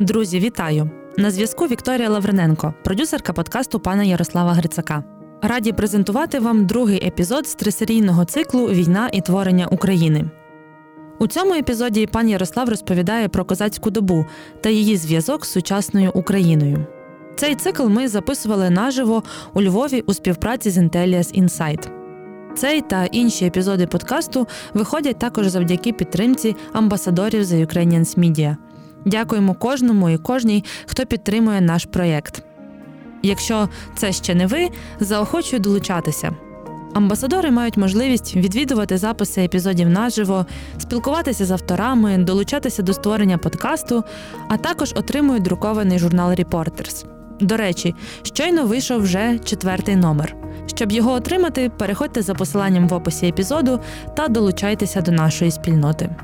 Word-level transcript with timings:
Друзі, 0.00 0.38
вітаю! 0.38 0.90
На 1.16 1.30
зв'язку 1.30 1.66
Вікторія 1.66 2.08
Лавриненко, 2.08 2.74
продюсерка 2.84 3.32
подкасту 3.32 3.80
пана 3.80 4.02
Ярослава 4.02 4.52
Грицака. 4.52 5.04
Раді 5.42 5.72
презентувати 5.72 6.38
вам 6.38 6.66
другий 6.66 7.06
епізод 7.06 7.46
з 7.46 7.54
трисерійного 7.54 8.24
циклу 8.24 8.66
Війна 8.66 9.10
і 9.12 9.20
творення 9.20 9.66
України. 9.66 10.30
У 11.18 11.26
цьому 11.26 11.54
епізоді 11.54 12.06
пан 12.06 12.28
Ярослав 12.28 12.68
розповідає 12.68 13.28
про 13.28 13.44
козацьку 13.44 13.90
добу 13.90 14.26
та 14.60 14.68
її 14.68 14.96
зв'язок 14.96 15.46
з 15.46 15.52
сучасною 15.52 16.10
Україною. 16.14 16.86
Цей 17.36 17.54
цикл 17.54 17.86
ми 17.86 18.08
записували 18.08 18.70
наживо 18.70 19.22
у 19.54 19.62
Львові 19.62 20.04
у 20.06 20.14
співпраці 20.14 20.70
з 20.70 20.78
Intellias 20.78 21.42
Insight. 21.42 21.90
Цей 22.56 22.80
та 22.80 23.04
інші 23.04 23.46
епізоди 23.46 23.86
подкасту 23.86 24.46
виходять 24.74 25.18
також 25.18 25.46
завдяки 25.46 25.92
підтримці 25.92 26.56
амбасадорів 26.72 27.42
The 27.42 27.66
Ukrainians 27.66 28.18
Media. 28.18 28.56
Дякуємо 29.06 29.54
кожному 29.54 30.10
і 30.10 30.18
кожній, 30.18 30.64
хто 30.86 31.06
підтримує 31.06 31.60
наш 31.60 31.84
проєкт. 31.84 32.42
Якщо 33.22 33.68
це 33.96 34.12
ще 34.12 34.34
не 34.34 34.46
ви, 34.46 34.68
заохочую 35.00 35.60
долучатися. 35.60 36.32
Амбасадори 36.94 37.50
мають 37.50 37.76
можливість 37.76 38.36
відвідувати 38.36 38.98
записи 38.98 39.44
епізодів 39.44 39.88
наживо, 39.88 40.46
спілкуватися 40.78 41.44
з 41.44 41.50
авторами, 41.50 42.18
долучатися 42.18 42.82
до 42.82 42.92
створення 42.92 43.38
подкасту, 43.38 44.04
а 44.48 44.56
також 44.56 44.92
отримують 44.96 45.42
друкований 45.42 45.98
журнал 45.98 46.30
Reporters. 46.30 47.06
До 47.40 47.56
речі, 47.56 47.94
щойно 48.22 48.66
вийшов 48.66 49.02
вже 49.02 49.38
четвертий 49.44 49.96
номер. 49.96 50.36
Щоб 50.66 50.92
його 50.92 51.12
отримати, 51.12 51.70
переходьте 51.78 52.22
за 52.22 52.34
посиланням 52.34 52.88
в 52.88 52.94
описі 52.94 53.26
епізоду 53.26 53.80
та 54.16 54.28
долучайтеся 54.28 55.00
до 55.00 55.12
нашої 55.12 55.50
спільноти. 55.50 56.16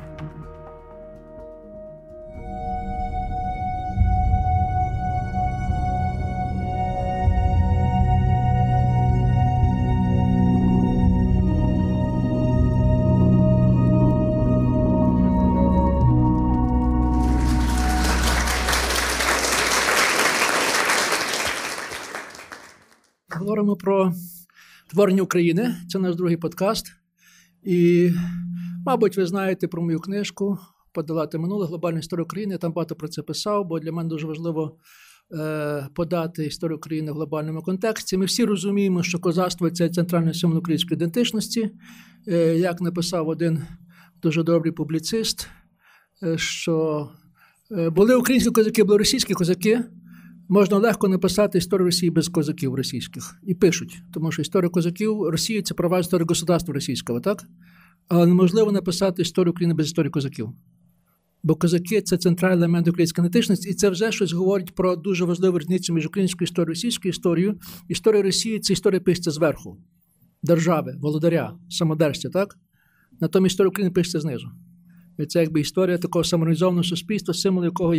Говоримо 23.62 23.77
про 23.77 24.12
творення 24.91 25.22
України. 25.22 25.77
Це 25.88 25.98
наш 25.98 26.16
другий 26.16 26.36
подкаст. 26.36 26.86
І, 27.64 28.10
мабуть, 28.86 29.16
ви 29.16 29.27
знаєте 29.27 29.69
про 29.69 29.82
мою 29.82 30.00
книжку 30.00 30.58
Подолати 30.92 31.38
минуле 31.38 31.66
глобальну 31.66 31.98
історію 31.98 32.24
України. 32.24 32.52
Я 32.52 32.58
там 32.58 32.72
багато 32.72 32.94
про 32.94 33.08
це 33.08 33.22
писав, 33.22 33.66
бо 33.66 33.78
для 33.78 33.92
мене 33.92 34.08
дуже 34.08 34.27
важливо 34.27 34.78
е, 35.32 35.88
подати 35.94 36.46
історію 36.46 36.77
України 36.77 37.12
в 37.12 37.14
глобальному 37.14 37.62
контексті. 37.62 38.16
Ми 38.16 38.24
всі 38.24 38.44
розуміємо, 38.44 39.02
що 39.02 39.19
козацтво 39.19 39.70
це 39.70 39.88
центральний 39.88 40.34
символ 40.34 40.58
української 40.58 40.97
ідентичності. 40.97 41.70
Е, 42.28 42.58
як 42.58 42.80
написав 42.80 43.28
один 43.28 43.62
дуже 44.22 44.42
добрий 44.42 44.72
публіцист, 44.72 45.48
е, 46.22 46.38
що 46.38 47.08
е, 47.70 47.91
були 47.91 48.16
українські 48.16 48.50
козаки, 48.50 48.84
були 48.84 48.98
російські 48.98 49.34
козаки. 49.34 49.84
Можна 50.53 50.78
легко 50.78 51.08
написати 51.08 51.58
історію 51.58 51.84
Росії 51.84 52.11
без 52.11 52.28
козаків 52.28 52.75
російських. 52.75 53.36
І 53.42 53.55
пишуть, 53.55 54.03
тому 54.12 54.33
що 54.33 54.42
історія 54.42 54.69
козаків 54.70 55.22
Росії 55.22 55.62
це 55.62 55.75
права 55.75 55.98
історії 55.98 56.27
государства 56.28 56.75
російського, 56.75 57.20
так? 57.20 57.44
Але 58.09 58.27
неможливо 58.27 58.72
написати 58.72 59.22
історію 59.22 59.53
України 59.53 59.75
без 59.75 59.86
історії 59.86 60.11
козаків. 60.11 60.48
Бо 61.42 61.55
козаки 61.55 62.03
це 62.03 62.17
центральний 62.19 62.59
елемент 62.59 62.89
української 62.89 63.22
ідентичності, 63.22 63.70
і 63.70 63.75
це 63.75 63.91
вже 63.91 64.12
щось 64.12 64.33
говорить 64.33 64.75
про 64.75 64.97
дуже 64.97 65.25
важливу 65.25 65.59
різницю 65.59 65.94
між 65.94 66.06
українською 66.06 66.47
історією 66.47 66.70
і 66.70 66.75
російською 66.75 67.11
історією. 67.11 67.59
Історія 67.89 68.22
Росії 68.22 68.61
це 68.61 68.72
історія 68.72 69.00
пишеться 69.00 69.31
зверху, 69.31 69.78
держави, 70.43 70.97
володаря, 71.00 71.55
самодержця, 71.71 72.28
так? 72.31 72.59
Натомість 73.21 73.53
історія 73.53 73.69
України 73.69 73.91
пишеться 73.91 74.21
знизу. 74.21 74.49
Це 75.28 75.41
якби 75.41 75.61
історія 75.61 75.99
такого 75.99 76.25
самоорганізованого 76.25 76.84
суспільства, 76.84 77.34
символ 77.34 77.65
якого 77.65 77.95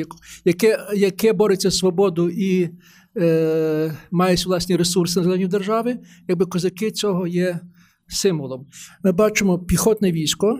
яке 0.46 0.80
яке 0.96 1.34
бореться 1.34 1.70
за 1.70 1.78
свободу 1.78 2.30
і 2.30 2.70
е, 3.18 3.98
має 4.12 4.36
власні 4.36 4.76
ресурси 4.76 5.22
на 5.22 5.48
держави, 5.48 6.00
якби 6.28 6.46
козаки 6.46 6.92
цього 6.92 7.28
є 7.28 7.60
символом. 8.08 8.68
Ми 9.04 9.12
бачимо 9.12 9.60
піхотне 9.60 10.12
військо, 10.12 10.60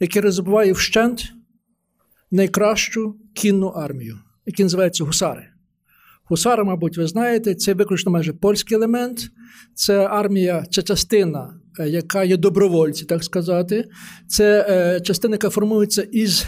яке 0.00 0.20
розбиває 0.20 0.72
вщент 0.72 1.32
найкращу 2.30 3.16
кінну 3.34 3.66
армію, 3.66 4.18
яка 4.46 4.62
називається 4.62 5.04
гусари. 5.04 5.48
Гусари, 6.30 6.64
мабуть, 6.64 6.98
ви 6.98 7.06
знаєте, 7.06 7.54
це 7.54 7.74
виключно 7.74 8.12
майже 8.12 8.32
польський 8.32 8.76
елемент, 8.76 9.30
це 9.74 10.06
армія, 10.06 10.64
це 10.70 10.82
частина 10.82 11.58
Е, 11.78 11.88
яка 11.88 12.24
є 12.24 12.36
добровольці, 12.36 13.04
так 13.04 13.24
сказати. 13.24 13.84
Це 14.28 14.66
е, 14.68 15.00
частина, 15.00 15.34
яка 15.34 15.50
формується 15.50 16.02
із 16.02 16.46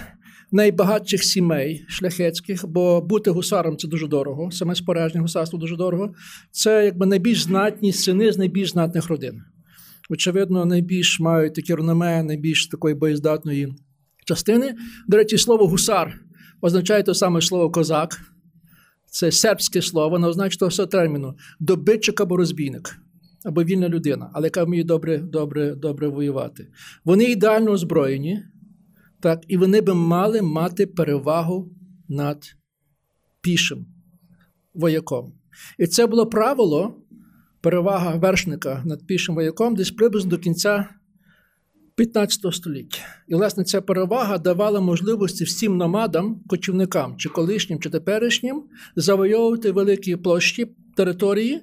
найбагатших 0.52 1.24
сімей 1.24 1.84
шляхетських, 1.88 2.66
бо 2.68 3.00
бути 3.00 3.30
гусаром 3.30 3.76
це 3.76 3.88
дуже 3.88 4.08
дорого, 4.08 4.50
саме 4.50 4.74
спорядження 4.74 5.22
гусарство 5.22 5.58
дуже 5.58 5.76
дорого. 5.76 6.14
Це 6.50 6.84
якби 6.84 7.06
найбільш 7.06 7.42
знатні 7.42 7.92
сини 7.92 8.32
з 8.32 8.38
найбільш 8.38 8.70
знатних 8.70 9.08
родин. 9.08 9.42
Очевидно, 10.10 10.64
найбільш 10.64 11.20
мають 11.20 11.54
такі 11.54 11.74
реноме, 11.74 12.22
найбільш 12.22 12.68
такої 12.68 12.94
боєздатної 12.94 13.74
частини. 14.24 14.74
До 15.08 15.16
речі, 15.16 15.38
слово 15.38 15.66
гусар 15.66 16.20
означає 16.62 17.02
те 17.02 17.14
саме 17.14 17.40
слово 17.40 17.70
козак. 17.70 18.20
Це 19.10 19.32
сербське 19.32 19.82
слово, 19.82 20.10
воно 20.10 20.28
означає 20.28 20.70
того 20.70 20.86
терміну 20.86 21.36
добитчик 21.60 22.20
або 22.20 22.36
розбійник 22.36 22.96
або 23.44 23.64
вільна 23.64 23.88
людина, 23.88 24.30
але 24.32 24.46
яка 24.46 24.64
вміє 24.64 24.84
добре 24.84 25.18
добре, 25.18 25.74
добре 25.74 26.08
воювати. 26.08 26.68
Вони 27.04 27.24
ідеально 27.24 27.70
озброєні, 27.70 28.42
так, 29.20 29.44
і 29.48 29.56
вони 29.56 29.80
би 29.80 29.94
мали 29.94 30.42
мати 30.42 30.86
перевагу 30.86 31.72
над 32.08 32.54
пішим 33.40 33.86
вояком. 34.74 35.32
І 35.78 35.86
це 35.86 36.06
було 36.06 36.26
правило, 36.26 36.94
перевага 37.60 38.16
вершника 38.16 38.82
над 38.84 39.06
пішим 39.06 39.34
вояком 39.34 39.74
десь 39.74 39.90
приблизно 39.90 40.30
до 40.30 40.38
кінця 40.38 40.88
15 42.00 42.54
століття. 42.54 42.98
І, 43.28 43.34
власне, 43.34 43.64
ця 43.64 43.80
перевага 43.80 44.38
давала 44.38 44.80
можливості 44.80 45.44
всім 45.44 45.76
намадам, 45.76 46.40
кочівникам, 46.46 47.16
чи 47.16 47.28
колишнім, 47.28 47.80
чи 47.80 47.90
теперішнім, 47.90 48.62
завойовувати 48.96 49.70
великі 49.70 50.16
площі 50.16 50.66
території 50.96 51.62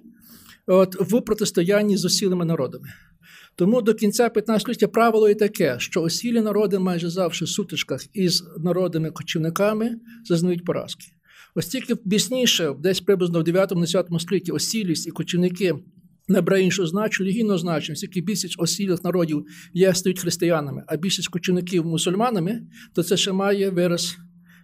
от, 0.68 0.96
в 1.12 1.22
протистоянні 1.22 1.98
з 1.98 2.06
осілими 2.06 2.46
народами. 2.46 2.88
Тому 3.56 3.82
до 3.82 3.94
кінця 3.94 4.30
15 4.30 4.62
століття 4.62 4.88
правило 4.88 5.30
і 5.30 5.36
таке, 5.36 5.76
що 5.80 6.02
осілі 6.02 6.42
народи 6.42 6.80
майже 6.80 7.10
завжди 7.10 7.46
в 7.46 7.50
сутичках 7.50 8.02
із 8.14 8.44
народами-кочівниками 8.58 9.90
зазнають 10.26 10.66
поразки. 10.66 11.06
Ось 11.56 11.68
тільки 11.68 11.96
пізніше, 11.96 12.76
десь 12.80 13.02
приблизно 13.02 13.40
в 13.40 13.44
9-10 13.44 14.20
столітті, 14.20 14.52
осілість 14.52 15.08
і 15.08 15.12
кочівники 15.12 15.76
набрали 16.28 16.64
іншу 16.64 16.88
значення, 16.88 17.30
релігійну 17.30 17.58
значення, 17.58 17.94
оскільки 17.94 18.22
більшість 18.22 18.56
осілих 18.58 19.04
народів 19.04 19.46
є 19.74 19.94
стають 19.94 20.20
християнами, 20.20 20.84
а 20.88 20.98
більшість 20.98 21.28
кочівників 21.28 21.86
мусульманами, 21.86 22.62
то 22.94 23.04
це 23.04 23.18
ще 23.18 23.32
має 23.32 23.70
вираз 23.70 24.18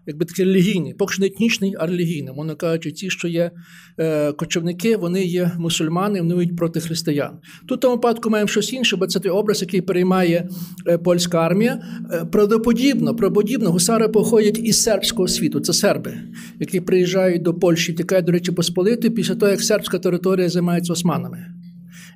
якби 0.05 0.25
такий 0.25 0.45
релігійний, 0.45 0.93
поки 0.93 1.13
що 1.13 1.21
не 1.21 1.27
етнічний, 1.27 1.75
а 1.79 1.85
релігійний. 1.85 2.33
Вони 2.37 2.55
кажуть, 2.55 2.95
ті, 2.95 3.09
що 3.09 3.27
є 3.27 3.51
е, 3.99 4.31
кочівники, 4.31 4.97
вони 4.97 5.23
є 5.23 5.51
мусульмани, 5.57 6.21
вони 6.21 6.43
йдуть 6.43 6.57
проти 6.57 6.79
християн. 6.79 7.39
Тут 7.67 7.77
в 7.77 7.81
тому 7.81 7.95
випадку 7.95 8.29
маємо 8.29 8.47
щось 8.47 8.73
інше, 8.73 8.95
бо 8.95 9.07
це 9.07 9.19
той 9.19 9.31
образ, 9.31 9.61
який 9.61 9.81
переймає 9.81 10.49
е, 10.87 10.97
польська 10.97 11.39
армія. 11.39 11.83
Е, 12.11 12.25
правдоподібно, 12.25 13.15
правдоподібно, 13.15 13.71
гусари 13.71 14.07
походять 14.07 14.59
із 14.59 14.81
сербського 14.83 15.27
світу. 15.27 15.59
Це 15.59 15.73
серби, 15.73 16.17
які 16.59 16.81
приїжджають 16.81 17.41
до 17.41 17.53
Польщі, 17.53 17.93
тікають, 17.93 18.25
до 18.25 18.31
речі, 18.31 18.51
посполити 18.51 19.09
після 19.09 19.35
того, 19.35 19.51
як 19.51 19.61
сербська 19.61 19.99
територія 19.99 20.49
займається 20.49 20.93
османами. 20.93 21.52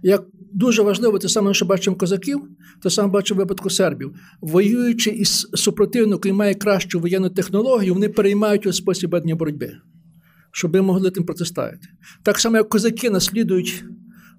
Як 0.04 0.26
дуже 0.54 0.82
важливо, 0.82 1.20
те 1.20 1.30
саме, 1.30 1.54
що 1.54 1.66
бачимо 1.66 1.96
козаків, 1.96 2.42
те 2.84 2.90
саме 2.90 3.10
бачимо 3.10 3.38
випадку 3.38 3.70
сербів. 3.70 4.16
Воюючи 4.42 5.10
із 5.10 5.48
супротивником, 5.54 6.18
який 6.18 6.34
має 6.34 6.54
кращу 6.54 7.00
воєнну 7.00 7.30
технологію, 7.30 7.94
вони 7.94 8.10
переймають 8.10 8.66
його 8.66 8.74
спосіб 8.74 9.10
ведення 9.10 9.36
боротьби, 9.36 9.72
щоб 10.52 10.74
ми 10.74 10.82
могли 10.82 11.12
тим 11.12 11.24
протистояти. 11.24 11.88
Так 12.24 12.40
само, 12.40 12.58
як 12.58 12.70
козаки 12.70 13.10
наслідують 13.10 13.84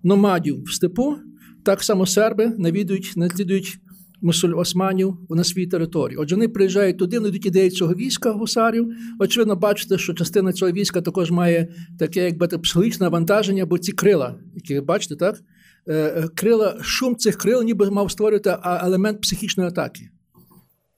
номадів 0.03 0.63
в 0.63 0.73
степу, 0.73 1.17
так 1.65 1.83
само 1.83 2.07
серби 2.07 2.53
навідують, 2.59 3.13
наслідують 3.17 3.79
мусуль 4.23 4.53
османів 4.57 5.17
на 5.31 5.45
своїй 5.45 5.67
території. 5.67 6.17
Отже, 6.17 6.35
вони 6.35 6.49
приїжджають 6.49 6.99
туди, 6.99 7.17
йдуть 7.17 7.47
ідеї 7.47 7.71
цього 7.71 7.95
війська 7.95 8.33
гусарів. 8.33 8.93
Очевидно, 9.19 9.57
бачите, 9.57 9.99
що 9.99 10.15
частина 10.15 10.53
цього 10.53 10.73
війська 10.73 11.01
також 11.01 11.31
має 11.31 11.75
таке, 11.99 12.25
якби 12.25 12.47
психологічне 12.47 13.05
навантаження, 13.05 13.67
бо 13.67 13.79
ці 13.79 13.93
крила, 13.93 14.41
які 14.55 14.75
ви 14.75 14.81
бачите, 14.81 15.17
так? 15.17 15.41
Е, 15.87 15.95
е, 15.95 16.29
крила, 16.35 16.79
шум 16.83 17.17
цих 17.17 17.37
крил 17.37 17.63
ніби 17.63 17.91
мав 17.91 18.11
створювати 18.11 18.57
елемент 18.65 19.21
психічної 19.21 19.69
атаки. 19.69 20.11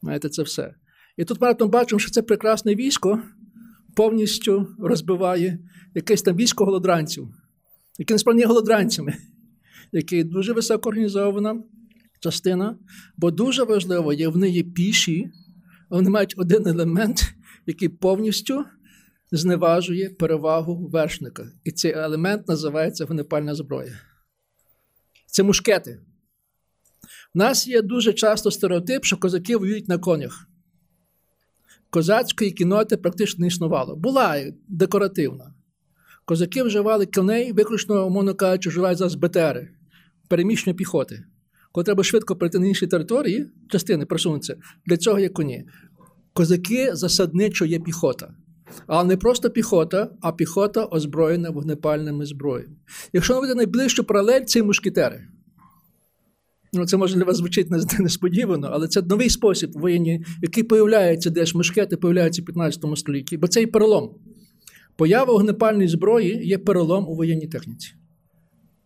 Знаєте, 0.02 0.28
це 0.28 0.42
все. 0.42 0.74
І 1.16 1.24
тут 1.24 1.40
ми 1.40 1.66
бачимо, 1.66 1.98
що 1.98 2.10
це 2.10 2.22
прекрасне 2.22 2.74
військо 2.74 3.22
повністю 3.96 4.66
розбиває 4.78 5.58
якесь 5.94 6.22
там 6.22 6.36
військо 6.36 6.64
голодранців, 6.64 7.28
які 7.98 8.14
насправді 8.14 8.40
є 8.40 8.46
голодранцями, 8.46 9.14
які 9.92 10.24
дуже 10.24 10.52
високо 10.52 10.88
організована 10.88 11.62
частина, 12.20 12.78
бо 13.16 13.30
дуже 13.30 13.64
важливо, 13.64 14.12
є 14.12 14.28
вони 14.28 14.50
є 14.50 14.62
піші, 14.62 15.30
вони 15.90 16.10
мають 16.10 16.34
один 16.36 16.66
елемент, 16.66 17.34
який 17.66 17.88
повністю 17.88 18.64
зневажує 19.32 20.10
перевагу 20.10 20.88
вершника. 20.88 21.52
І 21.64 21.70
цей 21.70 21.92
елемент 21.92 22.48
називається 22.48 23.04
вогнепальна 23.04 23.54
зброя. 23.54 24.00
Це 25.26 25.42
мушкети. 25.42 26.00
У 27.34 27.38
нас 27.38 27.68
є 27.68 27.82
дуже 27.82 28.12
часто 28.12 28.50
стереотип, 28.50 29.04
що 29.04 29.16
козаки 29.16 29.56
воюють 29.56 29.88
на 29.88 29.98
конях. 29.98 30.48
Козацької 31.90 32.50
кіноти 32.50 32.96
практично 32.96 33.42
не 33.42 33.46
існувало. 33.46 33.96
Була 33.96 34.44
декоративна. 34.68 35.54
Козаки 36.24 36.62
вживали 36.62 37.06
коней, 37.06 37.52
виключно, 37.52 38.06
умовно 38.06 38.34
кажучи, 38.34 38.68
вживають 38.68 38.98
зараз 38.98 39.14
БТРи, 39.14 39.68
переміщення 40.28 40.76
піхоти. 40.76 41.24
Коли 41.72 41.84
треба 41.84 42.04
швидко 42.04 42.36
прийти 42.36 42.58
на 42.58 42.66
інші 42.66 42.86
території, 42.86 43.46
частини 43.68 44.06
просунутися, 44.06 44.56
для 44.86 44.96
цього 44.96 45.18
є 45.18 45.28
коні. 45.28 45.64
Козаки 46.32 46.90
засадничо 46.92 47.64
є 47.64 47.80
піхота. 47.80 48.34
Але 48.86 49.04
не 49.04 49.16
просто 49.16 49.50
піхота, 49.50 50.10
а 50.20 50.32
піхота 50.32 50.84
озброєна 50.84 51.50
вогнепальними 51.50 52.26
зброями. 52.26 52.76
Якщо 53.12 53.34
навити 53.34 53.54
найближчу 53.54 54.04
паралель, 54.04 54.44
це 54.44 54.62
мушкетери. 54.62 55.26
Ну, 56.72 56.86
Це 56.86 56.96
може 56.96 57.16
для 57.16 57.24
вас 57.24 57.36
звучить 57.36 57.70
несподівано, 57.98 58.68
але 58.72 58.88
це 58.88 59.02
новий 59.02 59.30
спосіб 59.30 59.70
воєнні, 59.74 60.24
який 60.42 60.64
появляється 60.64 61.30
десь 61.30 61.54
мушкети, 61.54 61.96
появляються 61.96 62.42
в 62.42 62.44
15 62.44 62.84
столітті. 62.96 63.36
Бо 63.36 63.48
це 63.48 63.62
і 63.62 63.66
перелом. 63.66 64.14
Поява 64.96 65.32
вогнепальної 65.32 65.88
зброї 65.88 66.46
є 66.46 66.58
перелом 66.58 67.08
у 67.08 67.14
воєнній 67.14 67.48
техніці. 67.48 67.92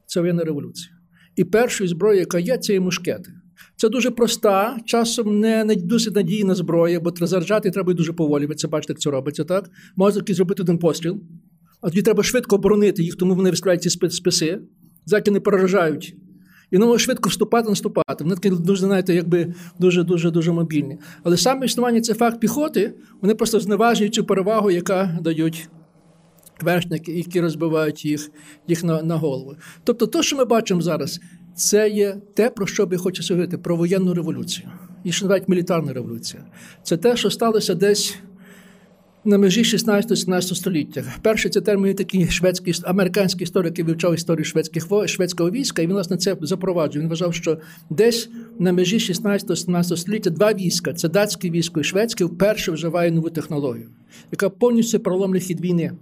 Це 0.07 0.21
воєнна 0.21 0.45
революція. 0.45 0.94
І 1.37 1.45
першою 1.45 1.89
зброєю, 1.89 2.21
яка 2.21 2.39
є, 2.39 2.59
це 2.59 2.73
є 2.73 2.81
мушкети. 2.81 3.31
Це 3.77 3.89
дуже 3.89 4.11
проста, 4.11 4.77
часом 4.85 5.41
не, 5.41 5.75
досить 5.77 6.15
надійна 6.15 6.55
зброя, 6.55 7.01
бо 7.01 7.27
заряджати 7.27 7.71
треба 7.71 7.93
дуже 7.93 8.13
поволі. 8.13 8.47
Ви 8.47 8.55
це 8.55 8.69
бачите, 8.69 8.93
як 8.93 9.01
це 9.01 9.11
робиться, 9.11 9.45
так? 9.45 9.71
Можна 9.97 10.23
зробити 10.29 10.63
один 10.63 10.79
постріл, 10.79 11.21
а 11.81 11.89
тоді 11.89 12.03
треба 12.03 12.23
швидко 12.23 12.57
оборонити 12.57 13.03
їх, 13.03 13.17
тому 13.17 13.35
вони 13.35 13.51
вистріляють 13.51 13.83
ці 13.83 13.91
списи, 13.91 14.61
заки 15.07 15.31
не 15.31 15.41
переражають. 15.41 16.17
І 16.71 16.77
воно 16.77 16.99
швидко 16.99 17.29
вступати, 17.29 17.69
наступати. 17.69 18.25
Вони 18.25 18.37
такі 18.37 18.51
дуже, 18.51 18.87
знаєте, 18.87 19.15
якби 19.15 19.55
дуже-дуже 19.79 20.31
дуже 20.31 20.53
мобільні. 20.53 20.99
Але 21.23 21.37
саме 21.37 21.67
існування 21.67 22.01
це 22.01 22.15
факт 22.15 22.41
піхоти, 22.41 22.95
вони 23.23 23.35
просто 23.35 23.61
зневажують 23.61 24.15
цю 24.15 24.25
перевагу, 24.25 24.71
яка 24.71 25.19
дають 25.23 25.69
вершники, 26.63 27.13
які 27.13 27.41
розбивають 27.41 28.05
їх 28.05 28.31
їх 28.69 28.85
на 28.85 29.03
на 29.03 29.17
голову. 29.17 29.57
Тобто, 29.85 30.07
те, 30.07 30.23
що 30.23 30.37
ми 30.37 30.45
бачимо 30.45 30.81
зараз, 30.81 31.21
це 31.57 31.89
є 31.89 32.17
те, 32.35 32.51
про 32.51 32.67
що 32.67 32.87
би 32.87 32.97
хочу 32.97 33.35
говорити, 33.35 33.59
про 33.59 33.77
воєнну 33.77 34.15
революцію. 34.15 34.69
І 35.05 35.13
що 35.13 35.27
навіть 35.27 35.49
мілітарна 35.49 35.93
революція. 35.93 36.45
Це 36.83 36.97
те, 36.97 37.17
що 37.17 37.31
сталося 37.31 37.75
десь 37.75 38.19
на 39.25 39.39
межі 39.39 39.63
16-17 39.63 40.55
століття. 40.55 41.05
Перший 41.23 41.51
це 41.51 41.61
термін 41.61 41.95
такий 41.95 42.29
шведський 42.29 42.75
американський 42.85 43.45
історик, 43.45 43.71
який 43.71 43.85
вивчав 43.85 44.15
історію 44.15 44.45
шведських 44.45 44.87
шведського 45.07 45.51
війська, 45.51 45.83
і 45.83 45.87
він 45.87 45.93
власне 45.93 46.17
це 46.17 46.37
запроваджує. 46.41 47.03
Він 47.03 47.09
вважав, 47.09 47.35
що 47.35 47.59
десь 47.91 48.29
на 48.59 48.73
межі 48.73 48.99
16-17 48.99 49.97
століття 49.97 50.31
два 50.31 50.53
війська 50.53 50.93
це 50.93 51.09
датське 51.09 51.51
військо 51.51 51.81
і 51.81 51.85
шведське, 51.85 52.25
вперше 52.25 52.73
вживає 52.73 53.11
нову 53.11 53.31
технологію, 53.31 53.89
яка 54.33 54.51
повністю 54.51 55.01
проломлює 55.01 55.41
хід 55.41 55.61
війни 55.61 55.93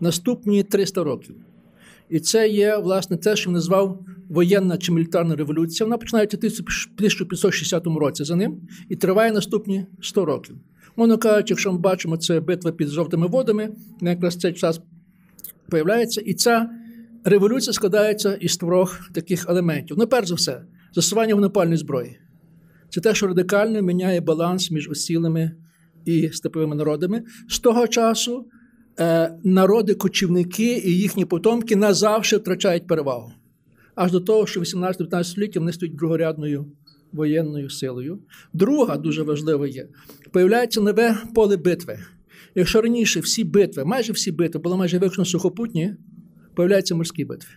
наступні 0.00 0.62
300 0.62 1.04
років. 1.04 1.34
І 2.08 2.20
це 2.20 2.48
є, 2.48 2.76
власне, 2.76 3.16
те, 3.16 3.36
що 3.36 3.50
він 3.50 3.54
назвав 3.54 4.04
воєнна 4.28 4.78
чи 4.78 4.92
мілітарна 4.92 5.36
революція. 5.36 5.86
Вона 5.86 5.98
починається 5.98 6.36
в 6.36 6.40
1560 6.40 7.86
році 7.86 8.24
за 8.24 8.36
ним 8.36 8.60
і 8.88 8.96
триває 8.96 9.32
наступні 9.32 9.86
100 10.02 10.24
років. 10.24 10.56
Мовно 10.96 11.18
кажучи, 11.18 11.52
якщо 11.52 11.72
ми 11.72 11.78
бачимо, 11.78 12.16
це 12.16 12.40
битва 12.40 12.72
під 12.72 12.88
жовтими 12.88 13.26
водами, 13.26 13.70
якраз 14.00 14.36
цей 14.36 14.52
час 14.52 14.80
появляється. 15.70 16.20
І 16.20 16.34
ця 16.34 16.70
революція 17.24 17.72
складається 17.72 18.34
із 18.34 18.56
трьох 18.56 19.10
таких 19.12 19.48
елементів. 19.48 19.96
Ну, 19.98 20.06
перш 20.06 20.28
за 20.28 20.34
все, 20.34 20.62
застосування 20.94 21.34
вогнепальної 21.34 21.76
зброї. 21.76 22.18
Це 22.88 23.00
те, 23.00 23.14
що 23.14 23.26
радикально 23.26 23.82
міняє 23.82 24.20
баланс 24.20 24.70
між 24.70 24.88
осілими 24.88 25.52
і 26.04 26.28
степовими 26.28 26.76
народами. 26.76 27.22
З 27.48 27.58
того 27.58 27.88
часу 27.88 28.46
народи 29.44 29.94
кочівники 29.94 30.82
і 30.84 30.98
їхні 30.98 31.24
потомки 31.24 31.76
назавжди 31.76 32.36
втрачають 32.36 32.86
перевагу. 32.86 33.32
Аж 33.94 34.12
до 34.12 34.20
того, 34.20 34.46
що 34.46 34.60
в 34.60 34.62
18-19 34.62 35.24
столітті 35.24 35.58
вони 35.58 35.72
стають 35.72 35.96
другорядною 35.96 36.66
воєнною 37.12 37.70
силою. 37.70 38.18
Друга 38.52 38.96
дуже 38.96 39.22
важлива 39.22 39.66
є: 39.66 39.88
появляється 40.32 40.80
нове 40.80 41.16
поле 41.34 41.56
битви. 41.56 41.98
Якщо 42.54 42.80
раніше 42.82 43.20
всі 43.20 43.44
битви, 43.44 43.84
майже 43.84 44.12
всі 44.12 44.32
битви, 44.32 44.60
були 44.60 44.76
майже 44.76 44.98
виключно 44.98 45.24
сухопутні, 45.24 45.94
появляються 46.54 46.94
морські 46.94 47.24
битви. 47.24 47.50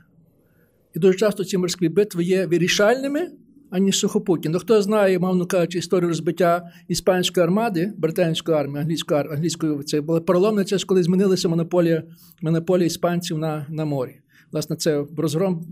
І 0.96 1.00
дуже 1.00 1.18
часто 1.18 1.44
ці 1.44 1.58
морські 1.58 1.90
битви 1.90 2.24
є 2.24 2.46
вирішальними, 2.46 3.32
ані 3.69 3.92
сухопутні. 3.92 4.51
Ну 4.51 4.60
хто 4.60 4.81
знає, 4.81 5.19
мовно 5.19 5.45
кажучи, 5.45 5.77
історію 5.77 6.07
розбиття 6.07 6.71
іспанської 6.88 7.44
армади, 7.44 7.94
британської 7.98 8.57
армії, 8.57 8.81
англійської 8.81 9.21
англійської 9.31 9.83
це 9.83 10.01
було 10.01 10.21
переломне 10.21 10.66
час, 10.66 10.83
коли 10.83 11.04
змінилася 11.04 11.50
монополія 11.50 12.04
монополія 12.42 12.86
іспанців 12.86 13.38
на 13.38 13.66
на 13.69 13.86
морі. 13.86 14.19
Власне, 14.51 14.75
це 14.75 15.06
розгром 15.18 15.66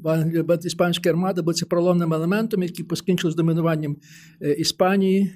іспанської 0.64 1.12
армади 1.12 1.42
був 1.42 1.54
це 1.54 1.66
проломним 1.66 2.14
елементом, 2.14 2.64
який 2.64 2.86
поскінчив 2.86 3.32
з 3.32 3.36
домінуванням 3.36 3.96
е, 4.42 4.54
Іспанії. 4.54 5.32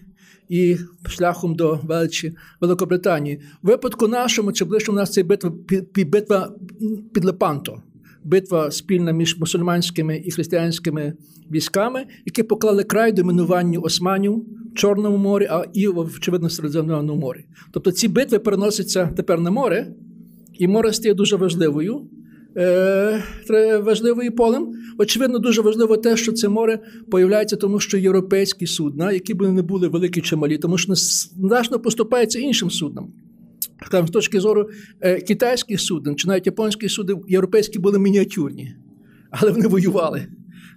І 0.49 0.77
шляхом 1.07 1.55
до 1.55 1.79
величі 1.83 2.33
Великобританії. 2.61 3.41
В 3.63 3.67
випадку 3.67 4.07
нашому, 4.07 4.51
чи 4.51 4.65
ближче 4.65 4.91
у 4.91 4.95
нас 4.95 5.11
це 5.11 5.23
битва 5.23 5.51
битва 5.95 6.51
під 7.13 7.25
Лепанто 7.25 7.81
битва 8.23 8.71
спільна 8.71 9.11
між 9.11 9.39
мусульманськими 9.39 10.21
і 10.25 10.31
християнськими 10.31 11.13
військами, 11.51 12.05
які 12.25 12.43
поклали 12.43 12.83
край 12.83 13.11
домінуванню 13.11 13.81
османів 13.81 14.45
в 14.71 14.75
Чорному 14.75 15.17
морі, 15.17 15.47
а 15.51 15.65
і 15.73 15.87
очевидно 15.87 16.47
в 16.47 16.51
Середземному 16.51 17.15
морі. 17.15 17.45
Тобто 17.71 17.91
ці 17.91 18.07
битви 18.07 18.39
переносяться 18.39 19.09
тепер 19.15 19.39
на 19.39 19.51
море, 19.51 19.87
і 20.59 20.67
море 20.67 20.93
стає 20.93 21.13
дуже 21.13 21.35
важливою. 21.35 22.01
Е, 22.57 23.23
важливою 23.83 24.35
полем. 24.35 24.73
Очевидно, 24.97 25.39
дуже 25.39 25.61
важливо 25.61 25.97
те, 25.97 26.17
що 26.17 26.31
це 26.31 26.49
море 26.49 26.79
появляється, 27.11 27.55
тому 27.55 27.79
що 27.79 27.97
європейські 27.97 28.67
судна, 28.67 29.11
які 29.11 29.33
б 29.33 29.41
не 29.41 29.61
були 29.61 29.87
великі 29.87 30.21
чи 30.21 30.35
малі, 30.35 30.57
тому 30.57 30.77
що 30.77 30.95
значно 30.95 31.79
поступаються 31.79 32.39
іншим 32.39 32.69
суднам. 32.69 33.07
Там, 33.89 34.07
з 34.07 34.11
точки 34.11 34.39
зору 34.39 34.69
е, 35.01 35.21
китайських 35.21 35.81
суден, 35.81 36.15
чи 36.15 36.27
навіть 36.27 36.45
японських 36.45 36.91
суден, 36.91 37.21
європейські 37.27 37.79
були 37.79 37.99
мініатюрні, 37.99 38.75
але 39.31 39.51
вони 39.51 39.67
воювали. 39.67 40.27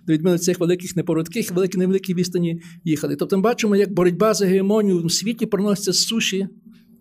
До 0.06 0.12
відміни 0.12 0.38
цих 0.38 0.60
великих 0.60 0.96
непоротких, 0.96 1.50
великі 1.50 1.78
невеликі 1.78 2.14
відстані 2.14 2.60
їхали. 2.84 3.16
Тобто 3.16 3.36
ми 3.36 3.42
бачимо, 3.42 3.76
як 3.76 3.92
боротьба 3.92 4.34
за 4.34 4.46
гегемонію 4.46 5.06
в 5.06 5.12
світі 5.12 5.46
проноситься 5.46 5.92
з 5.92 6.02
суші 6.02 6.48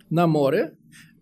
на 0.10 0.28
море. 0.28 0.72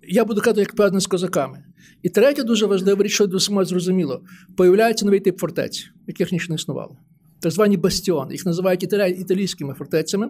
Я 0.07 0.25
буду 0.25 0.41
казати, 0.41 0.59
як 0.59 0.75
певно 0.75 0.99
з 0.99 1.07
козаками. 1.07 1.63
І 2.03 2.09
третя 2.09 2.43
дуже 2.43 2.65
важлива 2.65 3.03
річ, 3.03 3.11
що 3.11 3.27
дуже 3.27 3.65
зрозуміло, 3.65 4.23
появляється 4.57 5.05
новий 5.05 5.19
тип 5.19 5.39
фортець, 5.39 5.89
яких 6.07 6.31
ніч 6.31 6.49
не 6.49 6.55
існувало. 6.55 6.97
Так 7.39 7.51
звані 7.51 7.77
бастіони. 7.77 8.33
Їх 8.33 8.45
називають 8.45 8.83
італійськими 8.83 9.73
фортецями 9.73 10.29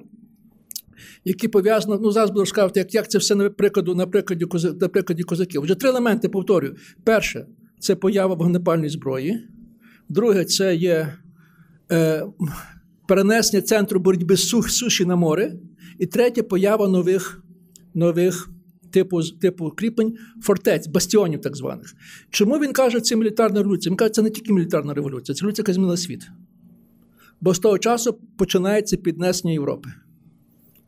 які 1.26 1.48
пов'язані, 1.48 1.98
ну 2.02 2.12
зараз 2.12 2.30
буду 2.30 2.40
розказувати, 2.40 2.80
як 2.80 2.94
як 2.94 3.12
це 3.12 3.18
все 3.18 3.36
на 3.36 3.50
прикладу, 3.50 3.96
на 3.96 4.08
прикладі, 4.08 4.46
на 4.82 4.88
прикладі 4.88 5.24
козаків. 5.24 5.62
Вже 5.62 5.76
три 5.76 5.90
елементи 5.90 6.30
повторюю. 6.30 6.76
Перше 7.04 7.46
це 7.80 7.96
поява 7.96 8.36
вогнепальної 8.36 8.90
зброї. 8.90 9.48
Друге, 10.10 10.46
це 10.46 10.76
є 10.76 11.14
е, 11.92 12.26
перенесення 13.08 13.62
центру 13.62 14.00
боротьби 14.00 14.38
сух, 14.38 14.70
суші 14.70 15.06
на 15.06 15.16
море. 15.16 15.54
І 16.00 16.06
третє 16.06 16.44
поява 16.44 16.88
нових 16.88 17.44
нових 17.94 18.50
типу 18.92 19.24
типу 19.24 19.72
кріплень, 19.72 20.18
фортець, 20.42 20.88
бастіонів 20.88 21.42
так 21.42 21.58
званих. 21.58 21.96
Чому 22.30 22.60
він 22.60 22.74
каже, 22.74 23.00
це 23.00 23.16
мілітарна 23.16 23.60
революція? 23.60 23.92
Він 23.92 23.98
каже, 23.98 24.12
це 24.12 24.22
не 24.22 24.30
тільки 24.30 24.54
мілітарна 24.54 24.94
революція, 24.94 25.36
це 25.36 25.42
революція, 25.42 25.64
яка 25.64 25.74
змінила 25.74 25.98
світ. 25.98 26.28
Бо 27.42 27.54
з 27.54 27.60
того 27.60 27.78
часу 27.78 28.20
починається 28.38 28.98
піднесення 28.98 29.54
Європи 29.54 29.90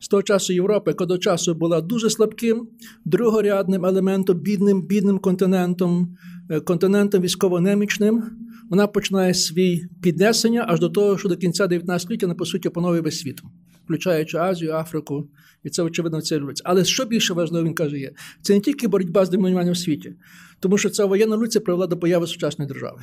з 0.04 0.08
того 0.08 0.22
часу 0.22 0.52
Європа, 0.52 0.90
яка 0.90 1.06
до 1.06 1.18
часу 1.18 1.54
була 1.54 1.80
дуже 1.80 2.10
слабким, 2.10 2.68
другорядним 3.04 3.86
елементом, 3.86 4.38
бідним, 4.38 4.82
бідним 4.82 5.18
континентом, 5.18 6.16
е, 6.50 6.60
континентом 6.60 7.22
військово-немічним, 7.22 8.22
вона 8.70 8.86
починає 8.86 9.34
свій 9.34 9.84
піднесення 10.02 10.64
аж 10.68 10.80
до 10.80 10.88
того, 10.88 11.18
що 11.18 11.28
до 11.28 11.36
кінця 11.36 11.66
19 11.66 12.04
століття, 12.04 12.34
по 12.34 12.46
суті, 12.46 12.68
опановує 12.68 13.00
весь 13.00 13.20
світ. 13.20 13.40
включаючи 13.84 14.38
Азію, 14.38 14.72
Африку, 14.72 15.28
і 15.64 15.70
це 15.70 15.82
очевидно 15.82 16.20
це 16.20 16.38
революція. 16.38 16.64
Але 16.70 16.84
що 16.84 17.04
більше 17.04 17.34
важливо, 17.34 17.66
він 17.66 17.74
каже, 17.74 17.98
є 17.98 18.12
це 18.42 18.54
не 18.54 18.60
тільки 18.60 18.88
боротьба 18.88 19.24
з 19.24 19.30
домінуванням 19.30 19.74
в 19.74 19.76
світі, 19.76 20.14
тому 20.60 20.78
що 20.78 20.90
ця 20.90 21.04
воєнна 21.04 21.34
революція 21.34 21.62
привела 21.62 21.86
до 21.86 21.96
появи 21.96 22.26
сучасної 22.26 22.68
держави. 22.68 23.00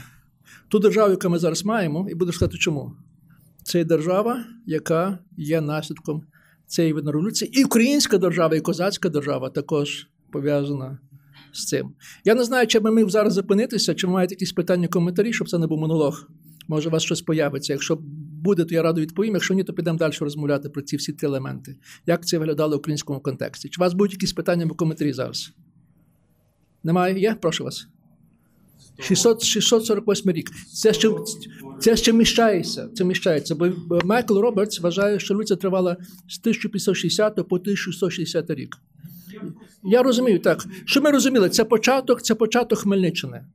Ту 0.67 0.79
державу, 0.79 1.11
яку 1.11 1.29
ми 1.29 1.39
зараз 1.39 1.65
маємо, 1.65 2.07
і 2.11 2.15
буду 2.15 2.31
сказати, 2.31 2.57
чому 2.57 2.93
це 3.63 3.77
є 3.77 3.85
держава, 3.85 4.43
яка 4.65 5.19
є 5.37 5.61
наслідком 5.61 6.23
цієї 6.71 6.93
революції, 6.93 7.59
і 7.59 7.63
українська 7.63 8.17
держава, 8.17 8.55
і 8.55 8.61
козацька 8.61 9.09
держава 9.09 9.49
також 9.49 10.07
пов'язана 10.31 10.99
з 11.53 11.65
цим. 11.65 11.93
Я 12.25 12.35
не 12.35 12.43
знаю, 12.43 12.67
чи 12.67 12.79
ми 12.79 12.91
міг 12.91 13.09
зараз 13.09 13.33
зупинитися, 13.33 13.95
чи 13.95 14.07
маєте 14.07 14.35
якісь 14.35 14.51
питання, 14.51 14.87
коментарі, 14.87 15.33
щоб 15.33 15.49
це 15.49 15.57
не 15.57 15.67
був 15.67 15.79
монолог. 15.79 16.27
Може, 16.67 16.89
у 16.89 16.91
вас 16.91 17.03
щось 17.03 17.21
появиться. 17.21 17.73
Якщо 17.73 17.99
буде, 18.41 18.65
то 18.65 18.75
я 18.75 18.83
радо 18.83 19.01
відповім. 19.01 19.33
Якщо 19.33 19.53
ні, 19.53 19.63
то 19.63 19.73
підемо 19.73 19.97
далі 19.97 20.13
розмовляти 20.19 20.69
про 20.69 20.81
ці 20.81 20.95
всі 20.95 21.13
ті 21.13 21.25
елементи. 21.25 21.75
Як 22.05 22.25
це 22.25 22.37
виглядало 22.37 22.75
в 22.75 22.79
українському 22.79 23.19
контексті? 23.19 23.69
Чи 23.69 23.79
у 23.79 23.81
вас 23.81 23.93
будуть 23.93 24.13
якісь 24.13 24.33
питання 24.33 24.65
або 24.65 24.75
коментарі 24.75 25.13
зараз? 25.13 25.53
Немає? 26.83 27.19
Є? 27.19 27.35
Прошу 27.41 27.63
вас. 27.63 27.87
600, 28.99 29.43
648 29.43 30.31
рік. 30.31 30.51
Це 30.73 30.93
ще, 30.93 31.09
це 31.79 31.97
ще 31.97 32.13
міщається. 32.13 32.89
Це 32.93 33.03
міщається. 33.03 33.55
Бо 33.55 33.99
Майкл 34.03 34.39
Робертс 34.39 34.79
вважає, 34.79 35.19
що 35.19 35.33
революція 35.33 35.57
тривала 35.57 35.97
з 36.27 36.39
1560 36.39 37.35
по 37.35 37.55
1160 37.55 38.49
рік. 38.49 38.77
Я 39.83 40.03
розумію 40.03 40.39
так. 40.39 40.65
Що 40.85 41.01
ми 41.01 41.11
розуміли? 41.11 41.49
Це 41.49 41.63
початок, 41.63 42.21
це 42.21 42.35
початок 42.35 42.79
Хмельниччини. 42.79 43.45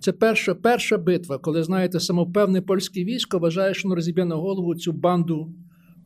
Це 0.00 0.12
перша 0.12 0.54
перша 0.54 0.98
битва, 0.98 1.38
коли, 1.38 1.62
знаєте, 1.62 2.00
самовпевне 2.00 2.62
польське 2.62 3.04
військо 3.04 3.38
вважає, 3.38 3.74
що 3.74 3.88
воно 3.88 3.94
розіб'є 3.94 4.24
на 4.24 4.34
голову 4.34 4.74
цю 4.74 4.92
банду 4.92 5.54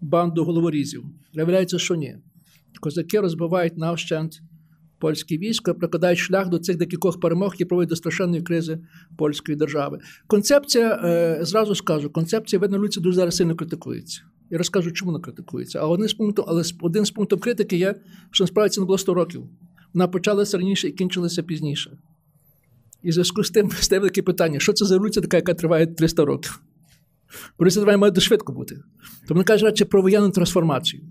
банду 0.00 0.44
головорізів. 0.44 1.04
Виявляється, 1.34 1.78
що 1.78 1.94
ні. 1.94 2.16
Козаки 2.80 3.20
розбивають 3.20 3.78
навщент 3.78 4.40
польське 5.00 5.37
військо, 5.37 5.75
прокладають 5.75 6.19
шлях 6.19 6.49
до 6.49 6.59
цих 6.59 6.76
декількох 6.76 7.21
перемог, 7.21 7.52
які 7.54 7.64
проводять 7.64 7.88
до 7.88 7.97
страшенної 7.97 8.42
кризи 8.42 8.78
польської 9.16 9.57
держави. 9.59 9.99
Концепція, 10.26 11.00
е, 11.04 11.38
зразу 11.45 11.75
скажу, 11.75 12.11
концепція 12.11 12.61
Веднолюці 12.61 13.00
дуже 13.00 13.16
зараз 13.16 13.37
сильно 13.37 13.57
критикується. 13.57 14.23
Я 14.50 14.59
розкажу, 14.59 14.92
чому 14.92 15.12
вона 15.12 15.25
критикується. 15.25 15.78
А 15.78 15.87
один 15.87 16.09
з 16.09 16.14
пунктів, 16.14 16.45
але 16.49 16.62
один 16.80 17.04
з 17.04 17.11
пунктів 17.11 17.40
критики 17.40 17.76
є, 17.76 17.95
що 18.30 18.45
насправді 18.45 18.75
це 18.75 18.80
не 18.80 18.87
було 18.87 18.99
100 18.99 19.14
років. 19.14 19.42
Вона 19.95 20.09
почалася 20.09 20.59
раніше 20.59 20.88
і 20.88 20.92
кінчилася 20.92 21.42
пізніше. 21.42 21.99
І 23.02 23.11
в 23.11 23.12
зв'язку 23.12 23.45
з 23.45 23.50
тим 23.50 23.71
стає 23.71 24.02
таке 24.02 24.23
питання: 24.23 24.61
що 24.61 24.73
це 24.73 24.85
за 24.85 24.95
революція 24.95 25.23
така, 25.23 25.37
яка 25.37 25.54
триває 25.54 25.87
300 25.87 26.25
років? 26.25 26.61
Революція 27.59 27.97
має 27.97 28.11
дуже 28.11 28.26
швидко 28.26 28.52
бути. 28.52 28.75
Тому 28.75 28.85
вона 29.28 29.45
каже 29.45 29.64
радше 29.64 29.85
про 29.85 30.02
воєнну 30.02 30.30
трансформацію. 30.30 31.02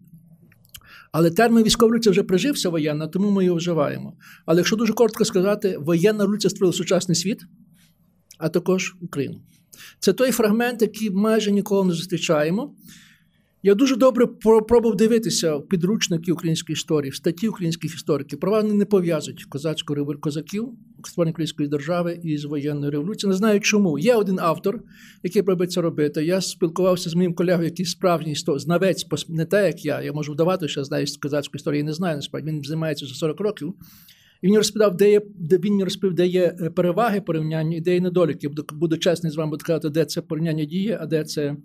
Але 1.11 1.31
термін 1.31 1.63
військова 1.63 1.89
революція 1.89 2.11
вже 2.11 2.23
прижився 2.23 2.69
воєнна, 2.69 3.07
тому 3.07 3.31
ми 3.31 3.45
його 3.45 3.57
вживаємо. 3.57 4.17
Але 4.45 4.59
якщо 4.59 4.75
дуже 4.75 4.93
коротко 4.93 5.25
сказати, 5.25 5.77
воєнна 5.77 6.23
революція 6.23 6.49
створила 6.49 6.73
сучасний 6.73 7.15
світ, 7.15 7.41
а 8.37 8.49
також 8.49 8.95
Україну. 9.01 9.41
Це 9.99 10.13
той 10.13 10.31
фрагмент, 10.31 10.81
який 10.81 11.11
майже 11.11 11.51
ніколи 11.51 11.87
не 11.87 11.93
зустрічаємо. 11.93 12.75
Я 13.63 13.75
дуже 13.75 13.95
добре 13.95 14.27
пробував 14.67 14.95
дивитися 14.97 15.59
підручники 15.59 16.31
української 16.31 16.73
історії, 16.73 17.11
в 17.11 17.15
статті 17.15 17.47
українських 17.47 17.95
істориків. 17.95 18.39
Права 18.39 18.63
не 18.63 18.85
пов'язують 18.85 19.45
козацьку 19.45 20.15
козаків, 20.21 20.73
створення 21.03 21.31
української 21.31 21.69
держави 21.69 22.19
із 22.23 22.45
воєнною 22.45 22.91
революцією. 22.91 23.31
Не 23.31 23.37
знаю 23.37 23.59
чому. 23.59 23.99
Є 23.99 24.15
один 24.15 24.39
автор, 24.39 24.83
який 25.23 25.41
пробує 25.41 25.67
це 25.67 25.81
робити. 25.81 26.25
Я 26.25 26.41
спілкувався 26.41 27.09
з 27.09 27.15
моїм 27.15 27.33
колегою, 27.33 27.65
який 27.69 27.85
справжній 27.85 28.35
знавець, 28.35 29.05
не 29.29 29.45
те, 29.45 29.67
як 29.67 29.85
я. 29.85 30.01
Я 30.01 30.13
можу 30.13 30.33
вдавати, 30.33 30.67
що 30.67 30.79
я 30.79 30.83
знаю 30.83 31.05
козацької 31.21 31.57
історії, 31.57 31.83
не 31.83 31.93
знаю 31.93 32.15
насправді. 32.15 32.51
Він 32.51 32.63
займається 32.63 33.05
вже 33.05 33.15
40 33.15 33.39
років. 33.39 33.73
І 34.41 34.47
він 34.47 34.55
розповідав, 34.55 34.97
де 34.97 35.11
є, 35.11 35.21
де 35.35 35.57
він 35.57 35.83
розповів, 35.83 36.13
де 36.15 36.27
є 36.27 36.55
е, 36.61 36.69
переваги 36.69 37.21
порівняння 37.21 37.77
і 37.77 37.81
де 37.81 37.93
є 37.93 38.01
недоліки. 38.01 38.47
Буду, 38.47 38.65
буду 38.71 38.97
чесний 38.97 39.31
з 39.31 39.35
вами 39.35 39.49
буду 39.49 39.65
казати, 39.65 39.89
де 39.89 40.05
це 40.05 40.21
порівняння 40.21 40.65
діє, 40.65 40.97
а 41.01 41.05
де 41.05 41.23
це 41.23 41.55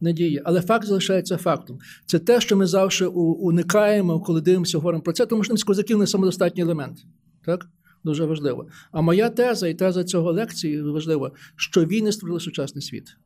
не 0.00 0.12
діє. 0.12 0.42
Але 0.44 0.60
факт 0.60 0.86
залишається 0.86 1.36
фактом. 1.36 1.78
Це 2.06 2.18
те, 2.18 2.40
що 2.40 2.56
ми 2.56 2.66
завжди 2.66 3.06
уникаємо, 3.06 4.20
коли 4.20 4.40
дивимося, 4.40 4.78
говоримо 4.78 5.02
про 5.02 5.12
це, 5.12 5.26
тому 5.26 5.44
що 5.44 5.54
козаків 5.66 5.98
не 5.98 6.06
самодостатній 6.06 6.62
елемент. 6.62 6.98
Так? 7.44 7.68
Дуже 8.04 8.24
важливо. 8.24 8.66
А 8.92 9.00
моя 9.00 9.30
теза 9.30 9.68
і 9.68 9.74
теза 9.74 10.04
цього 10.04 10.32
лекції 10.32 10.82
важлива, 10.82 11.32
що 11.56 11.84
війни 11.84 12.12
створили 12.12 12.40
сучасний 12.40 12.82
світ. 12.82 13.16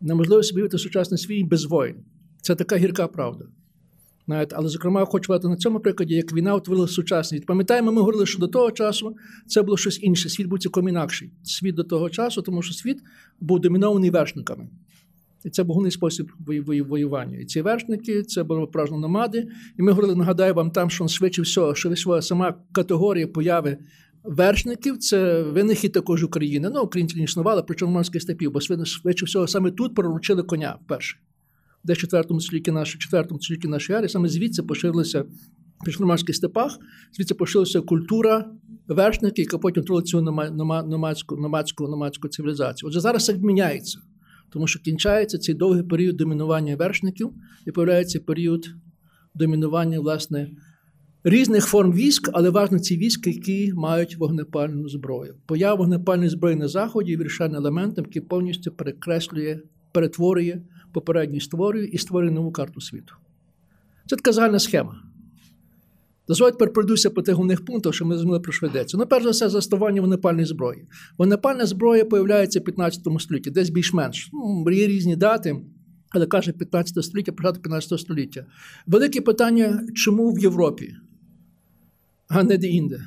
Неможливо 0.00 0.42
собі 0.42 0.56
уявити 0.60 0.78
сучасний 0.78 1.18
світ 1.18 1.46
без 1.46 1.64
воїн. 1.64 1.96
Це 2.42 2.54
така 2.54 2.76
гірка 2.76 3.08
правда. 3.08 3.44
Знаєте, 4.26 4.56
Але, 4.58 4.68
зокрема, 4.68 5.04
хочу 5.04 5.24
сказати 5.24 5.48
на 5.48 5.56
цьому 5.56 5.80
прикладі, 5.80 6.14
як 6.14 6.32
війна 6.32 6.54
утворила 6.54 6.88
сучасність. 6.88 7.46
Пам'ятаємо, 7.46 7.92
ми 7.92 8.00
говорили, 8.00 8.26
що 8.26 8.38
до 8.38 8.48
того 8.48 8.70
часу 8.70 9.16
це 9.46 9.62
було 9.62 9.76
щось 9.76 10.02
інше. 10.02 10.28
Світ 10.28 10.46
був 10.46 10.58
цілком 10.58 10.88
інакший. 10.88 11.30
Світ 11.42 11.74
до 11.74 11.84
того 11.84 12.10
часу, 12.10 12.42
тому 12.42 12.62
що 12.62 12.74
світ 12.74 12.98
був 13.40 13.60
домінований 13.60 14.10
вершниками. 14.10 14.68
І 15.44 15.50
це 15.50 15.64
був 15.64 15.92
спосіб 15.92 16.32
воювання. 16.88 17.38
І 17.38 17.44
ці 17.44 17.62
вершники, 17.62 18.22
це 18.22 18.42
були 18.42 18.66
пражно 18.66 18.98
номади. 18.98 19.48
І 19.78 19.82
ми 19.82 19.92
говорили, 19.92 20.14
нагадаю 20.14 20.54
вам 20.54 20.70
там, 20.70 20.90
що 20.90 21.08
швидше 21.08 21.42
всього, 21.42 21.74
що 21.74 22.22
сама 22.22 22.54
категорія 22.72 23.26
появи 23.26 23.78
вершників 24.24 24.98
це 24.98 25.42
винахід 25.42 25.92
також 25.92 26.24
України. 26.24 26.70
Ну, 26.74 26.82
українці 26.82 27.16
не 27.16 27.24
існували, 27.24 27.62
причому 27.62 27.92
морських 27.92 28.22
степів, 28.22 28.52
бо 28.52 28.60
швидше 28.60 29.24
всього 29.24 29.46
саме 29.46 29.70
тут 29.70 29.94
проручили 29.94 30.42
коня 30.42 30.78
вперше. 30.84 31.16
Де 31.84 31.92
в 31.92 31.96
4 31.96 32.40
столітті 32.40 32.70
нашої, 32.70 32.98
4 32.98 33.24
столітті 33.40 33.68
нашої 33.68 33.98
ери, 33.98 34.08
саме 34.08 34.28
звідси 34.28 34.62
поширилися 34.62 35.24
в 35.86 35.90
чорноморських 35.90 36.36
степах, 36.36 36.78
звідси 37.12 37.34
поширилася 37.34 37.80
культура 37.80 38.50
вершників, 38.88 39.44
яка 39.44 39.58
потім 39.58 39.84
творила 39.84 40.02
цю 40.02 40.20
номадську, 40.22 41.36
номадську, 41.36 41.88
номадську 41.88 42.28
цивілізацію. 42.28 42.88
Отже, 42.88 43.00
зараз 43.00 43.24
це 43.24 43.38
міняється 43.38 43.98
тому 44.50 44.66
що 44.66 44.80
кінчається 44.80 45.38
цей 45.38 45.54
довгий 45.54 45.82
період 45.82 46.16
домінування 46.16 46.76
вершників 46.76 47.32
і 47.66 47.70
появляється 47.70 48.20
період 48.20 48.68
домінування 49.34 50.00
власне, 50.00 50.50
різних 51.24 51.66
форм 51.66 51.92
військ, 51.92 52.30
але 52.32 52.50
важно 52.50 52.78
ці 52.78 52.96
війська, 52.96 53.30
які 53.30 53.72
мають 53.74 54.16
вогнепальну 54.16 54.88
зброю. 54.88 55.34
Поява 55.46 55.74
вогнепальної 55.74 56.30
зброї 56.30 56.56
на 56.56 56.68
заході 56.68 57.10
є 57.10 57.16
вирішальним 57.16 57.56
елементом, 57.56 58.04
який 58.04 58.22
повністю 58.22 58.72
перекреслює, 58.72 59.60
перетворює 59.92 60.62
попередній 60.92 61.40
створює 61.40 61.84
і 61.84 61.98
створює 61.98 62.30
нову 62.30 62.52
карту 62.52 62.80
світу. 62.80 63.14
Це 64.06 64.16
така 64.16 64.32
загальна 64.32 64.58
схема. 64.58 65.09
Дозвольте 66.30 66.58
тепер 66.58 66.72
пройдуся 66.72 67.10
по 67.10 67.22
тих 67.22 67.34
головних 67.34 67.64
пунктах, 67.64 67.94
що 67.94 68.04
ми 68.04 68.14
зрозуміли 68.14 68.40
про 68.40 68.52
що 68.52 68.66
йдеться. 68.66 68.96
Ну, 68.98 69.06
перш 69.06 69.24
за 69.24 69.30
все, 69.30 69.48
заставання 69.48 70.00
вогнепальної 70.00 70.46
зброї. 70.46 70.86
Вогнепальна 71.18 71.66
зброя 71.66 72.04
появляється 72.04 72.60
в 72.60 72.64
15 72.64 73.06
столітті, 73.18 73.50
десь 73.50 73.70
більш-менш. 73.70 74.30
Ну, 74.32 74.70
Є 74.70 74.86
різні 74.86 75.16
дати, 75.16 75.56
але 76.10 76.26
каже 76.26 76.52
15 76.52 77.04
століття, 77.04 77.32
початок 77.32 77.62
15 77.62 78.00
століття. 78.00 78.46
Велике 78.86 79.20
питання, 79.20 79.80
чому 79.94 80.32
в 80.32 80.38
Європі, 80.38 80.94
а 82.28 82.42
не 82.42 82.58
де-інде. 82.58 83.00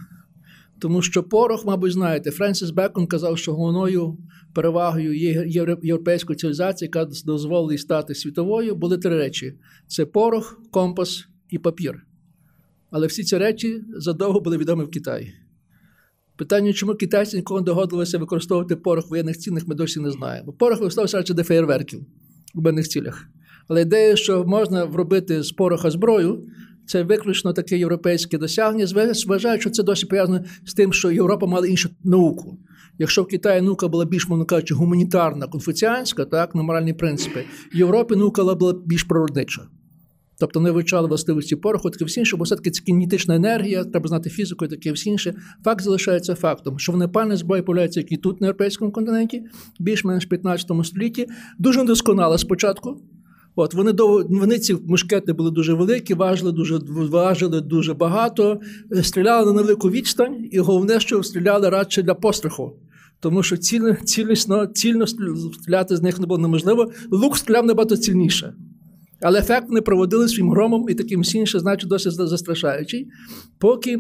Тому 0.80 1.02
що 1.02 1.24
порох, 1.24 1.66
мабуть, 1.66 1.92
знаєте, 1.92 2.32
Френсіс 2.32 2.70
Бекон 2.70 3.08
казав, 3.08 3.38
що 3.38 3.54
головною 3.54 4.18
перевагою 4.54 5.18
європейської 5.84 6.38
цивілізації, 6.38 6.88
яка 6.88 7.06
дозволила 7.26 7.78
стати 7.78 8.16
світовою, 8.16 8.76
були 8.76 8.98
три 8.98 9.18
речі: 9.18 9.54
це 9.88 10.06
порох, 10.06 10.62
компас 10.72 11.26
і 11.50 11.60
папір. 11.60 12.04
Але 12.94 13.08
всі 13.08 13.24
ці 13.24 13.38
речі 13.38 13.84
задовго 13.98 14.40
були 14.40 14.58
відомі 14.58 14.84
в 14.84 14.92
Китаї. 14.92 15.34
Питання, 16.36 16.74
чому 16.74 16.96
китайці 16.96 17.38
ніколи 17.38 17.62
не 17.62 17.66
догодилися 17.66 18.18
використовувати 18.18 18.76
порох 18.76 19.06
в 19.06 19.10
воєнних 19.10 19.38
цілях, 19.38 19.68
ми 19.68 19.76
досі 19.76 20.00
не 20.00 20.12
знаємо. 20.12 20.54
Порох 20.54 20.78
використовувався 20.78 21.18
радше 21.18 21.34
для 21.34 21.44
феєрверків 21.44 22.00
в 22.54 22.62
воєнних 22.62 22.88
цілях. 22.88 23.28
Але 23.68 23.82
ідея, 23.82 24.16
що 24.16 24.44
можна 24.44 24.86
вробити 24.86 25.44
з 25.44 25.52
пороха 25.52 25.92
зброю, 25.92 26.44
це 26.88 27.04
виключно 27.04 27.54
таке 27.54 27.78
європейське 27.78 28.38
досягнення. 28.38 29.16
Вважають, 29.28 29.62
що 29.62 29.70
це 29.70 29.84
досі 29.84 30.06
пов'язано 30.06 30.44
з 30.66 30.74
тим, 30.74 30.94
що 30.94 31.12
Європа 31.12 31.48
мала 31.48 31.68
іншу 31.68 31.90
науку. 32.04 32.58
Якщо 33.00 33.24
в 33.24 33.28
Китаї 33.28 33.62
наука 33.62 33.88
була 33.88 34.06
більш, 34.06 34.28
мовно 34.28 34.46
кажучи, 34.46 34.74
гуманітарна, 34.74 35.48
конфуціанська, 35.48 36.26
так, 36.26 36.56
на 36.56 36.62
моральні 36.62 36.94
принципи, 36.94 37.44
в 37.74 37.78
Європі 37.78 38.16
наука 38.16 38.56
була 38.56 38.74
більш 38.86 39.04
природнича. 39.04 39.62
Тобто 40.44 40.60
не 40.60 40.72
вивчали 40.72 41.08
властивості 41.08 41.56
пороху, 41.56 41.90
таке 41.90 42.06
всі 42.06 42.20
інше, 42.20 42.38
бо 42.38 42.44
все-таки 42.44 42.72
це 42.72 42.84
кінетична 42.84 43.36
енергія, 43.36 43.84
треба 43.84 44.08
знати 44.08 44.30
фізику 44.30 44.66
і 44.66 44.68
таке 44.68 44.92
всі 44.92 45.10
інше. 45.10 45.36
Факт 45.64 45.84
залишається 45.84 46.36
фактом, 46.36 46.80
що 46.80 46.92
вогнепальна 46.92 47.38
зброя 47.38 47.64
появляється 47.64 48.00
як 48.00 48.12
і 48.12 48.18
тут 48.18 48.42
на 48.42 48.48
європейському 48.48 48.92
континенті, 48.92 49.44
більш-менш 49.80 50.26
в 50.26 50.30
15 50.30 50.72
столітті. 50.84 51.28
Дуже 51.60 51.80
недосконала 51.80 52.38
спочатку. 52.38 53.02
От 53.56 53.74
Вони 53.74 53.92
вони 54.30 54.60
ці 54.60 54.76
мушкети 54.88 55.34
були 55.34 55.52
дуже 55.52 55.74
великі, 55.74 56.14
важили 56.14 56.52
дуже 56.52 56.80
важили 56.88 57.62
дуже 57.62 57.94
багато, 57.94 58.60
стріляли 59.02 59.46
на 59.46 59.52
невелику 59.52 59.90
відстань, 59.90 60.48
і 60.52 60.60
головне, 60.60 61.00
що 61.00 61.24
стріляли 61.24 61.70
радше 61.70 62.02
для 62.02 62.14
постраху. 62.16 62.74
Тому 63.20 63.44
що 63.44 63.58
цілісно, 64.06 64.66
цільно 64.66 65.08
стріляти 65.08 65.98
з 65.98 66.02
них 66.02 66.20
не 66.20 66.26
було 66.26 66.38
неможливо. 66.38 66.92
Лук 67.12 67.38
стріляв 67.38 67.66
набагато 67.66 67.98
цільніше. 67.98 68.54
Але 69.24 69.40
ефект 69.40 69.68
вони 69.68 69.82
проводили 69.82 70.28
своїм 70.28 70.52
громом 70.52 70.90
і 70.90 70.94
таким 70.94 71.24
іншим, 71.34 71.60
значить, 71.60 71.90
досить 71.90 72.14
застрашаючий, 72.14 73.08
поки 73.58 74.00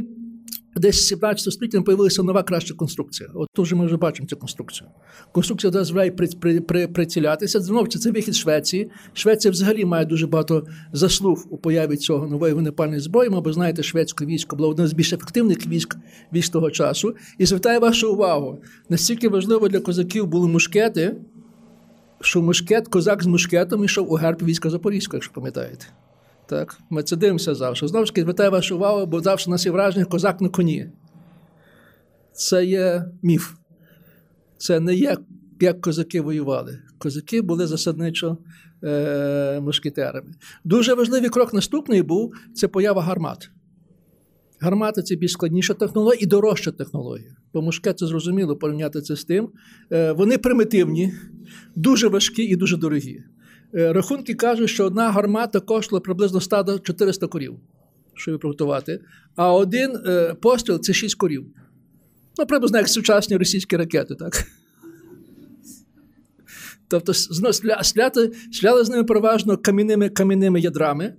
десь 0.75 0.97
в 0.97 1.07
17 1.07 1.53
столітті 1.53 1.77
з'явилася 1.85 2.23
нова 2.23 2.43
краща 2.43 2.73
конструкція. 2.73 3.29
От 3.33 3.49
тут 3.53 3.71
ми 3.73 3.85
вже 3.85 3.97
бачимо 3.97 4.27
цю 4.27 4.37
конструкцію. 4.37 4.89
Конструкція 5.31 5.71
дозволяє 5.71 6.11
при, 6.11 6.27
при, 6.27 6.61
при, 6.61 6.87
прицілятися. 6.87 7.59
Знову 7.59 7.87
це 7.87 8.11
вихід 8.11 8.35
Швеції. 8.35 8.91
Швеція 9.13 9.51
взагалі 9.51 9.85
має 9.85 10.05
дуже 10.05 10.27
багато 10.27 10.65
заслуг 10.93 11.47
у 11.49 11.57
появі 11.57 11.97
цього 11.97 12.27
нової 12.27 12.53
вогнепальної 12.53 12.99
зброї. 12.99 13.29
Бо 13.29 13.53
знаєте, 13.53 13.83
шведське 13.83 14.25
військо 14.25 14.55
було 14.55 14.69
одним 14.69 14.87
з 14.87 14.93
більш 14.93 15.13
ефективних 15.13 15.67
військ 15.67 15.97
військ 16.33 16.51
того 16.51 16.71
часу. 16.71 17.15
І 17.37 17.45
звертаю 17.45 17.79
вашу 17.79 18.13
увагу, 18.13 18.61
настільки 18.89 19.29
важливо 19.29 19.69
для 19.69 19.79
козаків 19.79 20.27
були 20.27 20.47
мушкети 20.47 21.15
що 22.25 22.41
мушкет, 22.41 22.87
козак 22.87 23.23
з 23.23 23.25
мушкетом 23.25 23.83
йшов 23.83 24.11
у 24.11 24.15
герб 24.15 24.43
війська 24.43 24.69
Запорізького, 24.69 25.17
якщо 25.17 25.33
пам'ятаєте. 25.33 25.85
Так, 26.45 26.77
Ми 26.89 27.03
це 27.03 27.15
дивимося 27.15 27.55
завжди. 27.55 27.87
Знову 27.87 28.05
ж 28.05 28.11
таки, 28.11 28.21
звертаю 28.21 28.51
вашу 28.51 28.75
увагу, 28.75 29.05
бо 29.05 29.19
завжди 29.19 29.49
у 29.49 29.51
нас 29.51 29.65
є 29.65 29.71
враження 29.71 30.05
козак 30.05 30.41
на 30.41 30.49
коні. 30.49 30.89
Це 32.33 32.65
є 32.65 33.05
міф. 33.21 33.53
Це 34.57 34.79
не 34.79 34.95
є, 34.95 35.17
як 35.59 35.81
козаки 35.81 36.21
воювали. 36.21 36.79
Козаки 36.97 37.41
були 37.41 37.67
засадничо 37.67 38.37
е, 38.83 39.59
мушкетерами. 39.61 40.31
Дуже 40.63 40.93
важливий 40.93 41.29
крок 41.29 41.53
наступний 41.53 42.01
був 42.01 42.33
це 42.55 42.67
поява 42.67 43.01
гармат. 43.01 43.49
Гармата 44.63 45.01
це 45.01 45.15
більш 45.15 45.31
складніша 45.31 45.73
технологія 45.73 46.19
і 46.21 46.25
дорожча 46.25 46.71
технологія. 46.71 47.35
Бо 47.53 47.61
мушкет 47.61 47.99
це 47.99 48.07
зрозуміло 48.07 48.55
порівняти 48.55 49.01
це 49.01 49.15
з 49.15 49.25
тим. 49.25 49.49
Е, 49.91 50.11
вони 50.11 50.37
примітивні, 50.37 51.13
дуже 51.75 52.07
важкі 52.07 52.43
і 52.43 52.55
дуже 52.55 52.77
дорогі. 52.77 53.23
Е, 53.75 53.93
рахунки 53.93 54.33
кажуть, 54.33 54.69
що 54.69 54.85
одна 54.85 55.11
гармата 55.11 55.59
коштувала 55.59 56.01
приблизно 56.01 56.41
100 56.41 56.79
400 56.79 57.27
корів, 57.27 57.59
щоб 58.13 58.39
приготувати, 58.39 58.99
а 59.35 59.53
один 59.53 59.99
е, 60.05 60.33
постріл 60.41 60.79
це 60.79 60.93
6 60.93 61.15
корів. 61.15 61.45
Ну, 62.37 62.45
приблизно 62.45 62.77
як 62.77 62.89
сучасні 62.89 63.37
російські 63.37 63.77
ракети, 63.77 64.15
так? 64.15 64.47
Тобто 66.87 67.13
сляли, 67.13 68.31
сляли 68.51 68.85
з 68.85 68.89
ними 68.89 69.03
переважно 69.03 69.57
кам'яними 69.57 70.09
кам'яними 70.09 70.59
ядрами 70.59 71.13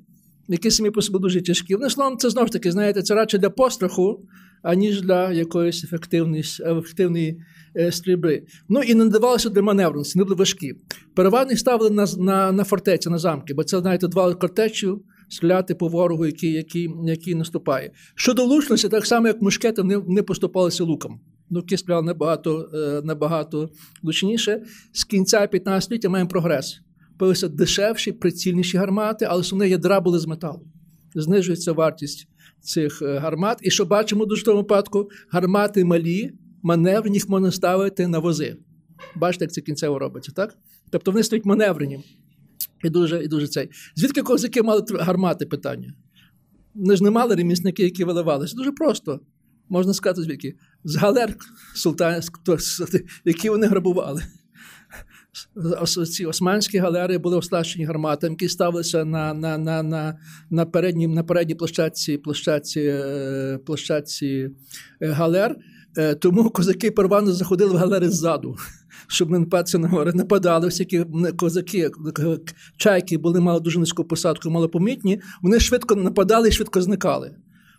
які 0.49 0.71
самі 0.71 0.91
по 0.91 1.03
собі 1.03 1.19
дуже 1.19 1.43
тяжкі. 1.43 1.75
Вони 1.75 1.91
словом, 1.91 2.19
це 2.19 2.31
знову 2.31 2.47
ж 2.47 2.53
таки, 2.53 2.73
знаєте, 2.73 3.03
це 3.03 3.15
радше 3.15 3.39
для 3.39 3.51
постраху, 3.51 4.27
аніж 4.63 5.03
для 5.03 5.33
якоїсь 5.33 5.85
ефективної 5.85 7.41
е, 7.77 7.93
стрільби. 7.93 8.43
Ну 8.69 8.83
і 8.83 8.95
не 8.95 9.05
надавалося 9.05 9.49
для 9.49 9.63
маневреності, 9.63 10.19
не 10.19 10.25
були 10.25 10.37
важкі. 10.37 10.75
Переважно 11.15 11.57
ставили 11.57 11.91
на 11.91 12.07
на, 12.19 12.53
на 12.53 12.65
фортеці, 12.65 13.11
на 13.11 13.19
замки, 13.19 13.55
бо 13.55 13.65
це, 13.65 13.81
знаєте, 13.81 14.09
два 14.09 14.35
кортечі 14.35 14.89
стріляти 15.29 15.75
по 15.75 15.89
ворогу, 15.89 16.27
який 16.27 16.53
який, 16.53 16.91
який 17.05 17.35
наступає. 17.35 17.91
Щодо 18.15 18.45
лучності, 18.45 18.89
так 18.89 19.07
само, 19.07 19.27
як 19.27 19.43
мушкети, 19.43 19.83
вони 19.83 20.03
не 20.09 20.23
поступалися 20.23 20.85
луком. 20.85 21.21
Луки 21.51 21.77
стріляли 21.77 22.07
набагато 22.07 22.71
е, 22.75 23.03
набагато 23.05 23.71
лучніше. 24.03 24.63
З 24.93 25.05
кінця 25.05 25.47
15 25.47 25.85
століття 25.85 26.09
маємо 26.09 26.31
прогрес 26.31 26.81
появилися 27.19 27.49
дешевші, 27.49 28.13
прицільніші 28.13 28.79
гармати, 28.79 29.25
але 29.25 29.41
основне 29.41 29.69
ядра 29.69 30.01
були 30.01 30.19
з 30.19 30.27
металу. 30.27 30.67
Знижується 31.15 31.73
вартість 31.73 32.29
цих 32.61 33.03
е, 33.03 33.19
гармат. 33.19 33.59
І 33.63 33.71
що 33.71 33.85
бачимо 33.85 34.27
дуже 34.27 34.43
в 34.43 34.45
тому 34.45 34.59
випадку, 34.59 35.09
гармати 35.31 35.85
малі, 35.85 36.33
маневрені 36.63 37.17
їх 37.17 37.29
можна 37.29 37.51
ставити 37.51 38.07
на 38.09 38.19
вози. 38.19 38.57
Бачите, 39.17 39.45
як 39.45 39.53
це 39.53 39.61
кінцево 39.61 39.99
робиться, 39.99 40.33
так? 40.33 40.57
Тобто 40.91 41.11
вони 41.11 41.23
стоять 41.23 41.45
маневрені. 41.45 42.05
І 42.85 42.91
дуже 42.91 43.25
і 43.25 43.29
дуже 43.29 43.49
цей. 43.49 43.71
Звідки 43.97 44.23
козаки 44.23 44.63
мали 44.63 44.85
гармати 44.91 45.47
питання? 45.47 45.95
Вони 46.75 46.97
ж 46.97 47.05
не 47.05 47.11
мали 47.11 47.35
ремісники, 47.35 47.83
які 47.83 48.05
виливалися. 48.05 48.57
Дуже 48.57 48.73
просто. 48.73 49.21
Можна 49.69 49.95
сказати, 49.95 50.23
звідки? 50.23 50.55
З 50.85 50.97
галер 50.97 51.37
султанських, 51.75 52.61
які 53.25 53.51
вони 53.51 53.67
грабували 53.67 54.23
ці 56.13 56.27
османські 56.27 56.79
галери 56.79 57.19
були 57.19 57.37
оснащені 57.37 57.85
гарматами, 57.85 58.33
які 58.33 58.49
ставилися 58.49 59.05
на 59.05 59.35
на, 59.35 59.59
на, 59.59 59.83
на, 59.83 60.19
на, 60.51 60.67
передній 60.67 61.07
на 61.07 61.23
передній 61.23 61.55
площадці 61.55 62.19
площадці, 62.19 62.81
е, 62.81 63.59
площадці 63.67 64.51
е, 65.01 65.09
галер. 65.09 65.57
Е, 65.97 66.15
тому 66.15 66.51
козаки 66.51 66.91
первально 66.91 67.33
заходили 67.33 67.73
в 67.73 67.77
галери 67.77 68.11
ззаду, 68.11 68.57
щоб 69.09 69.31
не 69.31 69.39
нападатися 69.39 69.79
на 69.79 69.89
гори. 69.89 70.13
Нападали 70.13 70.67
всякі 70.67 71.05
козаки, 71.37 71.91
чайки 72.77 73.19
були 73.19 73.41
мали 73.41 73.61
дуже 73.61 73.79
низьку 73.79 74.05
посадку, 74.05 74.51
малопомітні. 74.51 75.21
Вони 75.43 75.61
швидко 75.61 75.95
нападали 75.95 76.49
і 76.49 76.53
швидко 76.53 76.83
зникали. 76.83 77.35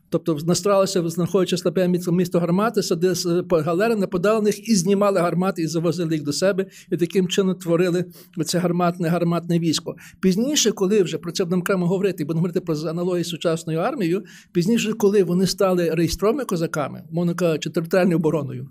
Тобто 0.10 0.38
настралися, 0.46 1.10
знаходячи 1.10 1.58
слабе 1.58 1.88
місто 1.88 2.40
гармати, 2.40 2.84
садили 2.84 3.16
галери, 3.52 3.96
нападали 3.96 4.40
на 4.40 4.46
них 4.46 4.70
і 4.70 4.76
знімали 4.76 5.20
гармати, 5.20 5.62
і 5.62 5.68
завозили 5.68 6.16
їх 6.16 6.24
до 6.24 6.34
себе, 6.34 6.66
і 6.92 6.98
таким 6.98 7.28
чином 7.28 7.56
творили 7.56 8.06
це 8.46 8.60
гарматне 8.60 9.10
гарматне 9.10 9.60
військо. 9.60 9.96
Пізніше, 10.20 10.72
коли 10.72 11.04
вже 11.04 11.18
про 11.18 11.32
це 11.32 11.44
будемо 11.44 11.62
окремо 11.62 11.88
говорити, 11.88 12.26
будемо 12.26 12.40
говорити 12.40 12.62
про 12.62 12.76
аналогії 12.90 13.24
з 13.24 13.28
сучасною 13.28 13.80
армією, 13.80 14.24
пізніше, 14.52 14.94
коли 14.94 15.24
вони 15.24 15.48
стали 15.48 15.90
реєстровими 15.90 16.46
козаками, 16.46 17.04
мовно 17.12 17.36
кажучи, 17.36 17.70
територіальною 17.70 18.18
обороною, 18.18 18.70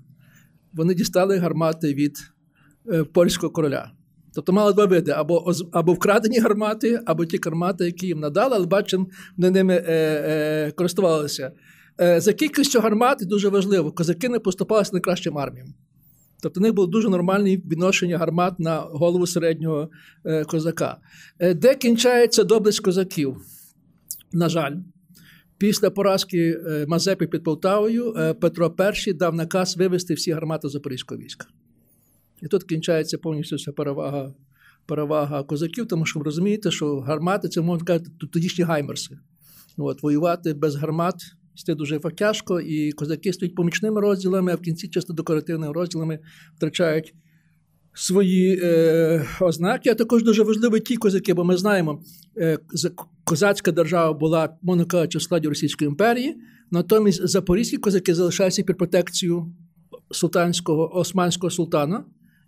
вони 0.72 0.94
дістали 0.94 1.38
гармати 1.38 1.94
від 1.94 2.18
е, 2.92 3.04
польського 3.04 3.52
короля. 3.52 3.92
Тобто 4.34 4.52
мали 4.52 4.72
два 4.72 4.86
види: 4.86 5.10
або 5.10 5.52
або 5.72 5.92
вкрадені 5.92 6.38
гармати, 6.38 7.00
або 7.06 7.24
ті 7.26 7.40
гармати, 7.44 7.84
які 7.84 8.06
їм 8.06 8.20
надали, 8.20 8.56
але 8.56 8.66
бачимо, 8.66 9.06
вони 9.36 9.50
ними 9.50 9.74
е, 9.74 9.84
е, 9.88 10.70
користувалися. 10.70 11.52
Е, 12.00 12.20
За 12.20 12.32
кількістю 12.32 12.80
гармат, 12.80 13.18
дуже 13.22 13.48
важливо, 13.48 13.92
козаки 13.92 14.28
не 14.28 14.38
поступалися 14.38 14.90
найкращим 14.92 15.38
арміям. 15.38 15.74
Тобто, 16.42 16.60
у 16.60 16.62
них 16.62 16.74
було 16.74 16.86
дуже 16.86 17.08
нормальне 17.08 17.56
відношення 17.56 18.18
гармат 18.18 18.60
на 18.60 18.78
голову 18.78 19.26
середнього 19.26 19.88
е, 20.24 20.44
козака. 20.44 20.96
Е, 21.38 21.54
де 21.54 21.74
кінчається 21.74 22.44
доблесть 22.44 22.80
козаків? 22.80 23.36
На 24.32 24.48
жаль, 24.48 24.76
після 25.58 25.90
поразки 25.90 26.60
е, 26.66 26.86
Мазепи 26.88 27.26
під 27.26 27.44
Полтавою 27.44 28.14
е, 28.16 28.34
Петро 28.34 28.74
І 29.06 29.12
дав 29.12 29.34
наказ 29.34 29.76
вивести 29.76 30.14
всі 30.14 30.32
гармати 30.32 30.68
Запорізького 30.68 31.20
війська. 31.20 31.46
І 32.44 32.48
тут 32.48 32.64
кінчається 32.64 33.18
повністю 33.18 33.56
вся 33.56 33.72
перевага 33.72 34.34
перевага 34.86 35.42
козаків, 35.42 35.88
тому 35.88 36.06
що 36.06 36.18
ви 36.18 36.24
розумієте, 36.24 36.70
що 36.70 37.00
гармати 37.00 37.48
це 37.48 37.60
можна 37.60 37.84
сказати 37.84 38.10
тодішні 38.32 38.64
гаймерси. 38.64 39.18
От, 39.76 40.02
Воювати 40.02 40.54
без 40.54 40.76
гармат 40.76 41.14
це 41.64 41.74
дуже 41.74 41.98
тяжко, 41.98 42.60
і 42.60 42.92
козаки 42.92 43.32
стоять 43.32 43.54
помічними 43.54 44.00
розділами, 44.00 44.52
а 44.52 44.54
в 44.54 44.60
кінці 44.60 44.88
часто 44.88 45.12
декоративними 45.12 45.72
розділами 45.72 46.18
втрачають 46.56 47.14
свої 47.94 48.60
е, 48.62 49.26
ознаки. 49.40 49.90
А 49.90 49.94
також 49.94 50.24
дуже 50.24 50.42
важливі 50.42 50.80
ті 50.80 50.96
козаки, 50.96 51.34
бо 51.34 51.44
ми 51.44 51.56
знаємо, 51.56 52.02
е, 52.38 52.58
козацька 53.24 53.72
держава 53.72 54.12
була, 54.12 54.56
мовно 54.62 54.86
в 55.14 55.22
складі 55.22 55.48
Російської 55.48 55.88
імперії, 55.88 56.36
натомість 56.70 57.28
запорізькі 57.28 57.76
козаки 57.76 58.14
залишаються 58.14 58.62
під 58.62 58.76
протекцією 58.76 59.54
султанського 60.10 60.96
османського 60.96 61.50
султана. 61.50 62.04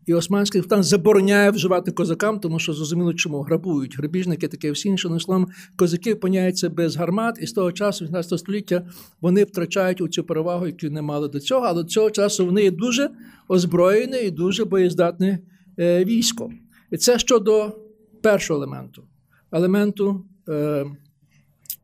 І 0.06 0.14
Османський 0.14 0.60
султан 0.60 0.82
забороняє 0.82 1.50
вживати 1.50 1.90
козакам, 1.90 2.40
тому 2.40 2.58
що 2.58 2.72
зрозуміло, 2.72 3.14
чому 3.14 3.42
грабують 3.42 3.98
грабіжники, 3.98 4.48
таке 4.48 4.70
всі 4.70 4.88
інше 4.88 5.20
словом, 5.20 5.48
козаки 5.76 6.14
опиняються 6.14 6.70
без 6.70 6.96
гармат, 6.96 7.38
і 7.40 7.46
з 7.46 7.52
того 7.52 7.72
часу, 7.72 8.04
18 8.04 8.38
століття, 8.38 8.86
вони 9.20 9.44
втрачають 9.44 10.00
у 10.00 10.08
цю 10.08 10.24
перевагу, 10.24 10.66
яку 10.66 10.86
не 10.86 11.02
мали 11.02 11.28
до 11.28 11.40
цього. 11.40 11.66
Але 11.66 11.82
до 11.82 11.88
цього 11.88 12.10
часу 12.10 12.46
вони 12.46 12.62
є 12.62 12.70
дуже 12.70 13.10
озброєне 13.48 14.20
і 14.20 14.30
дуже 14.30 14.64
боєздатне 14.64 15.38
е, 15.78 16.04
військо. 16.04 16.52
І 16.90 16.96
це 16.96 17.18
щодо 17.18 17.76
першого 18.22 18.58
елементу 18.60 19.04
елементу 19.52 20.24
е, 20.48 20.86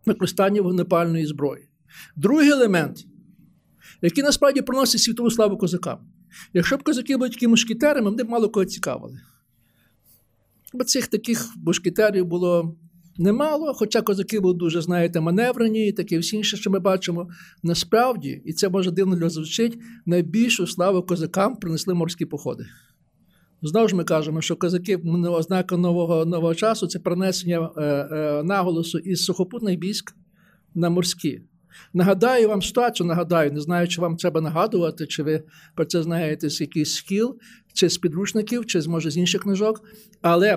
використання 0.07 0.63
вогнепальної 0.63 1.27
зброї. 1.27 1.69
Другий 2.17 2.51
елемент, 2.51 3.07
який 4.03 4.25
насправді 4.25 4.63
приносить 4.63 5.01
світову 5.01 5.31
славу 5.31 5.59
козакам. 5.59 5.99
Якщо 6.55 6.77
б 6.77 6.83
козаки 6.83 7.17
були 7.17 7.31
такі 7.31 7.49
мушкетерами, 7.49 8.11
вони 8.11 8.23
б 8.23 8.29
мало 8.29 8.49
кого 8.49 8.67
цікавили. 8.67 9.21
Бо 10.73 10.85
цих 10.85 11.07
таких 11.07 11.57
мушкетерів 11.57 12.27
було 12.27 12.77
немало, 13.19 13.75
хоча 13.75 14.03
козаки 14.03 14.41
були 14.41 14.55
дуже, 14.55 14.81
знаєте, 14.81 15.21
маневрені 15.21 15.89
і 15.89 15.93
таке 15.93 16.19
всі 16.19 16.37
інше, 16.37 16.57
що 16.57 16.71
ми 16.71 16.79
бачимо. 16.79 17.29
Насправді, 17.63 18.43
і 18.45 18.53
це 18.53 18.69
може 18.69 18.91
дивно 18.91 19.31
звучить, 19.31 19.79
найбільшу 20.07 20.67
славу 20.67 21.03
козакам 21.03 21.57
принесли 21.57 21.95
морські 21.95 22.25
походи. 22.25 22.67
Знову 23.63 23.89
ж 23.89 23.97
ми 23.97 24.05
кажемо, 24.05 24.41
що 24.41 24.57
козаки 24.57 24.97
ознака 25.29 25.77
нового 25.77 26.25
нового 26.25 26.55
часу 26.55 26.87
це 26.87 26.99
принесення 26.99 27.71
е, 27.77 27.83
е, 27.83 28.43
наголосу 28.43 28.99
із 28.99 29.25
сухопутних 29.25 29.79
військ 29.79 30.15
на 30.75 30.91
морські. 30.91 31.43
Нагадаю 31.93 32.49
вам 32.49 32.63
ситуацію, 32.63 33.07
нагадаю, 33.07 33.53
не 33.53 33.61
знаю, 33.61 33.89
чи 33.89 34.01
вам 34.01 34.17
треба 34.17 34.41
нагадувати, 34.41 35.07
чи 35.07 35.23
ви 35.23 35.43
про 35.75 35.85
це 35.85 36.03
знаєте 36.03 36.51
з 36.51 36.61
якийсь 36.61 36.95
скіл, 36.95 37.39
чи 37.73 37.89
з 37.89 37.99
підручників, 37.99 38.67
чи 38.67 38.81
може 38.89 39.11
з 39.11 39.17
інших 39.17 39.43
книжок. 39.43 39.81
Але 40.23 40.57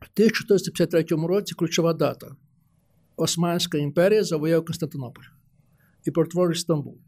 В 0.00 0.08
1453 0.14 1.04
році 1.26 1.54
ключова 1.54 1.92
дата. 1.92 2.36
Османська 3.16 3.78
імперія 3.78 4.24
завоює 4.24 4.60
Константинополь 4.60 5.24
і 6.04 6.10
перетворює 6.10 6.54
Стамбул. 6.54 6.98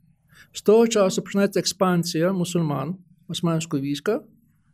З 0.52 0.62
того 0.62 0.88
часу 0.88 1.22
починається 1.22 1.60
експансія 1.60 2.32
мусульман 2.32 2.96
османського 3.28 3.82
війська 3.82 4.20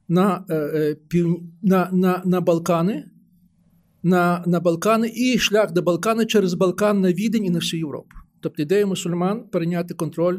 на 0.09 0.45
е, 0.49 0.55
е, 0.55 0.95
пів... 0.95 1.43
на, 1.63 1.89
на, 1.93 2.23
на 2.25 2.41
Балкани 2.41 3.05
на 4.03 4.43
на 4.47 4.61
Балкани 4.61 5.13
і 5.15 5.39
шлях 5.39 5.73
до 5.73 5.83
Балкани 5.83 6.27
через 6.27 6.55
Балкан 6.55 7.01
на 7.01 7.13
Відень 7.13 7.45
і 7.45 7.51
на 7.51 7.59
всю 7.59 7.81
Європу. 7.81 8.17
Тобто 8.43 8.63
ідея 8.63 8.87
мусульман 8.87 9.49
перейняти 9.49 9.95
контроль 9.95 10.39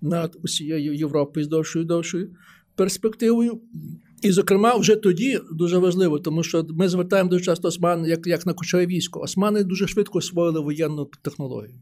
над 0.00 0.38
усією 0.42 0.94
Європою 0.94 1.44
з 1.44 1.48
довшою 1.48 1.84
довшою 1.84 2.30
перспективою. 2.74 3.60
І, 4.22 4.30
зокрема, 4.30 4.76
вже 4.76 4.96
тоді 4.96 5.40
дуже 5.52 5.78
важливо, 5.78 6.18
тому 6.18 6.42
що 6.42 6.66
ми 6.70 6.88
звертаємо 6.88 7.30
дуже 7.30 7.44
часто 7.44 7.68
осман 7.68 8.04
як 8.04 8.26
як 8.26 8.46
на 8.46 8.52
кочове 8.52 8.86
військо. 8.86 9.20
Османи 9.20 9.64
дуже 9.64 9.86
швидко 9.86 10.18
освоїли 10.18 10.60
воєнну 10.60 11.10
технологію. 11.22 11.74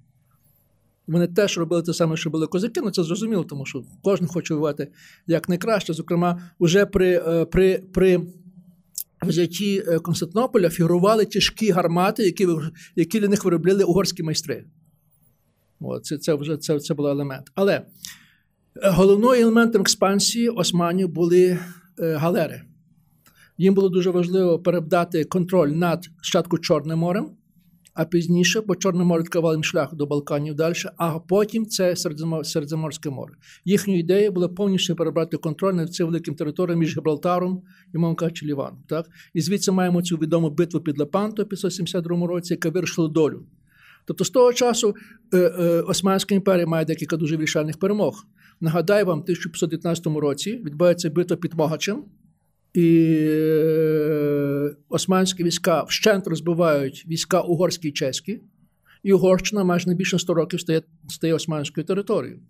Вони 1.07 1.27
теж 1.27 1.59
робили 1.59 1.83
те 1.83 1.95
саме, 1.95 2.17
що 2.17 2.31
були 2.31 2.47
козаки, 2.47 2.81
ну 2.81 2.91
це 2.91 3.03
зрозуміло, 3.03 3.45
тому 3.45 3.67
що 3.67 3.85
кожен 4.03 4.27
хоче 4.27 4.55
воювати 4.55 4.89
як 5.27 5.49
найкраще. 5.49 5.93
Зокрема, 5.93 6.51
вже 6.61 6.87
при 6.87 7.23
е, 7.27 7.45
при, 7.45 7.83
при 7.93 8.21
взятті 9.23 9.85
е, 9.89 9.99
Константинополя 9.99 10.71
фігурували 10.71 11.25
тяжкі 11.25 11.71
гармати, 11.71 12.23
які 12.23 12.49
які 12.97 13.21
для 13.21 13.29
них 13.29 13.45
виробляли 13.45 13.85
угорські 13.85 14.23
майстри. 14.23 14.65
Це 16.03 16.19
це 16.19 16.35
вже 16.35 16.57
це, 16.57 16.81
це 16.81 16.95
був 16.95 17.07
елемент. 17.07 17.47
Але 17.55 17.75
е, 17.75 17.85
головним 18.91 19.31
елементом 19.31 19.81
експансії 19.81 20.49
османів 20.49 21.09
були 21.09 21.59
е, 21.99 22.15
галери. 22.15 22.63
Їм 23.59 23.75
було 23.75 23.89
дуже 23.89 24.11
важливо 24.11 24.59
передати 24.59 25.25
контроль 25.25 25.69
над 25.69 26.05
спочатку 26.05 26.59
Чорним 26.59 26.99
морем 26.99 27.31
а 27.95 28.05
пізніше, 28.05 28.61
бо 28.61 28.77
Чорне 28.77 29.05
море 29.05 29.23
відкривало 29.23 29.55
їм 29.55 29.65
шлях 29.65 29.95
до 29.95 30.07
Балканів 30.07 30.55
далі, 30.55 30.75
а 30.97 31.19
потім 31.19 31.67
це 31.67 31.97
Середземорське 32.45 33.11
море. 33.11 33.35
Їхня 33.65 33.95
ідея 33.95 34.31
була 34.31 34.49
повністю 34.49 34.97
перебрати 34.97 35.37
контроль 35.37 35.75
над 35.75 35.95
цим 35.95 36.07
великим 36.07 36.35
територією 36.35 36.79
між 36.79 36.97
Гібралтаром 36.97 37.63
і 37.95 37.99
мовно 37.99 38.31
Ліваном. 38.43 38.85
І 39.35 39.41
звідси 39.41 39.73
маємо 39.73 40.03
цю 40.03 40.17
відому 40.17 40.51
битву 40.51 40.81
під 40.81 40.99
Лепанто 40.99 41.43
в 41.43 41.49
572 41.49 42.27
році, 42.27 42.53
яка 42.53 42.71
вирішила 42.71 43.09
долю. 43.09 43.47
Тобто 44.05 44.25
з 44.25 44.31
того 44.31 44.53
часу 44.53 44.95
е, 45.35 45.39
е, 45.39 45.81
Османська 45.81 46.35
імперія 46.35 46.67
має 46.67 46.85
декілька 46.85 47.17
дуже 47.17 47.37
вирішальних 47.37 47.79
перемог. 47.79 48.25
Нагадаю 48.61 49.07
вам, 49.07 49.19
в 49.19 49.23
1519 49.23 50.07
році 50.07 50.63
відбувається 50.65 51.11
битва 51.11 51.37
під 51.37 51.55
Могачем, 51.55 52.05
і 52.75 53.17
е, 53.21 54.77
османські 54.89 55.45
війська 55.45 55.83
вщент 55.83 56.27
розбивають 56.27 57.05
війська 57.09 57.41
угорські 57.41 57.89
і 57.89 57.93
чеські, 57.93 58.41
і 59.03 59.13
Угорщина 59.13 59.65
майже 59.65 59.89
на 59.89 59.95
більше 59.95 60.19
100 60.19 60.35
років 60.35 60.61
стає 60.61 60.83
стає 61.09 61.35
османською 61.35 61.87
територією. 61.87 62.41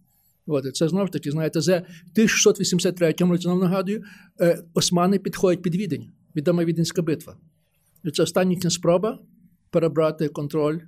От, 0.46 0.76
це 0.76 0.88
знову 0.88 1.06
ж 1.06 1.12
таки, 1.12 1.30
знаєте, 1.30 1.60
за 1.60 1.76
1683 1.76 3.14
році, 3.20 3.42
знову 3.42 3.60
нагадую, 3.60 4.02
османи 4.74 5.18
підходять 5.18 5.62
під 5.62 5.74
Відень, 5.74 6.10
відома 6.36 6.64
Віденська 6.64 7.02
битва. 7.02 7.36
І 8.04 8.10
це 8.10 8.22
остання 8.22 8.70
спроба 8.70 9.18
перебрати 9.70 10.28
контроль 10.28 10.78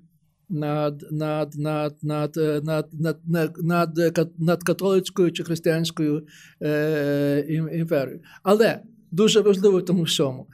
над 0.48 1.06
над, 1.10 1.54
над, 1.54 1.96
над, 2.02 2.36
над, 2.36 2.88
над, 2.92 3.18
над, 3.24 3.58
над, 3.96 4.30
над 4.38 4.62
католицькою 4.62 5.32
чи 5.32 5.44
християнською 5.44 6.26
е, 6.62 7.44
імперією. 7.72 8.20
Але 8.42 8.80
дуже 9.10 9.40
важливо 9.40 9.78
в 9.78 9.84
тому 9.84 10.02
всьому. 10.02 10.46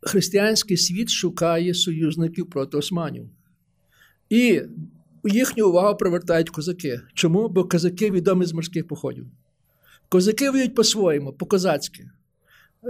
Християнський 0.00 0.76
світ 0.76 1.08
шукає 1.10 1.74
союзників 1.74 2.50
проти 2.50 2.76
османів. 2.76 3.30
І 4.30 4.62
їхню 5.24 5.68
увагу 5.68 5.96
привертають 5.96 6.50
козаки. 6.50 7.00
Чому? 7.14 7.48
Бо 7.48 7.64
козаки 7.64 8.10
відомі 8.10 8.44
з 8.44 8.52
морських 8.52 8.88
походів. 8.88 9.26
Козаки 10.08 10.50
воюють 10.50 10.74
по-своєму, 10.74 11.32
по-козацьки. 11.32 12.10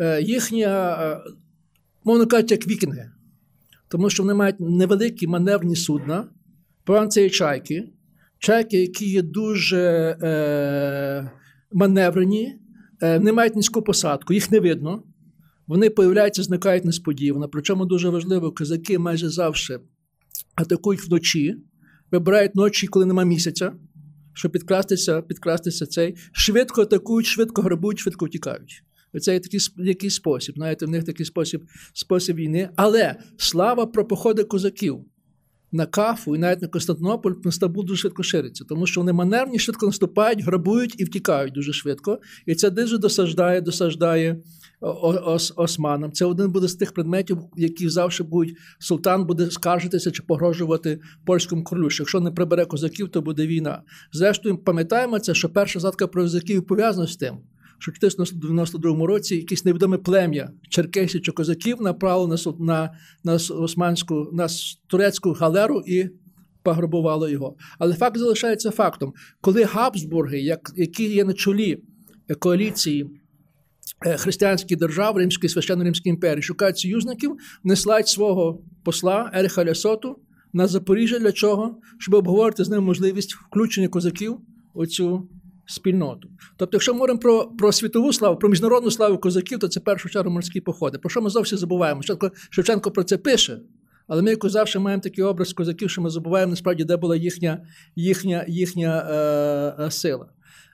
Е, 0.00 0.22
їхня, 0.22 0.96
е, 1.02 1.30
мовно 2.04 2.26
кажучи, 2.26 2.54
як 2.54 2.66
вікінги. 2.66 3.10
Тому 3.92 4.10
що 4.10 4.22
вони 4.22 4.34
мають 4.34 4.60
невеликі 4.60 5.26
маневрні 5.26 5.76
судна, 5.76 6.28
це 7.08 7.22
є 7.22 7.30
чайки, 7.30 7.92
чайки, 8.38 8.80
які 8.80 9.10
є 9.10 9.22
дуже 9.22 10.16
е, 10.22 11.30
маневрені, 11.72 12.58
Е, 13.02 13.20
не 13.20 13.32
мають 13.32 13.56
низьку 13.56 13.82
посадку, 13.82 14.34
їх 14.34 14.50
не 14.50 14.60
видно. 14.60 15.02
Вони 15.66 15.90
появляються, 15.90 16.42
зникають 16.42 16.84
несподівано. 16.84 17.48
Причому 17.48 17.86
дуже 17.86 18.08
важливо, 18.08 18.52
козаки 18.52 18.98
майже 18.98 19.28
завжди 19.28 19.80
атакують 20.54 21.08
вночі, 21.08 21.56
вибирають 22.10 22.54
ночі, 22.54 22.86
коли 22.86 23.06
нема 23.06 23.24
місяця, 23.24 23.72
щоб 24.34 24.52
підкрастися, 24.52 25.22
підкрастися 25.22 25.86
цей. 25.86 26.16
Швидко 26.32 26.82
атакують, 26.82 27.26
швидко 27.26 27.62
грабують, 27.62 27.98
швидко 27.98 28.26
втікають. 28.26 28.84
Це 29.20 29.32
є 29.32 29.40
такий 29.40 29.60
який 29.76 30.10
спосіб. 30.10 30.54
Знаєте, 30.54 30.86
в 30.86 30.88
них 30.88 31.04
такий 31.04 31.26
спосіб 31.26 31.64
спосіб 31.92 32.36
війни. 32.36 32.68
Але 32.76 33.16
слава 33.36 33.86
про 33.86 34.06
походи 34.06 34.44
козаків 34.44 35.04
на 35.72 35.86
Кафу 35.86 36.36
і 36.36 36.38
навіть 36.38 36.62
на 36.62 36.68
Константинополь 36.68 37.32
на 37.44 37.52
Стамбул 37.52 37.84
дуже 37.84 38.00
швидко 38.00 38.22
шириться, 38.22 38.64
тому 38.68 38.86
що 38.86 39.00
вони 39.00 39.12
маневрні, 39.12 39.58
швидко 39.58 39.86
наступають, 39.86 40.44
грабують 40.44 41.00
і 41.00 41.04
втікають 41.04 41.54
дуже 41.54 41.72
швидко. 41.72 42.18
І 42.46 42.54
це 42.54 42.70
дуже 42.70 42.98
досаждає, 42.98 43.60
досаждає 43.60 44.42
ос 44.80 45.52
османам. 45.56 46.12
Це 46.12 46.24
один 46.24 46.50
буде 46.50 46.68
з 46.68 46.74
тих 46.74 46.92
предметів, 46.92 47.38
які 47.56 47.88
завжди 47.88 48.24
будуть 48.24 48.56
султан 48.78 49.26
буде 49.26 49.50
скаржитися 49.50 50.10
чи 50.10 50.22
погрожувати 50.22 51.00
польському 51.24 51.64
королю. 51.64 51.90
Що 51.90 52.02
Якщо 52.02 52.20
не 52.20 52.30
прибере 52.30 52.64
козаків, 52.64 53.08
то 53.08 53.22
буде 53.22 53.46
війна. 53.46 53.82
Зрештою, 54.12 54.58
пам'ятаємо 54.58 55.18
це, 55.18 55.34
що 55.34 55.48
перша 55.48 55.80
задка 55.80 56.06
про 56.06 56.22
козаків 56.22 56.66
пов'язана 56.66 57.06
з 57.06 57.16
тим 57.16 57.38
що 57.82 57.92
в 57.92 57.94
1492 58.00 59.06
році 59.06 59.36
якесь 59.36 59.64
невідоме 59.64 59.98
плем'я 59.98 60.50
черкесів 60.68 61.22
чи 61.22 61.32
козаків 61.32 61.82
направило 61.82 62.28
на 62.28 62.36
на, 62.58 62.90
на 63.24 63.34
османську 63.34 64.30
на 64.32 64.46
турецьку 64.86 65.32
галеру 65.32 65.82
і 65.86 66.08
пограбувало 66.62 67.28
його. 67.28 67.56
Але 67.78 67.94
факт 67.94 68.18
залишається 68.18 68.70
фактом, 68.70 69.12
коли 69.40 69.64
Габсбурги, 69.64 70.40
як, 70.40 70.72
які 70.76 71.14
є 71.14 71.24
на 71.24 71.32
чолі 71.32 71.82
коаліції 72.38 73.10
е, 74.06 74.16
християнських 74.16 74.78
держав 74.78 75.16
Римської 75.16 75.50
священно-римської 75.50 76.08
імперії, 76.08 76.42
шукають 76.42 76.78
союзників, 76.78 77.36
неслають 77.64 78.08
свого 78.08 78.62
посла 78.84 79.30
Ериха 79.34 79.64
Лясоту 79.64 80.16
на 80.52 80.66
Запоріжжя 80.66 81.18
для 81.18 81.32
чого? 81.32 81.78
Щоб 81.98 82.14
обговорити 82.14 82.64
з 82.64 82.68
ним 82.68 82.84
можливість 82.84 83.34
включення 83.34 83.88
козаків 83.88 84.38
у 84.74 84.86
цю 84.86 85.28
спільноту. 85.66 86.28
Тобто, 86.56 86.76
якщо 86.76 86.92
ми 86.92 86.98
говоримо 86.98 87.20
про 87.20 87.48
про 87.58 87.72
світову 87.72 88.12
славу, 88.12 88.36
про 88.36 88.48
міжнародну 88.48 88.90
славу 88.90 89.18
козаків, 89.18 89.58
то 89.58 89.68
це 89.68 89.80
в 89.80 89.84
першу 89.84 90.08
чергу 90.08 90.30
морські 90.30 90.60
походи. 90.60 90.98
Про 90.98 91.10
що 91.10 91.22
ми 91.22 91.30
зовсім 91.30 91.58
забуваємо? 91.58 92.02
Шевченко, 92.02 92.36
Шевченко 92.50 92.90
про 92.90 93.04
це 93.04 93.18
пише, 93.18 93.60
але 94.06 94.22
ми 94.22 94.30
якось 94.30 94.52
завжди 94.52 94.78
маємо 94.78 95.02
такий 95.02 95.24
образ 95.24 95.52
козаків, 95.52 95.90
що 95.90 96.02
ми 96.02 96.10
забуваємо 96.10 96.50
насправді, 96.50 96.84
де 96.84 96.96
була 96.96 97.16
їхня 97.16 97.66
їхня, 97.96 98.44
їхня 98.48 99.08
е, 99.10 99.84
е, 99.84 99.90
сила. 99.90 100.26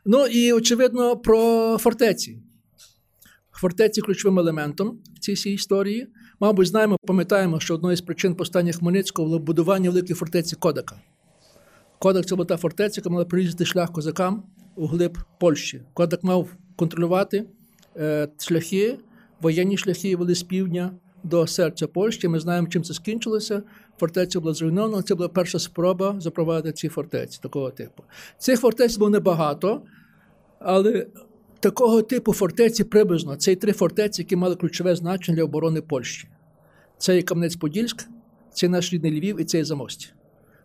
Ну 0.05 0.27
і 0.27 0.53
очевидно 0.53 1.17
про 1.17 1.77
фортеці. 1.81 2.43
Фортеці 3.53 4.01
ключовим 4.01 4.39
елементом 4.39 4.99
в 5.17 5.19
цій 5.19 5.51
історії. 5.51 6.07
Мабуть, 6.41 6.67
знаємо, 6.67 6.97
пам'ятаємо, 7.07 7.61
що 7.61 7.75
одною 7.75 7.97
з 7.97 8.01
причин 8.01 8.35
повстання 8.35 8.73
Хмельницького 8.73 9.29
було 9.29 9.39
будування 9.39 9.91
великої 9.91 10.15
фортеці 10.15 10.57
Кодака. 10.57 10.97
Кодак 11.99 12.27
це 12.27 12.35
була 12.35 12.47
та 12.47 12.57
фортеця, 12.57 13.01
яка 13.01 13.11
мала 13.11 13.25
прорізати 13.25 13.65
шлях 13.65 13.93
козакам 13.93 14.43
у 14.79 14.87
глиб 14.87 15.19
Польщі. 15.39 15.83
Кодак 15.95 16.25
мав 16.25 16.49
контролювати 16.77 17.45
е, 17.97 18.29
шляхи, 18.39 18.99
воєнні 19.41 19.77
шляхи 19.77 20.17
вели 20.17 20.35
з 20.35 20.43
півдня 20.43 20.91
до 21.23 21.47
серця 21.47 21.87
Польщі. 21.87 22.29
Ми 22.29 22.41
знаємо, 22.41 22.69
чим 22.69 22.83
це 22.83 22.95
скінчилося. 22.95 23.63
Фортеця 23.99 24.41
була 24.41 24.55
зруйнована. 24.55 25.03
Це 25.03 25.15
була 25.15 25.29
перша 25.29 25.59
спроба 25.59 26.17
запровадити 26.21 26.73
ці 26.73 26.89
фортеці 26.89 27.39
такого 27.43 27.71
типу. 27.71 28.03
Цих 28.39 28.61
фортець 28.61 28.97
було 28.97 29.11
небагато, 29.11 29.83
але 30.59 31.07
такого 31.61 32.03
типу 32.03 32.33
фортеці 32.33 32.85
приблизно 32.85 33.37
це 33.37 33.57
три 33.57 33.73
фортеці, 33.73 34.23
які 34.23 34.37
мали 34.37 34.57
ключове 34.57 34.97
значення 34.97 35.37
для 35.37 35.45
оборони 35.45 35.81
Польщі. 35.81 36.29
Це 36.99 37.17
є 37.17 37.23
Кам'янець-Подільськ, 37.23 38.07
це 38.53 38.69
наш 38.69 38.93
рідний 38.93 39.21
Львів 39.21 39.41
і 39.41 39.45
це 39.45 39.59
є 39.59 39.65
Замості. 39.65 40.09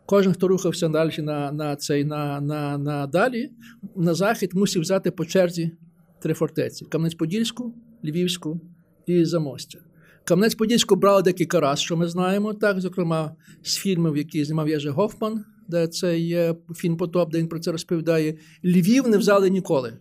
Кожен, 0.05 0.33
хто 0.33 0.47
рухався 0.47 0.89
далі 0.89 1.11
на 1.17 1.51
на, 1.51 1.75
цей, 1.75 2.05
на, 2.05 2.41
на, 2.41 2.77
на 2.77 3.07
далі, 3.07 3.51
на 3.95 4.13
захід, 4.13 4.53
мусив 4.53 4.81
взяти 4.81 5.11
по 5.11 5.25
черзі 5.25 5.71
три 6.19 6.33
фортеці: 6.33 6.85
Кам'янець-Подільську, 6.85 7.71
Львівську 8.05 8.61
і 9.05 9.25
Замостя. 9.25 9.79
Кам'янець-Подільську 10.25 10.95
брали 10.95 11.21
декілька 11.21 11.59
разів, 11.59 11.85
що 11.85 11.97
ми 11.97 12.07
знаємо, 12.07 12.53
так, 12.53 12.81
зокрема, 12.81 13.35
з 13.63 13.77
фільмів, 13.77 14.17
які 14.17 14.45
знімав 14.45 14.69
Єжи 14.69 14.89
Гофман, 14.89 15.45
де 15.67 15.87
це 15.87 16.19
є 16.19 16.55
фільм 16.75 16.97
Потоп, 16.97 17.31
де 17.31 17.39
він 17.39 17.47
про 17.47 17.59
це 17.59 17.71
розповідає. 17.71 18.37
Львів 18.65 19.07
не 19.07 19.17
взяли 19.17 19.49
ніколи. 19.49 19.93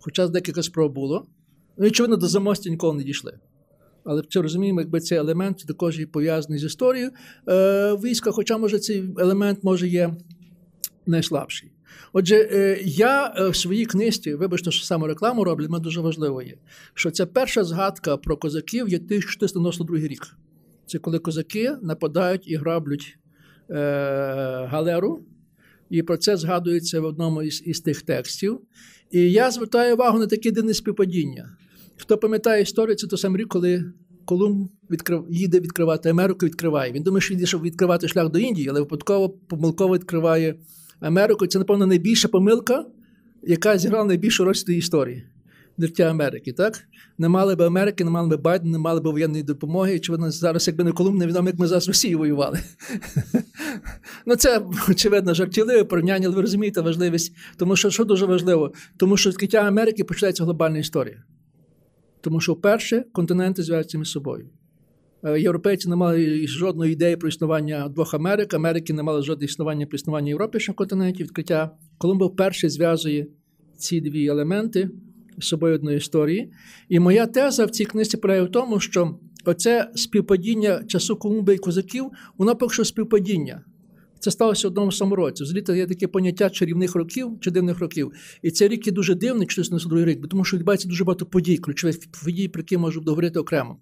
Хоча 0.00 0.28
декілька 0.28 0.62
спроб 0.62 0.92
було. 0.92 1.26
Ну, 1.78 1.86
очевидно, 1.86 2.16
до 2.16 2.28
Замостя 2.28 2.70
ніколи 2.70 2.96
не 2.96 3.04
дійшли. 3.04 3.38
Але 4.08 4.22
це 4.30 4.42
розуміємо, 4.42 4.80
якби 4.80 5.00
цей 5.00 5.18
елемент 5.18 5.66
також 5.66 5.98
є 5.98 6.06
пов'язаний 6.06 6.58
з 6.58 6.64
історією 6.64 7.10
е, 7.48 7.92
війська, 7.92 8.30
хоча, 8.30 8.58
може, 8.58 8.78
цей 8.78 9.04
елемент 9.18 9.64
може 9.64 9.88
є 9.88 10.16
найслабший. 11.06 11.70
Отже, 12.12 12.48
е, 12.52 12.80
я 12.84 13.34
е, 13.38 13.48
в 13.48 13.56
своїй 13.56 13.86
книжці, 13.86 14.34
вибачте, 14.34 14.70
що 14.70 14.84
саме 14.84 15.08
рекламу 15.08 15.44
роблю, 15.44 15.66
але 15.70 15.80
дуже 15.80 16.00
важливо 16.00 16.42
є, 16.42 16.54
що 16.94 17.10
ця 17.10 17.26
перша 17.26 17.64
згадка 17.64 18.16
про 18.16 18.36
козаків 18.36 18.88
є 18.88 18.96
1492 18.96 19.98
рік. 19.98 20.36
Це 20.86 20.98
коли 20.98 21.18
козаки 21.18 21.76
нападають 21.82 22.50
і 22.50 22.56
граблють 22.56 23.18
е, 23.70 23.74
галеру, 24.70 25.24
і 25.90 26.02
про 26.02 26.16
це 26.16 26.36
згадується 26.36 27.00
в 27.00 27.04
одному 27.04 27.42
із, 27.42 27.62
із 27.66 27.80
тих 27.80 28.02
текстів. 28.02 28.60
І 29.10 29.32
я 29.32 29.50
звертаю 29.50 29.94
увагу 29.94 30.18
на 30.18 30.26
таке 30.26 30.50
дивне 30.50 30.74
співпадіння. 30.74 31.58
Хто 31.98 32.18
пам'ятає 32.18 32.62
історію, 32.62 32.96
це 32.96 33.06
той 33.06 33.18
самий 33.18 33.42
рік, 33.42 33.48
коли 33.48 33.84
Колумб 34.24 34.68
відкрив, 34.90 35.26
їде 35.30 35.60
відкривати 35.60 36.08
Америку, 36.08 36.46
відкриває. 36.46 36.92
Він 36.92 37.02
думає, 37.02 37.20
що 37.20 37.34
їде, 37.34 37.46
щоб 37.46 37.62
відкривати 37.62 38.08
шлях 38.08 38.30
до 38.30 38.38
Індії, 38.38 38.68
але 38.68 38.80
випадково 38.80 39.28
помилково 39.28 39.94
відкриває 39.94 40.54
Америку. 41.00 41.46
Це, 41.46 41.58
напевно, 41.58 41.86
найбільша 41.86 42.28
помилка, 42.28 42.84
яка 43.42 43.78
зіграла 43.78 44.04
найбільшу 44.04 44.44
роль 44.44 44.54
цій 44.54 44.74
історії 44.74 45.24
життя 45.78 46.04
Америки. 46.04 46.52
так? 46.52 46.84
Не 47.18 47.28
мали 47.28 47.54
б 47.54 47.62
Америки, 47.62 48.04
не 48.04 48.10
мали 48.10 48.36
б 48.36 48.40
Байдена, 48.40 48.72
не 48.72 48.78
мали 48.78 49.00
б 49.00 49.04
воєнної 49.04 49.42
допомоги. 49.42 49.96
Очевидно, 49.96 50.30
зараз, 50.30 50.68
якби 50.68 50.84
не 50.84 50.92
Колумб, 50.92 51.18
невідомо, 51.18 51.48
як 51.48 51.58
ми 51.58 51.66
зараз 51.66 51.88
Росію 51.88 52.18
воювали. 52.18 52.58
ну, 54.26 54.36
це, 54.36 54.62
очевидно, 54.88 55.34
жартівливе 55.34 55.84
порівняння, 55.84 56.26
але 56.26 56.36
ви 56.36 56.42
розумієте 56.42 56.80
важливість. 56.80 57.32
Тому 57.56 57.76
що 57.76 57.90
що 57.90 58.04
дуже 58.04 58.26
важливо? 58.26 58.72
Тому 58.96 59.16
що 59.16 59.30
відкриття 59.30 59.58
Америки 59.58 60.04
починається 60.04 60.44
глобальна 60.44 60.78
історія. 60.78 61.22
Тому 62.20 62.40
що 62.40 62.52
вперше 62.52 63.04
континенти 63.12 63.62
зв'язуються 63.62 63.98
між 63.98 64.10
собою. 64.10 64.48
Е, 65.24 65.40
європейці 65.40 65.88
не 65.88 65.96
мали 65.96 66.46
жодної 66.46 66.92
ідеї 66.92 67.16
про 67.16 67.28
існування 67.28 67.88
двох 67.88 68.14
Америк, 68.14 68.54
Америки 68.54 68.92
не 68.92 69.02
мали 69.02 69.22
жодного 69.22 69.44
існування 69.44 69.86
про 69.86 69.96
існування 69.96 70.28
Європи 70.28 70.58
на 70.68 70.74
континенті. 70.74 71.22
Відкриття 71.22 71.70
Колумба 71.98 72.26
вперше 72.26 72.68
зв'язує 72.68 73.26
ці 73.76 74.00
дві 74.00 74.26
елементи 74.26 74.90
з 75.38 75.44
собою 75.44 75.74
одної 75.74 75.96
історії. 75.96 76.52
І 76.88 76.98
моя 76.98 77.26
теза 77.26 77.64
в 77.64 77.70
цій 77.70 77.84
книзі 77.84 78.16
полягає 78.16 78.42
в 78.42 78.50
тому, 78.50 78.80
що 78.80 79.18
оце 79.44 79.90
співпадіння 79.94 80.84
часу 80.84 81.16
Колумба 81.16 81.52
і 81.52 81.58
козаків, 81.58 82.10
воно 82.38 82.56
поки 82.56 82.74
що 82.74 82.84
співпадіння. 82.84 83.64
Це 84.20 84.30
сталося 84.30 84.68
в 84.68 84.70
одному 84.70 84.92
самому 84.92 85.16
році. 85.16 85.44
Взагалі 85.44 85.78
є 85.78 85.86
таке 85.86 86.08
поняття 86.08 86.50
чарівних 86.50 86.94
років 86.94 87.38
чи 87.40 87.50
дивних 87.50 87.78
років. 87.78 88.12
І 88.42 88.50
цей 88.50 88.68
рік 88.68 88.86
є 88.86 88.92
дуже 88.92 89.14
дивний, 89.14 89.46
492 89.46 90.04
рік, 90.04 90.28
тому 90.28 90.44
що 90.44 90.56
відбувається 90.56 90.88
дуже 90.88 91.04
багато 91.04 91.26
подій, 91.26 91.56
ключових 91.56 91.98
подій, 92.24 92.48
про 92.48 92.60
які 92.60 92.76
можу 92.76 93.00
договорити 93.00 93.38
окремо. 93.38 93.78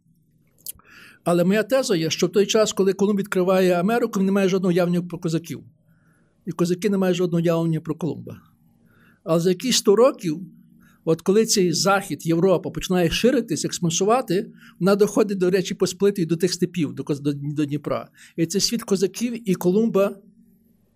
Але 1.24 1.44
моя 1.44 1.62
теза 1.62 1.96
є, 1.96 2.10
що 2.10 2.26
в 2.26 2.32
той 2.32 2.46
час, 2.46 2.72
коли 2.72 2.92
Колумб 2.92 3.18
відкриває 3.18 3.72
Америку, 3.72 4.20
він 4.20 4.26
не 4.26 4.32
має 4.32 4.48
жодного 4.48 4.72
явнення 4.72 5.02
про 5.02 5.18
козаків. 5.18 5.60
І 6.46 6.52
козаки 6.52 6.90
не 6.90 6.98
мають 6.98 7.16
жодного 7.16 7.40
явлення 7.40 7.80
про 7.80 7.94
Колумба. 7.94 8.40
Але 9.24 9.40
за 9.40 9.48
якісь 9.48 9.76
100 9.76 9.96
років, 9.96 10.40
от 11.04 11.22
коли 11.22 11.46
цей 11.46 11.72
Захід, 11.72 12.26
Європа 12.26 12.70
починає 12.70 13.10
ширитись, 13.10 13.64
експансувати, 13.64 14.52
вона 14.80 14.96
доходить 14.96 15.38
до 15.38 15.50
речі 15.50 15.74
Посполитої, 15.74 16.26
до 16.26 16.36
тих 16.36 16.52
степів, 16.52 16.92
до, 16.92 17.04
до 17.34 17.64
Дніпра. 17.64 18.08
І 18.36 18.46
це 18.46 18.60
світ 18.60 18.82
козаків 18.82 19.50
і 19.50 19.54
Колумба 19.54 20.16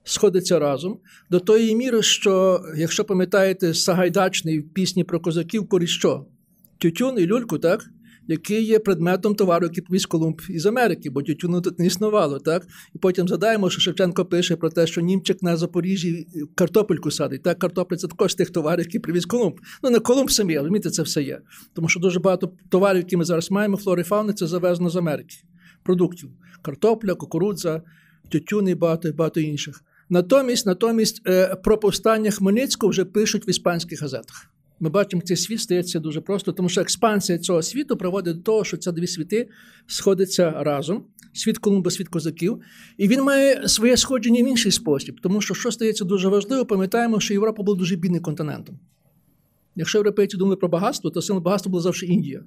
сходиться 0.05 0.59
разом 0.59 0.99
до 1.31 1.41
тої 1.41 1.77
міри, 1.77 2.03
що, 2.03 2.65
якщо 2.77 3.05
пам'ятаєте, 3.05 3.75
Сагайдачний 3.75 4.61
в 4.61 4.73
пісні 4.73 5.05
про 5.05 5.21
козаків, 5.21 5.69
корість 5.69 5.93
що? 5.93 6.27
Тютюн 6.79 7.19
і 7.19 7.27
люльку, 7.27 7.59
так? 7.59 7.91
який 8.31 8.65
є 8.65 8.79
предметом 8.79 9.35
товару, 9.35 9.67
який 9.67 9.85
привіз 9.85 10.07
Колумб 10.07 10.43
із 10.49 10.67
Америки, 10.67 11.11
бо 11.11 11.23
тютюну 11.23 11.61
тут 11.61 11.79
не 11.79 11.87
існувало. 11.87 12.39
так? 12.39 12.67
І 12.95 12.99
потім 12.99 13.29
згадаємо, 13.29 13.71
що 13.71 13.81
Шевченко 13.81 14.25
пише 14.25 14.57
про 14.57 14.71
те, 14.71 14.87
що 14.87 15.01
німчик 15.01 15.43
на 15.43 15.57
Запоріжжі 15.57 16.27
картопельку 16.55 17.11
садить. 17.11 17.43
Так, 17.43 17.59
картопля 17.59 17.97
це 17.97 18.09
також 18.09 18.35
тих 18.35 18.51
товарів, 18.51 18.85
які 18.85 18.99
привіз 18.99 19.27
Колумб. 19.27 19.61
Ну, 19.83 19.91
не 19.91 19.99
Колумб 19.99 20.31
самі, 20.31 20.55
але 20.55 20.63
розумієте, 20.63 20.91
це 20.91 21.03
все 21.03 21.23
є. 21.23 21.41
Тому 21.75 21.89
що 21.89 22.01
дуже 22.01 22.21
багато 22.21 22.53
товарів, 22.69 22.99
які 22.99 23.17
ми 23.17 23.25
зараз 23.25 23.51
маємо, 23.51 23.77
флори 23.77 24.03
фауни, 24.03 24.33
це 24.33 24.47
завезено 24.47 24.91
з 24.91 24.97
Америки. 24.97 25.37
Продуктів. 25.83 26.31
Картопля, 26.63 27.15
кукурудза, 27.15 27.83
тютюн 28.29 28.69
і 28.69 28.75
багато, 28.75 29.13
багато 29.13 29.41
інших. 29.41 29.85
Натомість, 30.11 30.67
натомість, 30.67 31.23
е, 31.27 31.57
про 31.57 31.79
повстання 31.79 32.31
Хмельницького 32.31 32.91
вже 32.91 33.05
пишуть 33.05 33.49
в 33.49 33.51
іспанських 33.51 34.03
газетах. 34.03 34.51
Ми 34.81 34.91
бачимо, 34.91 35.23
цей 35.23 35.37
світ 35.37 35.61
стається 35.61 36.01
дуже 36.01 36.21
просто, 36.21 36.53
тому 36.53 36.69
що 36.69 36.81
експансія 36.81 37.39
цього 37.39 37.63
світу 37.63 37.97
приводить 37.97 38.37
до 38.37 38.43
того, 38.43 38.65
що 38.65 38.77
ці 38.77 38.93
дві 38.93 39.07
світи 39.07 39.49
сходяться 39.87 40.51
разом. 40.51 41.05
Світ 41.33 41.59
Колумба, 41.59 41.91
світ 41.91 42.09
козаків, 42.09 42.61
і 42.99 43.09
він 43.09 43.23
має 43.23 43.69
своє 43.69 43.97
сходження 43.97 44.43
в 44.43 44.47
інший 44.47 44.73
спосіб, 44.73 45.21
тому 45.23 45.41
що 45.41 45.55
що 45.55 45.71
стається 45.71 46.05
дуже 46.05 46.29
важливо, 46.29 46.67
пам'ятаємо, 46.67 47.21
що 47.21 47.35
Європа 47.35 47.63
була 47.63 47.79
дуже 47.79 47.97
бідним 47.97 48.23
континентом. 48.23 48.79
Якщо 49.77 49.99
європейці 49.99 50.37
думали 50.37 50.57
про 50.57 50.69
багатство, 50.69 51.11
то 51.11 51.23
символ 51.23 51.43
багатства 51.43 51.71
була 51.71 51.83
завжди 51.83 52.07
Індія. 52.07 52.45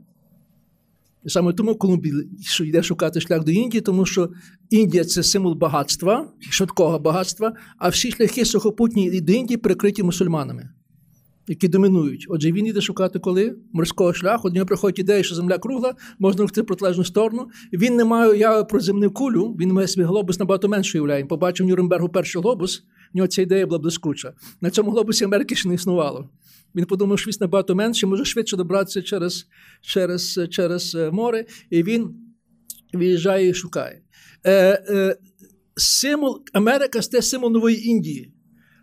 Саме 1.25 1.53
тому 1.53 1.75
Колумб 1.75 2.05
йде 2.63 2.83
шукати 2.83 3.21
шлях 3.21 3.43
до 3.43 3.51
Індії, 3.51 3.81
тому 3.81 4.05
що 4.05 4.29
Індія 4.69 5.03
це 5.03 5.23
символ 5.23 5.55
багатства, 5.55 6.27
швидкого 6.49 6.99
багатства, 6.99 7.53
а 7.77 7.89
всі 7.89 8.11
шляхи 8.11 8.45
сухопутні 8.45 9.21
до 9.21 9.33
Індії 9.33 9.57
перекриті 9.57 10.03
мусульманами 10.03 10.69
які 11.47 11.67
домінують. 11.67 12.25
Отже, 12.29 12.51
він 12.51 12.65
йде 12.65 12.81
шукати 12.81 13.19
коли 13.19 13.55
морського 13.73 14.13
шляху. 14.13 14.49
До 14.49 14.55
нього 14.55 14.65
приходить 14.65 14.99
ідея, 14.99 15.23
що 15.23 15.35
земля 15.35 15.57
кругла, 15.57 15.93
можна 16.19 16.41
рухти 16.41 16.61
в 16.61 16.65
протилежну 16.65 17.03
сторону. 17.03 17.47
Він 17.73 17.95
не 17.95 18.05
має 18.05 18.31
уяви 18.31 18.65
про 18.65 18.79
земну 18.79 19.11
кулю, 19.11 19.55
він 19.59 19.73
має 19.73 19.87
свій 19.87 20.03
глобус 20.03 20.39
набагато 20.39 20.69
менше 20.69 20.97
уявляє. 20.97 21.25
Побачив 21.25 21.65
в 21.65 21.69
Нюрнбергу 21.69 22.09
перший 22.09 22.41
глобус, 22.41 22.83
в 23.13 23.17
нього 23.17 23.27
ця 23.27 23.41
ідея 23.41 23.67
була 23.67 23.79
блискуча. 23.79 24.33
На 24.61 24.69
цьому 24.69 24.91
глобусі 24.91 25.23
Америки 25.23 25.55
ще 25.55 25.69
не 25.69 25.75
існувало. 25.75 26.29
Він 26.75 26.85
подумав, 26.85 27.19
що 27.19 27.31
він 27.31 27.37
набагато 27.39 27.75
менше, 27.75 28.07
може 28.07 28.25
швидше 28.25 28.57
добратися 28.57 29.01
через 29.01 29.47
через, 29.81 30.39
через 30.49 30.95
е, 30.95 31.11
море, 31.11 31.45
і 31.69 31.83
він 31.83 32.15
виїжджає 32.93 33.49
і 33.49 33.53
шукає. 33.53 34.01
Е, 34.43 34.83
е, 34.89 35.17
Символ 35.75 36.43
Америка 36.53 36.99
це 36.99 37.21
символ 37.21 37.51
нової 37.51 37.87
Індії. 37.87 38.33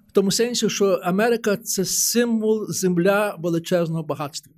В 0.09 0.13
тому 0.13 0.31
сенсі, 0.31 0.69
що 0.69 0.87
Америка 0.87 1.57
це 1.57 1.85
символ 1.85 2.67
земля 2.69 3.37
величезного 3.39 4.03
багатства. 4.03 4.53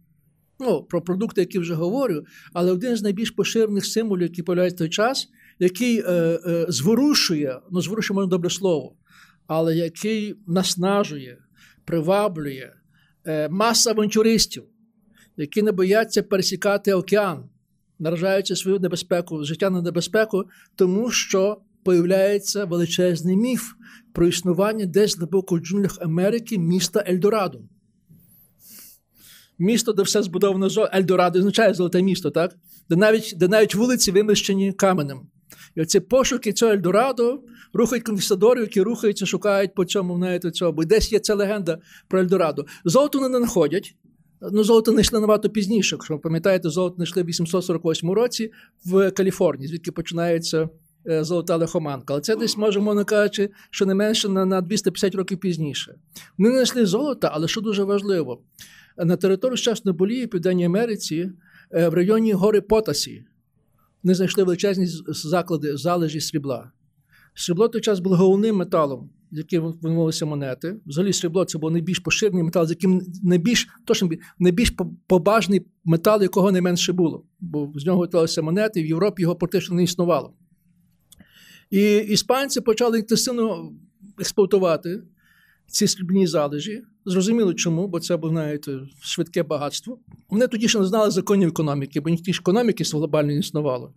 Ну, 0.61 0.83
Про 0.83 1.03
продукти, 1.03 1.41
які 1.41 1.59
вже 1.59 1.75
говорю, 1.75 2.25
але 2.53 2.73
один 2.73 2.97
з 2.97 3.03
найбільш 3.03 3.31
поширених 3.31 3.87
символів, 3.87 4.23
який 4.23 4.45
появляється 4.45 4.77
в 4.77 4.79
той 4.79 4.89
час, 4.89 5.29
який 5.59 5.99
е, 5.99 6.13
е, 6.47 6.67
зворушує, 6.69 7.61
ну 7.71 7.81
зворушує 7.81 8.15
можна 8.15 8.31
добре 8.31 8.51
слово, 8.51 8.97
але 9.55 9.77
який 9.77 10.35
наснажує, 10.47 11.39
приваблює 11.85 12.73
е, 13.27 13.49
маса 13.49 13.91
авантюристів, 13.91 14.65
які 15.37 15.63
не 15.63 15.73
бояться 15.73 16.23
пересікати 16.23 16.93
океан, 16.95 17.45
наражаючи 17.99 18.57
свою 18.57 18.79
небезпеку, 18.79 19.45
життя 19.45 19.71
на 19.71 19.83
небезпеку, 19.83 20.45
тому 20.77 21.11
що 21.11 21.61
появляється 21.85 22.65
величезний 22.65 23.37
міф 23.37 23.73
про 24.13 24.27
існування 24.27 24.87
десь 24.87 25.17
глибоко 25.19 25.55
в 25.55 25.59
джунглях 25.59 25.99
Америки 26.01 26.59
міста 26.59 27.05
Ельдорадо. 27.09 27.61
Місто, 29.59 29.93
де 29.93 30.03
все 30.03 30.23
збудовано 30.23 30.69
з 30.69 30.89
Ельдорадо, 30.95 31.39
означає 31.39 31.75
золоте 31.75 32.03
місто, 32.03 32.31
так? 32.31 32.57
де 32.91 32.97
навіть 32.97 33.35
де 33.37 33.49
навіть 33.49 33.75
вулиці 33.75 34.11
виміщені 34.11 34.73
каменем. 34.73 35.32
І 35.75 35.83
оці 35.83 36.01
пошуки 36.01 36.53
цього 36.53 36.73
Ельдорадо 36.73 37.43
рухають 37.73 38.05
конкістадорів, 38.05 38.63
які 38.63 38.83
рухаються, 38.83 39.27
шукають 39.27 39.75
по 39.75 39.85
цьому 39.85 40.17
знаєте, 40.17 40.51
цього. 40.51 40.73
Бо 40.73 40.85
десь 40.85 41.13
є 41.13 41.19
ця 41.19 41.35
легенда 41.35 41.79
про 42.09 42.21
Ельдорадо. 42.21 42.67
Золото 42.85 43.29
не 43.29 43.39
знаходять. 43.39 43.95
Ну, 44.53 44.65
золото 44.65 44.93
знайшли 44.93 45.21
набагато 45.21 45.51
пізніше. 45.51 45.97
Якщо 45.97 46.15
ви 46.15 46.21
пам'ятаєте, 46.21 46.71
золото 46.71 46.95
знайшли 46.97 47.23
в 47.23 47.27
848 47.27 48.11
році 48.11 48.51
в 48.85 49.11
Каліфорнії, 49.11 49.69
звідки 49.69 49.93
починається 49.93 50.69
Е, 51.09 51.25
золота 51.25 51.57
лихоманка. 51.57 52.15
Але 52.15 52.21
це 52.21 52.37
десь 52.37 52.57
може, 52.57 52.81
мовно 52.81 53.05
кажучи, 53.05 53.51
що 53.71 53.87
не 53.87 53.95
менше 53.95 54.29
на, 54.29 54.45
на 54.45 54.61
250 54.61 55.15
років 55.15 55.41
пізніше. 55.41 55.95
Вони 56.39 56.51
не 56.51 56.55
знайшли 56.55 56.87
золота, 56.87 57.31
але 57.33 57.49
що 57.49 57.61
дуже 57.61 57.85
важливо, 57.85 58.43
на 58.97 59.17
території 59.17 59.57
сучасної 59.57 59.97
Болії, 59.97 60.27
Південній 60.27 60.65
Америці, 60.65 61.31
е, 61.75 61.89
в 61.89 61.95
районі 61.95 62.33
гори 62.33 62.61
Потасі, 62.61 63.25
вони 64.03 64.15
знайшли 64.15 64.45
величезні 64.45 64.87
заклади 65.09 65.77
залежі 65.77 66.21
срібла. 66.21 66.73
Срібло 67.35 67.69
той 67.69 67.81
час 67.81 68.01
було 68.01 68.17
головним 68.17 68.57
металом, 68.57 69.11
з 69.31 69.39
яким 69.39 69.63
винувалися 69.83 70.27
монети. 70.27 70.77
Взагалі, 70.87 71.13
срібло 71.13 71.45
це 71.45 71.59
був 71.59 71.71
найбільш 71.71 71.99
поширений 71.99 72.43
метал, 72.43 72.67
з 72.67 72.71
яким 72.71 73.03
найбільш 73.23 73.69
точно, 73.85 74.11
найбільш 74.39 74.75
побажний 75.07 75.67
метал, 75.85 76.23
якого 76.23 76.53
найменше 76.53 76.93
було. 76.93 77.25
Бо 77.41 77.73
з 77.77 77.87
нього 77.87 77.99
готувалися 77.99 78.43
монети, 78.43 78.83
в 78.83 78.87
Європі 78.87 79.23
його 79.23 79.37
практично 79.37 79.77
не 79.77 79.83
існувало. 79.83 80.35
І 81.71 81.97
іспанці 81.97 82.61
почали 82.61 82.99
інтенсивно 82.99 83.73
експлуатувати 84.19 85.03
ці 85.67 85.87
срібні 85.87 86.27
залежі. 86.27 86.83
Зрозуміло 87.05 87.55
чому, 87.55 87.89
бо 87.89 88.01
це 88.01 88.17
було 88.17 88.33
знаєте, 88.33 88.81
швидке 89.01 89.43
багатство. 89.43 89.99
Вони 90.29 90.49
тоді 90.49 90.69
ще 90.69 90.79
не 90.79 90.87
знали 90.87 91.11
законів 91.11 91.49
економіки, 91.49 92.01
бо 92.01 92.09
ніхто 92.09 92.33
ж 92.33 92.41
економіки 92.41 92.85
глобально 92.85 93.33
не 93.33 93.39
існувало. 93.39 93.95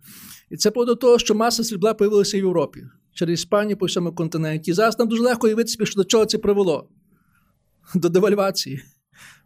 І 0.50 0.56
це 0.56 0.70
було 0.70 0.86
до 0.86 0.94
того, 0.94 1.18
що 1.18 1.34
маса 1.34 1.64
срібла 1.64 1.94
появилася 1.94 2.36
в 2.36 2.40
Європі 2.40 2.84
через 3.12 3.40
Іспанію 3.40 3.76
по 3.76 3.86
всьому 3.86 4.12
континенті. 4.12 4.70
І 4.70 4.74
зараз 4.74 4.98
нам 4.98 5.08
дуже 5.08 5.22
легко 5.22 5.46
уявити 5.46 5.68
собі, 5.68 5.86
що 5.86 6.00
до 6.00 6.04
чого 6.04 6.26
це 6.26 6.38
привело? 6.38 6.88
До 7.94 8.08
девальвації. 8.08 8.82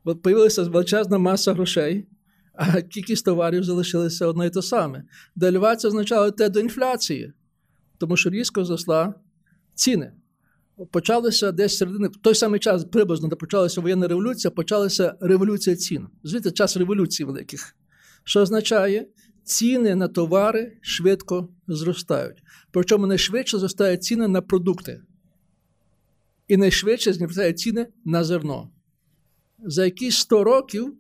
Бо 0.05 0.17
появилася 0.17 0.63
величезна 0.63 1.19
маса 1.19 1.53
грошей, 1.53 2.09
а 2.55 2.83
кількість 2.83 3.25
товарів 3.25 3.65
залишилася 3.65 4.27
одне 4.27 4.47
і 4.47 4.51
те 4.51 4.63
саме. 4.63 5.05
Девальвація 5.37 5.89
означала 5.89 6.31
те 6.31 6.49
до 6.49 6.61
інфляції, 6.61 7.33
тому 7.99 8.17
що 8.17 8.31
різко 8.31 8.65
зросла 8.65 9.15
ціни 9.75 10.13
почалося 10.87 11.53
десь 11.53 11.77
середини, 11.77 12.09
в 12.09 12.17
той 12.17 12.35
самий 12.35 12.61
час 12.61 12.85
приблизно, 12.85 13.29
де 13.29 13.37
почалася 13.37 13.81
воєнна 13.81 14.09
революція, 14.09 14.51
почалася 14.51 15.15
революція 15.21 15.77
цін. 15.77 16.07
Звідти 16.25 16.51
час 16.51 16.77
революцій 16.77 17.25
великих. 17.25 17.77
Що 18.25 18.41
означає, 18.41 19.07
ціни 19.45 19.95
на 19.95 20.09
товари 20.09 20.79
швидко 20.81 21.49
зростають. 21.69 22.43
Причому 22.71 23.07
найшвидше 23.07 23.59
зростають 23.59 24.03
ціни 24.03 24.29
на 24.29 24.43
продукти. 24.43 25.03
І 26.49 26.57
найшвидше 26.57 27.13
зростають 27.13 27.59
ціни 27.59 27.87
на 28.05 28.25
зерно. 28.25 28.71
За 29.65 29.85
якісь 29.85 30.17
100 30.17 30.45
років 30.45 30.95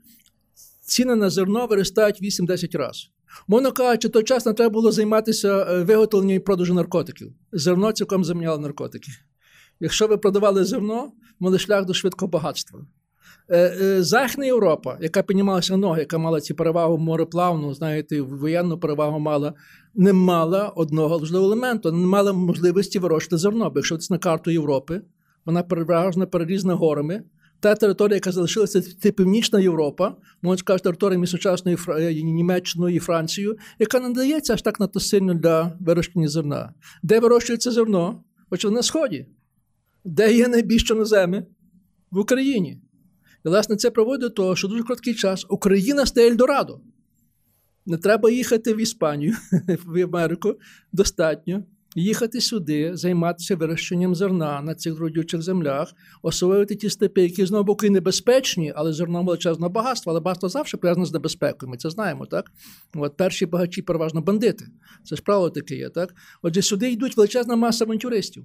ціни 0.80 1.16
на 1.16 1.30
зерно 1.30 1.66
виростають 1.66 2.22
8-10 2.22 2.78
разів. 2.78 3.10
Мовно 3.48 3.72
кажучи, 3.72 4.08
той 4.08 4.24
час 4.24 4.46
не 4.46 4.52
треба 4.52 4.70
було 4.70 4.92
займатися 4.92 5.66
е, 5.70 5.82
виготовленням 5.82 6.36
і 6.36 6.40
продажем 6.40 6.76
наркотиків. 6.76 7.32
Зерно 7.52 7.92
цілком 7.92 8.24
заміняло 8.24 8.58
наркотики. 8.58 9.10
Якщо 9.80 10.06
ви 10.06 10.16
продавали 10.16 10.64
зерно, 10.64 11.12
мали 11.40 11.58
шлях 11.58 11.84
до 11.84 11.94
швидкого 11.94 12.30
багатства. 12.30 12.80
Е, 13.48 13.58
е, 13.58 14.02
Західна 14.02 14.44
Європа, 14.46 14.98
яка 15.00 15.22
піднімалася 15.22 15.76
ноги, 15.76 16.00
яка 16.00 16.18
мала 16.18 16.40
ці 16.40 16.54
перевагу 16.54 16.98
мореплавну, 16.98 17.74
знаєте, 17.74 18.20
воєнну 18.20 18.78
перевагу 18.78 19.18
мала, 19.18 19.54
не 19.94 20.12
мала 20.12 20.68
одного 20.68 21.18
важливого 21.18 21.52
елементу, 21.52 21.92
не 21.92 22.06
мала 22.06 22.32
можливості 22.32 22.98
вирощувати 22.98 23.36
зерно. 23.36 23.70
Бо 23.70 23.78
якщо 23.78 23.98
це 23.98 24.14
на 24.14 24.18
карту 24.18 24.50
Європи, 24.50 25.02
вона 25.46 25.62
переважно 25.62 26.26
перерізана 26.26 26.74
горами. 26.74 27.22
Та 27.60 27.74
територія, 27.74 28.14
яка 28.14 28.32
залишилася, 28.32 28.82
це 28.82 29.12
Північна 29.12 29.60
Європа, 29.60 30.16
можна 30.42 30.58
сказати, 30.58 30.82
територія 30.82 31.26
сучасної 31.26 31.78
е, 31.88 32.14
Німеччиною 32.14 32.96
і 32.96 32.98
Францією, 32.98 33.56
яка 33.78 34.00
не 34.00 34.10
дається 34.10 34.52
аж 34.52 34.62
так 34.62 34.80
надто 34.80 35.00
сильно 35.00 35.34
для 35.34 35.72
вирощення 35.80 36.28
зерна. 36.28 36.74
Де 37.02 37.20
вирощується 37.20 37.70
зерно? 37.70 38.24
Очевидно, 38.50 38.78
на 38.78 38.82
сході. 38.82 39.26
Де 40.04 40.36
є 40.36 40.48
найбільш 40.48 40.82
чорноземи? 40.82 41.46
В 42.10 42.18
Україні. 42.18 42.80
І, 43.44 43.48
власне, 43.48 43.76
це 43.76 43.90
проводить 43.90 44.20
до 44.20 44.30
того, 44.30 44.56
що 44.56 44.68
дуже 44.68 44.82
короткий 44.82 45.14
час 45.14 45.46
Україна 45.48 46.06
стає 46.06 46.30
Ельдорадо. 46.30 46.80
Не 47.86 47.96
треба 47.96 48.30
їхати 48.30 48.74
в 48.74 48.80
Іспанію, 48.80 49.36
в 49.84 50.04
Америку. 50.04 50.54
Достатньо 50.92 51.64
їхати 51.94 52.40
сюди, 52.40 52.96
займатися 52.96 53.56
вирощенням 53.56 54.14
зерна 54.14 54.62
на 54.62 54.74
цих 54.74 54.98
родючих 54.98 55.42
землях, 55.42 55.94
освоювати 56.22 56.76
ті 56.76 56.90
степи, 56.90 57.22
які 57.22 57.46
знову 57.46 57.64
боки 57.64 57.90
небезпечні, 57.90 58.72
але 58.76 58.92
зерно 58.92 59.22
величезне 59.22 59.68
багатство, 59.68 60.12
але 60.12 60.20
багатство 60.20 60.48
завжди 60.48 60.78
пов'язане 60.78 61.06
з 61.06 61.12
небезпекою. 61.12 61.70
Ми 61.70 61.76
це 61.76 61.90
знаємо, 61.90 62.26
так? 62.26 62.50
От 62.94 63.16
перші 63.16 63.46
багачі 63.46 63.82
переважно 63.82 64.20
бандити. 64.20 64.66
Це 65.04 65.16
ж 65.16 65.22
правило 65.22 65.50
таке 65.50 65.76
є, 65.76 65.88
так? 65.88 66.14
Отже, 66.42 66.62
сюди 66.62 66.90
йдуть 66.90 67.16
величезна 67.16 67.56
маса 67.56 67.84
авантюристів 67.84 68.44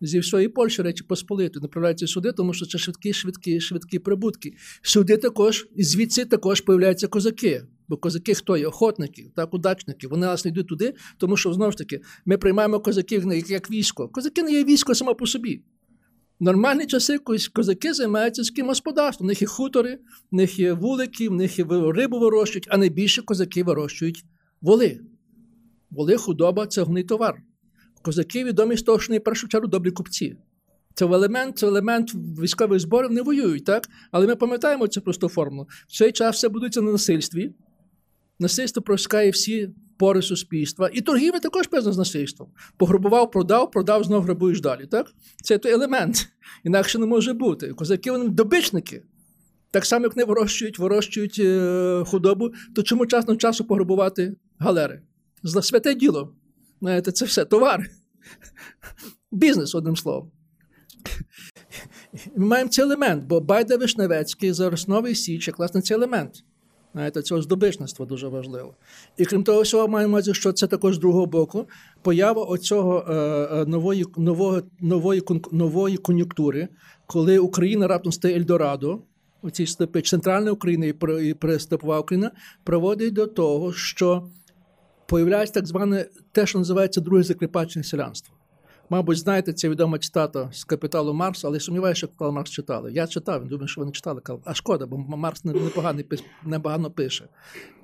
зі 0.00 0.18
всієї 0.18 0.48
Польщі 0.48 0.82
Речі 0.82 1.04
Посполити 1.04 1.60
направляються 1.60 2.06
сюди, 2.06 2.32
тому 2.32 2.52
що 2.52 2.66
це 2.66 2.78
швидкі, 2.78 3.12
швидкі, 3.12 3.60
швидкі 3.60 3.98
прибутки. 3.98 4.52
Сюди 4.82 5.16
також, 5.16 5.66
і 5.76 5.84
звідси 5.84 6.24
також 6.24 6.60
появляються 6.60 7.08
козаки. 7.08 7.62
Бо 7.88 7.96
козаки 7.96 8.34
хто 8.34 8.56
є? 8.56 8.66
Охотники, 8.66 9.30
так, 9.36 9.54
удачники. 9.54 10.08
Вони 10.08 10.26
нас 10.26 10.44
не 10.44 10.50
йдуть 10.50 10.68
туди, 10.68 10.94
тому 11.18 11.36
що 11.36 11.52
знову 11.52 11.70
ж 11.70 11.78
таки 11.78 12.00
ми 12.24 12.38
приймаємо 12.38 12.80
козаків 12.80 13.24
як, 13.48 13.70
військо. 13.70 14.08
Козаки 14.08 14.42
не 14.42 14.52
є 14.52 14.64
військо 14.64 14.94
само 14.94 15.14
по 15.14 15.26
собі. 15.26 15.62
Нормальні 16.40 16.86
часи 16.86 17.18
козаки 17.52 17.94
займаються 17.94 18.44
сільським 18.44 18.66
господарством. 18.66 19.26
В 19.26 19.28
них 19.28 19.42
є 19.42 19.48
хутори, 19.48 19.98
в 20.30 20.34
них 20.34 20.58
є 20.58 20.72
вулики, 20.72 21.28
в 21.28 21.32
них 21.32 21.58
є 21.58 21.64
рибу 21.68 22.18
вирощують, 22.18 22.66
а 22.70 22.76
найбільше 22.76 23.22
козаки 23.22 23.62
вирощують 23.62 24.24
воли. 24.60 25.00
Воли, 25.90 26.16
худоба 26.16 26.66
це 26.66 26.84
гний 26.84 27.04
товар. 27.04 27.42
Козаки 28.06 28.44
відомі 28.44 28.76
з 28.76 28.82
того, 28.82 28.98
що 28.98 29.08
вони 29.08 29.18
в 29.18 29.24
першу 29.24 29.48
чергу 29.48 29.68
добрі 29.68 29.90
купці. 29.90 30.36
Це 30.94 31.04
елемент 31.04 31.58
це 31.58 31.66
елемент 31.66 32.14
військових 32.14 32.80
зборів 32.80 33.10
не 33.10 33.22
воюють, 33.22 33.64
так? 33.64 33.88
Але 34.10 34.26
ми 34.26 34.36
пам'ятаємо 34.36 34.88
цю 34.88 35.00
просту 35.00 35.28
формулу. 35.28 35.68
В 35.88 35.96
цей 35.96 36.12
час 36.12 36.36
все 36.36 36.48
будуться 36.48 36.80
на 36.82 36.92
насильстві. 36.92 37.54
Насильство 38.38 38.82
проскає 38.82 39.30
всі 39.30 39.70
пори 39.98 40.22
суспільства. 40.22 40.90
І 40.92 41.00
торгівля 41.00 41.38
також 41.38 41.66
певно 41.66 41.92
з 41.92 41.98
насильством. 41.98 42.48
Пограбував, 42.76 43.30
продав, 43.30 43.70
продав, 43.70 44.04
знов 44.04 44.22
грабуєш 44.22 44.60
далі. 44.60 44.86
Так? 44.86 45.12
Це 45.42 45.58
той 45.58 45.72
елемент. 45.72 46.28
Інакше 46.64 46.98
не 46.98 47.06
може 47.06 47.32
бути. 47.32 47.72
Козаки 47.72 48.10
вони 48.10 48.28
добичники. 48.28 49.02
Так 49.70 49.86
само, 49.86 50.04
як 50.04 50.16
вони 50.16 50.24
вирощують, 50.24 50.78
вирощують 50.78 51.38
е, 51.38 52.04
худобу, 52.06 52.50
то 52.74 52.82
чому 52.82 53.06
час 53.06 53.28
на 53.28 53.36
часу 53.36 53.64
пограбувати 53.64 54.36
галери? 54.58 55.02
Святе 55.62 55.94
діло. 55.94 56.34
Знаєте, 56.80 57.12
Це 57.12 57.24
все 57.24 57.44
товар. 57.44 57.86
Бізнес, 59.30 59.74
одним 59.74 59.96
словом. 59.96 60.30
Ми 62.36 62.46
маємо 62.46 62.70
цей 62.70 62.84
елемент, 62.84 63.24
бо 63.24 63.40
Байда 63.40 63.76
Вишневецький 63.76 64.52
зараз 64.52 64.88
новий 64.88 65.14
січ, 65.14 65.48
як 65.48 65.58
власне 65.58 65.82
цей 65.82 65.96
елемент. 65.96 66.44
Знаєте, 66.96 67.22
Цього 67.22 67.42
здобичництва 67.42 68.06
дуже 68.06 68.28
важливо. 68.28 68.74
І 69.16 69.24
крім 69.24 69.44
того, 69.44 69.62
всього, 69.62 69.88
маємо 69.88 70.12
увазі, 70.12 70.34
що 70.34 70.52
це 70.52 70.66
також 70.66 70.94
з 70.94 70.98
другого 70.98 71.26
боку 71.26 71.68
поява 72.02 72.42
оцього 72.44 73.04
е, 73.08 73.12
е 73.14 73.64
нової 73.66 74.04
нової, 74.16 74.62
нової, 74.80 75.22
нової 75.52 75.96
кон'юнктури, 75.96 76.68
коли 77.06 77.38
Україна 77.38 77.88
раптом 77.88 78.12
стає 78.12 78.36
Ельдорадо, 78.36 79.02
оці 79.42 79.66
степи 79.66 80.02
центральна 80.02 80.50
Україна 80.50 80.86
і 81.22 81.34
Престепова 81.34 82.00
Україна, 82.00 82.30
приводить 82.64 83.14
до 83.14 83.26
того, 83.26 83.72
що 83.72 84.28
появляється 85.06 85.54
так 85.54 85.66
зване 85.66 86.06
те, 86.32 86.46
що 86.46 86.58
називається 86.58 87.00
друге 87.00 87.22
закріпачне 87.22 87.84
селянство. 87.84 88.36
Мабуть, 88.90 89.18
знаєте, 89.18 89.52
це 89.52 89.68
відома 89.68 89.98
цитата 89.98 90.48
з 90.52 90.64
капіталу 90.64 91.14
Марса, 91.14 91.48
але 91.48 91.60
сумніваюся, 91.60 91.98
що 91.98 92.06
капітал 92.06 92.32
Марс 92.32 92.50
читали. 92.50 92.92
Я 92.92 93.06
читав, 93.06 93.48
думаю, 93.48 93.68
що 93.68 93.80
ви 93.80 93.86
не 93.86 93.92
читали. 93.92 94.20
А 94.44 94.54
шкода, 94.54 94.86
бо 94.86 94.98
Марс 94.98 95.44
непогано 95.44 96.02
непогано 96.44 96.90
пише. 96.90 97.28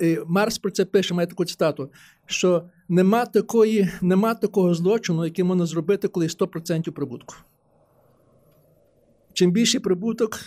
І 0.01 0.19
Марс 0.27 0.59
про 0.59 0.71
це 0.71 0.85
пише, 0.85 1.15
має 1.15 1.27
таку 1.27 1.45
цитату, 1.45 1.91
що 2.27 2.65
нема 2.89 3.27
такої, 3.27 3.91
нема 4.01 4.35
такого 4.35 4.75
злочину, 4.75 5.25
який 5.25 5.45
можна 5.45 5.67
зробити, 5.67 6.09
коли 6.09 6.27
100% 6.27 6.91
прибутку. 6.91 7.35
Чим 9.33 9.53
більший 9.53 9.81
прибуток, 9.81 10.41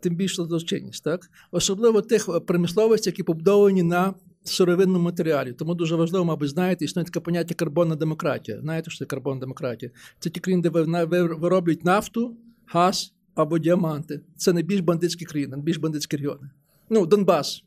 тим 0.00 0.14
більша 0.14 0.44
злочинність. 0.44 1.04
Так? 1.04 1.30
Особливо 1.50 2.02
тих 2.02 2.46
промисловостей, 2.46 3.10
які 3.10 3.22
побудовані 3.22 3.82
на 3.82 4.14
сировинному 4.44 5.04
матеріалі. 5.04 5.52
Тому 5.52 5.74
дуже 5.74 5.96
важливо, 5.96 6.24
мабуть, 6.24 6.48
знаєте, 6.48 6.84
існує 6.84 7.04
таке 7.04 7.20
поняття 7.20 7.54
карбонна 7.54 7.96
демократія. 7.96 8.60
Знаєте, 8.60 8.90
що 8.90 8.98
це 8.98 9.04
карбонна 9.04 9.40
демократія? 9.40 9.90
Це 10.18 10.30
ті 10.30 10.40
країни, 10.40 10.62
де 10.62 11.04
вироблюють 11.34 11.84
нафту, 11.84 12.36
газ 12.66 13.14
або 13.34 13.58
діаманти. 13.58 14.20
Це 14.36 14.52
не 14.52 14.62
більш 14.62 14.80
бандитські 14.80 15.24
країни, 15.24 15.56
не 15.56 15.62
більш 15.62 15.76
бандитські 15.76 16.16
регіони. 16.16 16.50
Ну, 16.90 17.06
Донбас. 17.06 17.64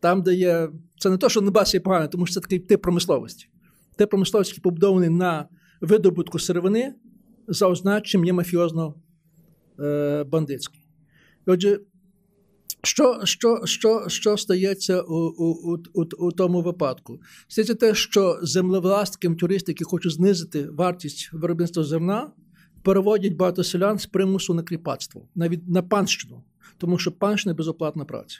Там, 0.00 0.22
де 0.22 0.34
є. 0.34 0.68
Це 0.98 1.10
не 1.10 1.16
то, 1.16 1.28
що 1.28 1.40
Донбас 1.40 1.74
є 1.74 1.80
поганий, 1.80 2.08
тому 2.08 2.26
що 2.26 2.34
це 2.34 2.40
такий 2.40 2.58
тип 2.58 2.82
промисловості. 2.82 3.48
Тип 3.96 4.10
промисловості, 4.10 4.60
побудований 4.60 5.08
на 5.08 5.48
видобутку 5.80 6.38
сировини, 6.38 6.94
за 7.48 7.66
означенням 7.66 8.24
є 8.24 8.32
мафіозно 8.32 8.94
е, 9.80 10.24
бандитський. 10.24 10.80
Отже, 11.46 11.80
що 12.82 13.20
що, 13.24 13.60
що, 13.64 14.04
що 14.08 14.36
стається 14.36 15.00
у 15.00 15.14
у, 15.14 15.78
у, 15.94 16.04
у, 16.18 16.32
тому 16.32 16.62
випадку? 16.62 17.20
Стається 17.48 17.74
те, 17.74 17.94
що 17.94 18.38
землевласники, 18.42 19.34
туристи, 19.34 19.72
які 19.72 19.84
хочуть 19.84 20.12
знизити 20.12 20.68
вартість 20.70 21.30
виробництва 21.32 21.84
зерна, 21.84 22.30
переводять 22.82 23.36
багато 23.36 23.64
селян 23.64 23.98
з 23.98 24.06
примусу 24.06 24.54
на 24.54 24.62
кріпацтво, 24.62 25.28
навіть 25.34 25.68
на 25.68 25.82
панщину, 25.82 26.42
тому 26.78 26.98
що 26.98 27.12
панщина 27.12 27.54
безоплатна 27.54 28.04
праця. 28.04 28.38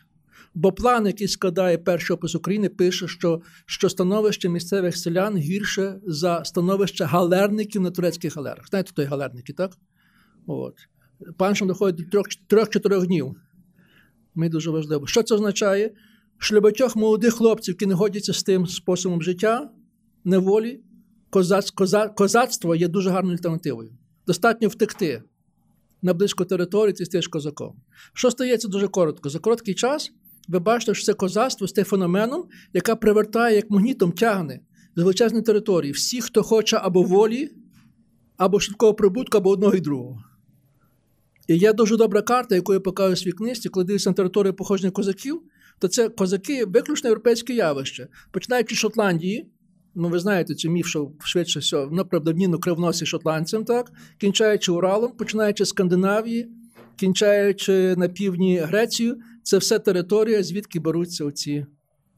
Бо 0.55 0.72
план, 0.72 1.07
який 1.07 1.29
складає 1.29 1.79
перший 1.79 2.14
опис 2.14 2.35
України, 2.35 2.68
пише, 2.68 3.09
що 3.09 3.41
що 3.66 3.89
становище 3.89 4.49
місцевих 4.49 4.97
селян 4.97 5.37
гірше 5.37 6.01
за 6.07 6.45
становище 6.45 7.05
галерників 7.05 7.83
на 7.83 7.91
турецьких 7.91 8.37
галерах. 8.37 8.68
Знаєте, 8.68 8.93
той 8.95 9.05
галерники, 9.05 9.53
так? 9.53 9.72
От. 10.47 10.74
Панщина 11.37 11.68
доходить 11.68 12.09
до 12.09 12.22
трьох-чотирьох 12.47 13.07
днів. 13.07 13.37
Ми 14.37 14.49
дуже 14.49 14.70
важливо. 14.70 15.07
Що 15.07 15.22
це 15.22 15.34
означає? 15.34 15.91
Що 16.39 16.61
багатьох 16.61 16.97
молодих 16.97 17.34
хлопців, 17.34 17.72
які 17.72 17.87
не 17.87 17.95
годяться 17.95 18.32
з 18.32 18.43
тим 18.43 18.66
способом 18.66 19.22
життя, 19.22 19.70
неволі, 20.24 20.80
козац, 21.30 21.70
коза, 21.70 22.09
козацтво 22.09 22.74
є 22.74 22.89
дуже 22.89 23.11
гарною 23.11 23.37
альтернативою. 23.37 23.93
Достатньо 24.26 24.68
втекти 24.68 25.22
на 26.03 26.14
близько 26.14 26.45
території, 26.45 26.93
ти 26.93 27.05
стаєш 27.05 27.28
козаком. 27.28 27.76
Що 28.14 28.30
стається 28.30 28.68
дуже 28.68 28.89
коротко? 28.89 29.28
За 29.28 29.39
короткий 29.39 29.74
час 29.74 30.11
ви 30.49 30.59
бачите, 30.59 30.95
що 30.95 31.05
це 31.05 31.14
козацтво 31.14 31.68
стає 31.68 31.84
феноменом, 31.84 32.45
яка 32.72 32.97
привертає 32.97 33.57
як 33.57 33.70
магнітом 33.70 34.12
тягне 34.12 34.61
з 34.97 35.03
величезної 35.03 35.45
території. 35.45 35.93
Всі, 35.93 36.20
хто 36.20 36.43
хоче 36.43 36.76
або 36.76 37.03
волі, 37.03 37.51
або 38.37 38.61
швидкого 38.61 38.95
прибутку, 38.95 39.39
або 39.39 39.51
одного 39.51 39.74
і 39.74 39.80
другого. 39.80 40.24
І 41.47 41.57
є 41.57 41.73
дуже 41.73 41.97
добра 41.97 42.23
карта, 42.23 42.55
яку 42.55 42.73
я 42.73 42.81
показую 42.81 43.15
в 43.15 43.19
свій 43.19 43.33
книжці, 43.33 43.69
коли 43.69 43.85
дивишся 43.85 44.11
на 44.11 44.15
територію 44.15 44.55
походження 44.55 44.91
козаків, 44.91 45.43
то 45.79 45.89
це 45.89 46.09
козаки 46.09 46.65
виключно 46.65 47.09
європейське 47.09 47.55
явище. 47.55 48.09
Починаючи 48.31 48.75
з 48.75 48.79
Шотландії, 48.79 49.51
ну 49.95 50.09
ви 50.09 50.19
знаєте, 50.19 50.55
цю 50.55 50.71
міф, 50.71 50.87
що 50.87 51.13
швидше 51.25 51.61
все, 51.61 51.89
ну, 51.93 52.05
правдовніно 52.05 52.59
кривносі 52.59 53.07
шотландцям, 53.07 53.65
так, 53.65 53.93
кінчаючи 54.19 54.73
Уралом, 54.73 55.13
починаючи 55.13 55.65
з 55.65 55.69
Скандинавії, 55.69 56.49
кінчаючи 56.97 57.97
на 57.97 58.09
півдні 58.09 58.59
Грецію, 58.59 59.17
це 59.43 59.59
все 59.59 59.79
територія, 59.79 60.43
звідки 60.43 60.81
беруться 60.81 61.25
оці 61.25 61.67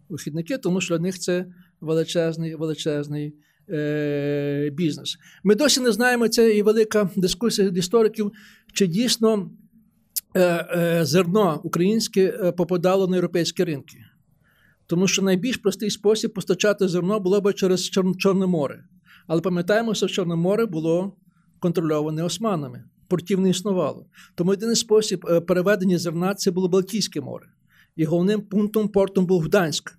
вихідники, 0.09 0.59
тому 0.59 0.81
що 0.81 0.97
для 0.97 1.03
них 1.03 1.19
це 1.19 1.47
величезний 1.81 2.55
величезний 2.55 3.35
е, 3.71 4.71
бізнес. 4.73 5.17
Ми 5.45 5.55
досі 5.55 5.81
не 5.81 5.93
знаємо, 5.93 6.29
це 6.29 6.57
і 6.57 6.63
велика 6.63 7.11
дискусія 7.17 7.69
від 7.69 7.77
істориків, 7.77 8.33
чи 8.73 8.87
дійсно 8.87 9.51
е, 10.35 10.43
е, 10.43 11.05
зерно 11.05 11.61
українське 11.65 12.39
е, 12.45 12.53
попадало 12.53 13.09
на 13.09 13.17
європейські 13.17 13.65
ринки. 13.65 13.99
Тому 14.87 15.09
що 15.09 15.23
найбільш 15.23 15.57
простий 15.57 15.91
спосіб 15.91 16.35
постачати 16.35 16.89
зерно 16.89 17.21
було 17.21 17.41
б 17.41 17.53
через 17.53 17.91
Чор... 17.91 18.17
Чорне 18.17 18.47
море. 18.47 18.85
Але 19.27 19.41
пам'ятаємо, 19.41 19.95
що 19.95 20.09
Чорне 20.09 20.37
море 20.37 20.67
було 20.67 21.17
контрольоване 21.59 22.23
османами, 22.23 22.85
портів 23.09 23.41
не 23.41 23.51
існувало. 23.51 24.07
Тому 24.35 24.51
єдиний 24.51 24.77
спосіб 24.77 25.27
е, 25.29 25.41
переведення 25.41 25.99
зерна 25.99 26.35
це 26.35 26.51
було 26.51 26.69
Балтійське 26.69 27.21
море. 27.21 27.47
І 27.97 28.05
головним 28.05 28.41
пунктом 28.41 28.89
портом 28.89 29.27
був 29.27 29.43
Гданськ. 29.43 29.98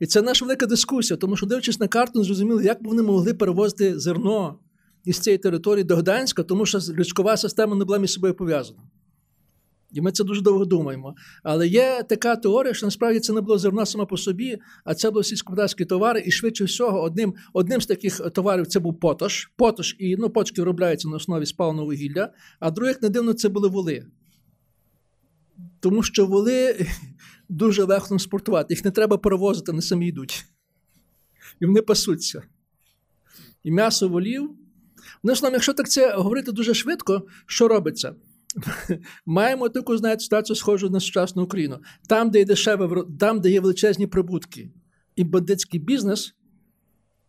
І 0.00 0.06
це 0.06 0.22
наша 0.22 0.44
велика 0.44 0.66
дискусія, 0.66 1.16
тому 1.16 1.36
що, 1.36 1.46
дивлячись 1.46 1.80
на 1.80 1.88
карту, 1.88 2.18
не 2.18 2.24
зрозуміли, 2.24 2.64
як 2.64 2.78
вони 2.82 3.02
могли 3.02 3.34
перевозити 3.34 3.98
зерно 3.98 4.58
із 5.04 5.18
цієї 5.18 5.38
території 5.38 5.84
до 5.84 5.96
Гданська, 5.96 6.42
тому 6.42 6.66
що 6.66 6.78
річкова 6.96 7.36
система 7.36 7.76
не 7.76 7.84
була 7.84 7.98
між 7.98 8.12
собою 8.12 8.34
пов'язана. 8.34 8.78
І 9.92 10.00
ми 10.00 10.12
це 10.12 10.24
дуже 10.24 10.40
довго 10.40 10.64
думаємо. 10.64 11.14
Але 11.42 11.68
є 11.68 12.02
така 12.08 12.36
теорія, 12.36 12.74
що 12.74 12.86
насправді 12.86 13.20
це 13.20 13.32
не 13.32 13.40
було 13.40 13.58
зерно 13.58 13.86
саме 13.86 14.06
по 14.06 14.16
собі, 14.16 14.58
а 14.84 14.94
це 14.94 15.10
були 15.10 15.24
сільськогосподарські 15.24 15.84
товари. 15.84 16.22
І 16.26 16.30
швидше 16.30 16.64
всього, 16.64 17.02
одним 17.02 17.34
одним 17.52 17.80
з 17.80 17.86
таких 17.86 18.20
товарів 18.34 18.66
це 18.66 18.80
був 18.80 19.00
потош. 19.00 19.50
Потош 19.56 19.96
і 19.98 20.16
ну, 20.16 20.30
почки 20.30 20.60
виробляються 20.60 21.08
на 21.08 21.16
основі 21.16 21.46
спаленого 21.46 21.86
вугілля, 21.86 22.32
а 22.60 22.70
других 22.70 23.02
не 23.02 23.08
дивно 23.08 23.32
це 23.32 23.48
були 23.48 23.68
воли. 23.68 24.06
Тому 25.80 26.02
що 26.02 26.26
воли 26.26 26.86
дуже 27.48 27.84
легко 27.84 28.08
транспортувати. 28.08 28.74
Їх 28.74 28.84
не 28.84 28.90
треба 28.90 29.18
перевозити, 29.18 29.72
вони 29.72 29.82
самі 29.82 30.08
йдуть. 30.08 30.44
І 31.60 31.66
вони 31.66 31.82
пасуться. 31.82 32.42
І 33.62 33.70
м'ясо 33.70 34.08
волів. 34.08 34.50
Ну, 35.22 35.36
словом, 35.36 35.54
якщо 35.54 35.74
так 35.74 35.90
це 35.90 36.14
говорити 36.14 36.52
дуже 36.52 36.74
швидко, 36.74 37.26
що 37.46 37.68
робиться? 37.68 38.14
Маємо 39.26 39.68
таку, 39.68 39.96
знаєте, 39.96 40.22
ситуацію 40.22 40.56
схожу 40.56 40.90
на 40.90 41.00
сучасну 41.00 41.42
Україну. 41.42 41.78
Там, 42.08 42.30
де 42.30 42.38
є 42.38 42.44
дешеве, 42.44 43.04
там, 43.20 43.40
де 43.40 43.50
є 43.50 43.60
величезні 43.60 44.06
прибутки 44.06 44.70
і 45.16 45.24
бандитський 45.24 45.80
бізнес, 45.80 46.34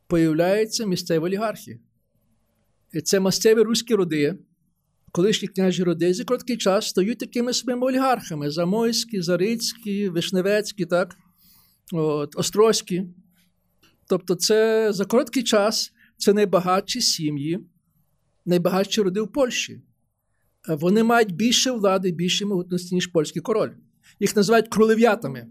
появляються 0.08 0.86
місцеві 0.86 1.24
олігархи. 1.24 1.80
І 2.94 3.02
це 3.02 3.20
місцеві 3.20 3.62
руські 3.62 3.96
роди, 3.96 4.38
колишні 5.12 5.48
княжі 5.48 5.84
роди, 5.84 6.14
за 6.14 6.24
короткий 6.24 6.58
час 6.58 6.88
стають 6.88 7.20
такими 7.20 7.54
своїми 7.54 7.88
олігархами: 7.88 8.52
Замойські, 8.52 9.22
Зарицькі, 9.22 10.10
Вишневецькі, 10.10 10.86
так? 10.86 11.16
От, 11.94 12.36
Острозькі. 12.36 13.04
Тобто, 14.10 14.36
це 14.36 14.88
за 14.94 15.06
короткий 15.06 15.44
час 15.44 15.92
це 16.18 16.34
найбагатші 16.34 17.02
сім'ї, 17.02 17.60
найбагатші 18.46 19.02
роди 19.02 19.22
в 19.22 19.32
Польщі. 19.32 19.82
Вони 20.68 21.04
мають 21.04 21.36
більше 21.36 21.72
влади, 21.72 22.12
більше 22.12 22.46
могутності, 22.46 22.96
ніж 22.96 23.08
польський 23.08 23.42
король. 23.42 23.72
Їх 24.20 24.36
називають 24.36 24.68
кролев'ятами. 24.68 25.48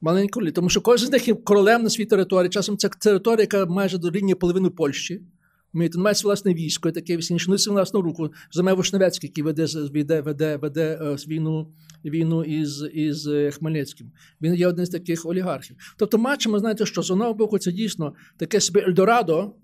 Маленькі 0.00 0.50
тому 0.50 0.68
що 0.68 0.80
кожен 0.80 1.08
з 1.08 1.12
них 1.12 1.28
є 1.28 1.34
королем 1.34 1.82
на 1.82 1.90
своїй 1.90 2.06
території. 2.06 2.50
Часом 2.50 2.76
це 2.76 2.88
територія, 2.88 3.42
яка 3.42 3.66
майже 3.66 3.98
дорівнює 3.98 4.34
половину 4.34 4.70
Польщі. 4.70 5.22
Він 5.74 6.02
має 6.02 6.14
власне 6.24 6.54
військо, 6.54 6.90
таке 6.90 7.12
інше. 7.12 7.46
Ну, 7.48 7.56
власну 7.74 8.02
руку. 8.02 8.30
Заме 8.52 8.72
Вишневецький, 8.72 9.28
який 9.28 9.44
веде 9.44 9.66
веде, 9.92 10.20
веде, 10.20 10.56
веде 10.56 11.16
війну 11.28 11.72
війну 12.04 12.44
із 12.44 12.84
із 12.94 13.26
е, 13.26 13.50
Хмельницьким. 13.50 14.12
Він 14.42 14.54
є 14.54 14.68
один 14.68 14.86
з 14.86 14.90
таких 14.90 15.26
олігархів. 15.26 15.76
Тобто, 15.96 16.18
бачимо, 16.18 16.58
знаєте, 16.58 16.86
що 16.86 17.02
з 17.02 17.10
одного 17.10 17.34
боку 17.34 17.58
це 17.58 17.72
дійсно 17.72 18.14
таке 18.36 18.60
собі 18.60 18.80
Ельдорадо, 18.80 19.54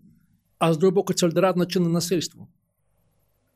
а 0.58 0.72
з 0.72 0.78
другого 0.78 0.94
боку 0.94 1.12
це 1.12 1.26
Ельдорадо 1.26 1.58
начинне 1.58 1.88
насильство. 1.88 2.48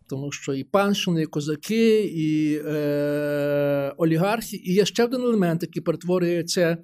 Тому 0.08 0.32
що 0.32 0.54
і 0.54 0.64
панщини, 0.64 1.22
і 1.22 1.26
козаки, 1.26 2.00
і 2.14 2.60
е, 2.66 3.94
олігархи, 3.96 4.56
і 4.56 4.74
є 4.74 4.84
ще 4.84 5.04
один 5.04 5.20
елемент, 5.20 5.62
який 5.62 5.82
перетворює 5.82 6.44
це 6.44 6.78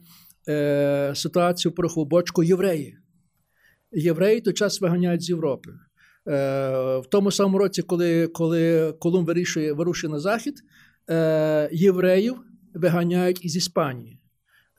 е, 0.49 1.13
ситуацію 1.15 1.73
порохову 1.73 2.07
бочку 2.07 2.43
євреї 2.43 2.99
євреї 3.95 4.41
той 4.41 4.55
час 4.55 4.81
виганяють 4.81 5.23
з 5.23 5.29
Європи. 5.31 5.71
Е, 5.71 6.99
в 6.99 7.07
тому 7.11 7.31
самому 7.31 7.59
році, 7.59 7.83
коли 7.83 8.27
коли 8.27 8.93
Колумб 8.93 9.27
вирішує 9.27 9.73
вирушує 9.73 10.13
на 10.13 10.19
захід, 10.19 10.55
е, 11.11 11.69
євреїв 11.73 12.35
виганяють 12.75 13.45
із 13.45 13.57
Іспанії. 13.57 14.21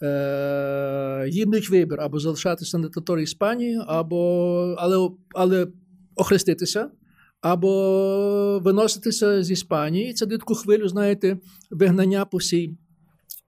Е, 0.01 1.25
їм 1.29 1.51
дають 1.51 1.69
вибір 1.69 2.01
або 2.01 2.19
залишатися 2.19 2.77
на 2.77 2.89
території 2.89 3.23
Іспанії, 3.23 3.81
або 3.87 4.75
але, 4.77 5.09
але 5.33 5.67
охреститися, 6.15 6.89
або 7.41 8.59
виноситися 8.63 9.43
з 9.43 9.51
Іспанії. 9.51 10.13
Це 10.13 10.25
дає 10.25 10.39
таку 10.39 10.55
хвилю, 10.55 10.87
знаєте, 10.87 11.37
вигнання 11.71 12.25
по 12.25 12.37
всій 12.37 12.77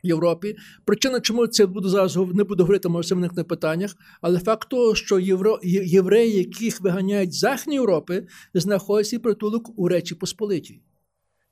Європі. 0.03 0.55
Причина, 0.85 1.19
чому 1.19 1.47
це 1.47 1.65
буду 1.65 1.89
зараз 1.89 2.15
не 2.15 2.43
буду 2.43 2.63
говорити 2.63 2.89
може, 2.89 3.15
на 3.15 3.29
питаннях, 3.29 3.95
але 4.21 4.39
факт 4.39 4.69
того, 4.69 4.95
що 4.95 5.19
євро, 5.19 5.59
євреї, 5.63 6.37
яких 6.37 6.81
виганяють 6.81 7.33
з 7.33 7.39
Західної 7.39 7.79
Європи, 7.79 8.27
знаходяться 8.53 9.19
притулок 9.19 9.79
у 9.79 9.87
Речі 9.87 10.15
Посполитій. 10.15 10.81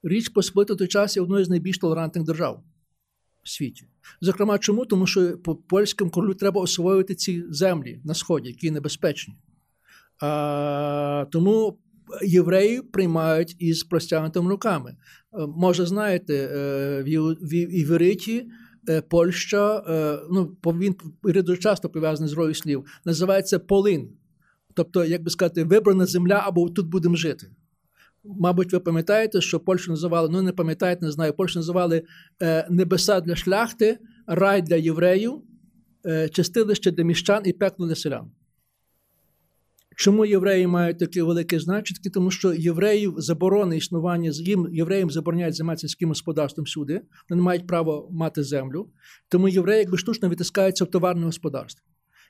Річ 0.04 0.30
Посполита 0.30 0.74
в 0.74 0.78
той 0.78 0.88
час 0.88 1.16
є 1.16 1.22
одною 1.24 1.46
з 1.46 1.50
найбільш 1.50 1.78
толерантних 1.78 2.26
держав 2.26 2.64
в 3.43 3.50
світі. 3.50 3.88
Зокрема, 4.22 4.58
чому? 4.58 4.86
Тому 4.86 5.08
що 5.08 5.38
по 5.38 5.56
польському 5.56 6.12
королю 6.12 6.34
треба 6.34 6.62
освоювати 6.62 7.16
ці 7.16 7.43
землі 7.50 8.02
на 8.04 8.14
Сході, 8.14 8.50
які 8.50 8.72
небезпечні. 8.72 9.34
А, 10.22 11.26
Тому 11.32 11.80
євреї 12.22 12.82
приймають 12.82 13.55
із 13.59 13.84
простягнутими 13.84 14.49
руками. 14.49 14.91
Е, 14.91 15.47
може, 15.57 15.86
знаєте, 15.86 16.34
е, 16.36 17.03
в 17.41 17.53
Івериті 17.53 18.47
е, 18.89 19.01
Польща, 19.01 19.84
ну 20.32 20.57
він 20.66 20.95
часто 21.59 21.89
пов'язаний 21.89 22.30
з 22.30 22.34
рою 22.34 22.53
слів, 22.53 22.86
називається 23.05 23.59
Полин. 23.59 24.09
Тобто, 24.74 25.05
як 25.05 25.24
би 25.24 25.30
сказати, 25.30 25.63
вибрана 25.63 26.05
земля 26.05 26.43
або 26.45 26.70
тут 26.70 26.88
будемо 26.88 27.16
жити. 27.16 27.47
Мабуть, 28.24 28.74
ви 28.74 28.80
пам'ятаєте, 28.80 29.41
що 29.41 29.59
Польщу 29.59 29.91
називали, 29.91 30.30
ну 30.32 30.41
не 30.41 30.51
пам'ятаєте, 30.51 31.05
не 31.05 31.11
знаю, 31.11 31.34
Польщу 31.34 31.59
називали 31.59 32.03
небеса 32.70 33.22
для 33.22 33.36
шляхти, 33.36 33.97
рай 34.28 34.61
для 34.61 34.76
євреїв, 34.76 35.34
чистилище 36.32 36.91
для 36.91 37.03
міщан 37.03 37.41
і 37.45 37.53
пекло 37.53 37.88
для 37.88 37.95
селян. 37.95 38.32
Чому 39.96 40.26
євреї 40.26 40.68
мають 40.68 41.00
таке 41.00 41.24
велике 41.24 41.60
значення? 41.60 42.00
Тому 42.14 42.32
що 42.32 42.54
євреїв 42.54 43.14
заборони 43.18 43.78
існування 43.78 44.32
їм 44.34 44.68
євреям 44.72 45.12
забороняють 45.12 45.56
займатися 45.56 45.88
сільським 45.88 46.10
господарством 46.10 46.66
всюди, 46.66 47.02
вони 47.30 47.41
не 47.41 47.46
мають 47.46 47.68
права 47.68 48.08
мати 48.12 48.43
землю. 48.43 48.89
Тому 49.30 49.48
євреї 49.48 49.80
якби 49.80 49.98
штучно 49.98 50.30
витискаються 50.30 50.86
в 50.86 50.88
товарне 50.88 51.26
господарство. 51.26 51.86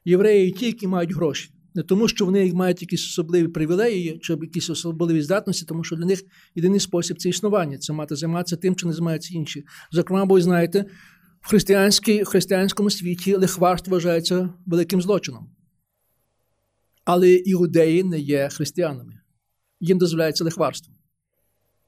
Євреї 0.06 0.52
ті, 0.52 0.66
які 0.66 0.88
мають 0.88 1.14
гроші. 1.14 1.50
Не 1.76 1.84
тому, 1.84 2.08
що 2.08 2.26
вони 2.26 2.54
мають 2.54 2.82
якісь 2.82 3.08
особливі 3.08 3.48
привілеї 3.48 4.20
чи 4.22 4.34
якісь 4.34 4.70
особливі 4.70 5.22
здатності, 5.22 5.66
тому 5.66 5.84
що 5.84 5.96
для 5.96 6.06
них 6.06 6.22
єдиний 6.56 6.80
спосіб 6.80 7.18
це 7.18 7.30
існування, 7.30 7.78
це 7.78 7.94
мати 7.94 8.16
займатися 8.16 8.56
тим, 8.56 8.76
чи 8.76 8.88
не 8.88 8.94
займаються 8.94 9.34
інші. 9.34 9.64
Зокрема, 9.92 10.26
бо 10.26 10.42
знаєте, 10.42 10.86
в 11.42 11.50
християнському 12.26 12.90
світі 12.90 13.36
лихварство 13.36 13.94
вважається 13.94 14.54
великим 14.66 15.02
злочином. 15.02 15.55
Але 17.06 17.34
іудеї 17.34 18.04
не 18.04 18.20
є 18.20 18.50
християнами. 18.52 19.14
Їм 19.80 19.98
дозволяється 19.98 20.44
лихварство. 20.44 20.94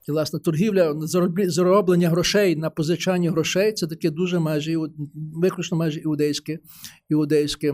І, 0.08 0.12
власне, 0.12 0.40
торгівля, 0.40 0.96
зароблення 1.48 2.10
грошей 2.10 2.56
на 2.56 2.70
позичання 2.70 3.32
грошей 3.32 3.74
це 3.74 3.88
таке 3.88 4.10
дуже 4.10 4.40
майже 4.40 4.78
виключно 5.16 5.78
майже 5.78 6.00
іудейське 6.00 6.60
іудейське 7.10 7.74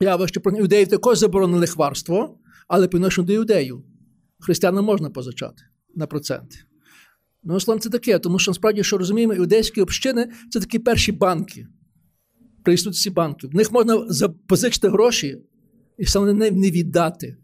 явище. 0.00 0.40
Про 0.40 0.56
іудеїв 0.56 0.88
також 0.88 1.18
заборонено 1.18 1.58
лихварство, 1.58 2.38
але 2.68 2.86
відношенню 2.86 3.26
до 3.26 3.32
іудеїв. 3.32 3.82
Християнам 4.40 4.84
можна 4.84 5.10
позичати 5.10 5.62
на 5.94 6.06
проценти. 6.06 6.56
Ну, 7.44 7.60
словом, 7.60 7.80
це 7.80 7.90
таке, 7.90 8.18
тому 8.18 8.38
що 8.38 8.50
насправді, 8.50 8.84
що 8.84 8.98
розуміємо, 8.98 9.34
іудейські 9.34 9.80
общини 9.82 10.28
це 10.50 10.60
такі 10.60 10.78
перші 10.78 11.12
банки 11.12 11.66
при 12.64 12.74
історії 12.74 13.14
банків. 13.14 13.50
В 13.50 13.54
них 13.54 13.72
можна 13.72 14.04
запозичити 14.08 14.88
гроші 14.88 15.38
і 15.98 16.06
саме 16.06 16.32
не 16.32 16.70
віддати. 16.70 17.36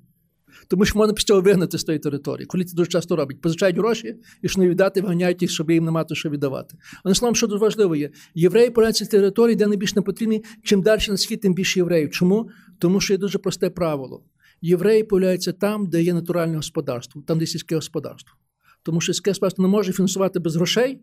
Тому 0.68 0.84
що 0.84 0.98
можна 0.98 1.14
після 1.14 1.26
цього 1.26 1.40
вигнати 1.40 1.78
з 1.78 1.84
тої 1.84 1.98
території. 1.98 2.46
Коли 2.46 2.64
це 2.64 2.76
дуже 2.76 2.90
часто 2.90 3.16
роблять. 3.16 3.40
Позичають 3.40 3.76
гроші 3.76 4.16
і 4.42 4.48
що 4.48 4.60
не 4.60 4.68
віддати, 4.68 5.00
вганяють 5.00 5.42
їх, 5.42 5.50
щоб 5.50 5.70
їм 5.70 5.84
не 5.84 5.90
мати 5.90 6.14
що 6.14 6.30
віддавати. 6.30 6.76
Але 7.04 7.14
словом, 7.14 7.34
що 7.34 7.46
дуже 7.46 7.60
важливо 7.60 7.96
є, 7.96 8.10
євреї 8.34 8.70
поляться 8.70 9.04
з 9.04 9.08
території, 9.08 9.56
де 9.56 9.66
найбільш 9.66 9.94
не 9.94 10.02
потрібні, 10.02 10.44
чим 10.62 10.82
далі 10.82 11.00
на 11.08 11.16
схід, 11.16 11.40
тим 11.40 11.54
більше 11.54 11.80
євреїв. 11.80 12.10
Чому? 12.10 12.48
Тому 12.78 13.00
що 13.00 13.14
є 13.14 13.18
дуже 13.18 13.38
просте 13.38 13.70
правило. 13.70 14.24
Євреї 14.62 15.04
появляються 15.04 15.52
там, 15.52 15.86
де 15.86 16.02
є 16.02 16.14
натуральне 16.14 16.56
господарство, 16.56 17.22
там, 17.26 17.38
де 17.38 17.46
сільське 17.46 17.74
господарство. 17.74 18.36
Тому 18.82 19.00
що 19.00 19.12
сільське 19.12 19.30
господарство 19.30 19.62
не 19.62 19.68
може 19.68 19.92
фінансувати 19.92 20.38
без 20.38 20.56
грошей, 20.56 21.00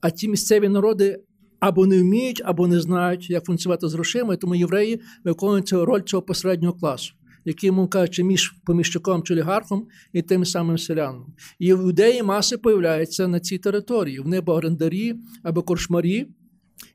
а 0.00 0.10
ті 0.10 0.28
місцеві 0.28 0.68
народи 0.68 1.20
або 1.62 1.86
не 1.86 2.02
вміють, 2.02 2.42
або 2.44 2.68
не 2.68 2.80
знають, 2.80 3.30
як 3.30 3.44
функціонувати 3.44 3.88
з 3.88 3.94
грошима, 3.94 4.36
тому 4.36 4.54
євреї 4.54 5.00
виконують 5.24 5.72
роль 5.72 6.00
цього 6.00 6.22
посереднього 6.22 6.74
класу, 6.74 7.14
який, 7.44 7.70
мов 7.70 7.90
кажучи, 7.90 8.24
між 8.24 8.54
поміщиком 8.66 9.22
чи 9.22 9.34
олігархом 9.34 9.86
і 10.12 10.22
тим 10.22 10.44
самим 10.44 10.78
селяном. 10.78 11.26
І 11.58 11.66
іудеї 11.66 12.22
маси 12.22 12.58
появляються 12.58 13.28
на 13.28 13.40
цій 13.40 13.58
території. 13.58 14.20
Вони 14.20 14.38
або 14.38 14.52
орендарі, 14.52 15.14
або 15.42 15.62
коршмарі. 15.62 16.26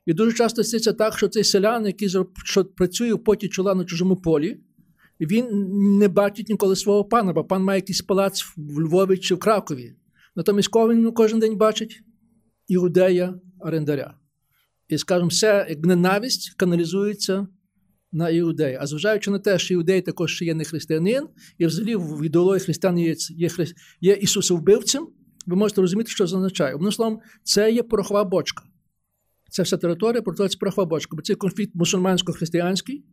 І 0.06 0.14
дуже 0.14 0.38
часто 0.38 0.64
стається 0.64 0.94
так, 0.94 1.18
що 1.18 1.28
цей 1.28 1.44
селян, 1.44 1.86
який 1.86 2.10
що 2.44 2.66
працює 2.66 3.14
в 3.14 3.24
поті 3.24 3.50
чола 3.50 3.76
на 3.76 3.86
чужому 3.86 4.16
полі, 4.16 4.58
він 5.20 5.48
не 5.98 6.08
бачить 6.08 6.50
ніколи 6.50 6.76
свого 6.76 7.06
пана, 7.06 7.34
бо 7.34 7.44
пан 7.44 7.64
має 7.64 7.78
якийсь 7.78 8.02
палац 8.02 8.44
в 8.58 8.82
Львові 8.82 9.18
чи 9.18 9.36
в 9.36 9.40
Кракові. 9.40 9.94
Натомість 10.36 10.68
кого 10.68 10.90
він 10.90 11.12
кожен 11.12 11.40
день 11.40 11.58
бачить? 11.58 12.02
Іудея 12.68 13.34
орендаря. 13.60 14.14
І, 14.90 14.98
скажімо, 14.98 15.28
вся 15.28 15.78
ненависть 15.84 16.54
каналізується 16.58 17.48
на 18.12 18.30
іудеї. 18.30 18.78
А 18.82 18.88
зважаючи 18.88 19.32
на 19.32 19.40
те, 19.40 19.60
що 19.60 19.74
іудей 19.74 20.02
також 20.02 20.36
ще 20.36 20.46
є 20.46 20.54
не 20.54 20.64
християнин, 20.64 21.28
і 21.58 21.66
взагалі 21.66 21.96
в 21.96 22.26
ідеології 22.26 22.60
християн 22.60 23.00
є, 23.00 23.16
є, 23.30 23.50
є 24.02 24.14
Ісусовбивцем, 24.14 25.08
ви 25.46 25.56
можете 25.56 25.82
розуміти, 25.82 26.10
що 26.12 26.28
це 26.28 26.36
означає. 26.36 26.76
Одним 26.76 26.92
словом, 26.92 27.20
це 27.44 27.72
є 27.72 27.84
порохова 27.84 28.24
бочка. 28.24 28.64
Це 29.50 29.64
вся 29.64 29.78
територія, 29.78 30.24
це 30.50 30.58
порохова 30.60 30.86
бочка, 30.86 31.16
бо 31.16 31.22
це 31.22 31.36
конфлікт 31.36 31.76
мусульмансько-християнський. 31.76 33.04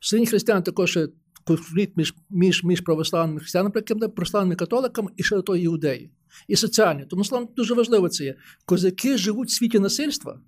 Серед 0.00 0.28
християн 0.28 0.62
також 0.62 0.98
конфлікт 1.44 1.96
між 1.96 2.14
між, 2.30 2.64
між 2.64 2.80
православними 2.80 3.40
християнами, 3.40 3.80
православними 4.08 4.56
католиками 4.56 5.10
і 5.16 5.22
ще 5.22 5.36
до 5.36 5.42
того 5.42 5.56
іудеї. 5.56 6.10
І 6.48 6.56
соціальні. 6.56 7.04
Тому 7.04 7.24
словом, 7.24 7.48
дуже 7.56 7.74
важливо 7.74 8.08
це 8.08 8.24
є. 8.24 8.36
Козаки 8.64 9.16
живуть 9.16 9.48
в 9.48 9.52
світі 9.52 9.78
насильства. 9.78 10.40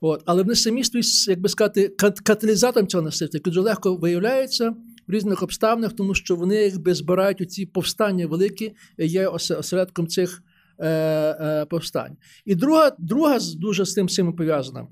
От. 0.00 0.22
Але 0.26 0.42
вони 0.42 0.54
самі 0.54 0.82
як 1.28 1.40
би 1.40 1.48
сказати, 1.48 1.88
каталізатором 2.24 2.88
цього 2.88 3.02
насильства, 3.02 3.36
який 3.36 3.50
дуже 3.50 3.60
легко 3.60 3.96
виявляється 3.96 4.74
в 5.06 5.12
різних 5.12 5.42
обставинах, 5.42 5.92
тому 5.92 6.14
що 6.14 6.36
вони 6.36 6.56
якби 6.56 6.94
збирають 6.94 7.40
оці 7.40 7.66
повстання 7.66 8.26
великі, 8.26 8.72
є 8.98 9.28
осередком 9.28 10.06
цих 10.08 10.42
е, 10.78 10.88
е, 10.88 11.64
повстань. 11.64 12.16
І 12.44 12.54
друга, 12.54 12.92
друга 12.98 13.38
дуже 13.56 13.84
з 13.84 13.94
тим 13.94 14.06
всім 14.06 14.32
пов'язана. 14.32 14.86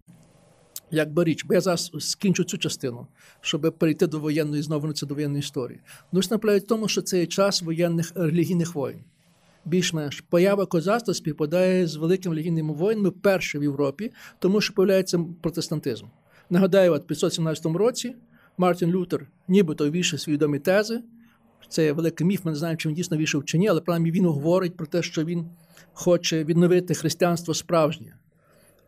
Якби 0.90 1.24
річ, 1.24 1.44
бо 1.44 1.54
я 1.54 1.60
зараз 1.60 1.90
скінчу 1.98 2.44
цю 2.44 2.58
частину, 2.58 3.06
щоб 3.40 3.74
перейти 3.78 4.06
до 4.06 4.20
воєнної 4.20 4.62
знову 4.62 4.92
до 5.06 5.14
воєнної 5.14 5.40
історії. 5.40 5.80
Ну, 6.12 6.20
наполягає 6.30 6.60
в 6.60 6.66
тому, 6.66 6.88
що 6.88 7.02
це 7.02 7.18
є 7.18 7.26
час 7.26 7.62
воєнних 7.62 8.12
релігійних 8.14 8.74
воїн 8.74 9.04
більш-менш 9.64 10.20
поява 10.20 10.66
козацтва 10.66 11.14
співпадає 11.14 11.86
з 11.86 11.96
великими 11.96 12.34
релігійними 12.34 12.74
воїнами 12.74 13.10
перше 13.10 13.58
в 13.58 13.62
Європі, 13.62 14.12
тому 14.38 14.60
що 14.60 14.74
появляється 14.74 15.24
протестантизм. 15.40 16.06
Нагадаю, 16.50 16.92
от 16.92 17.02
в 17.02 17.06
517 17.06 17.66
році 17.66 18.14
Мартін 18.58 18.90
Лютер 18.90 19.26
нібито 19.48 19.90
ввійшов 19.90 20.20
свої 20.20 20.36
відомі 20.36 20.58
тези. 20.58 21.02
Це 21.68 21.92
великий 21.92 22.26
міф, 22.26 22.44
ми 22.44 22.50
не 22.50 22.56
знаємо, 22.56 22.76
чи 22.76 22.88
він 22.88 22.96
дійсно 22.96 23.16
вийшов 23.16 23.44
чи 23.44 23.58
ні, 23.58 23.68
але 23.68 23.80
принаймні 23.80 24.10
він 24.10 24.26
говорить 24.26 24.76
про 24.76 24.86
те, 24.86 25.02
що 25.02 25.24
він 25.24 25.46
хоче 25.92 26.44
відновити 26.44 26.94
християнство 26.94 27.54
справжнє 27.54 28.14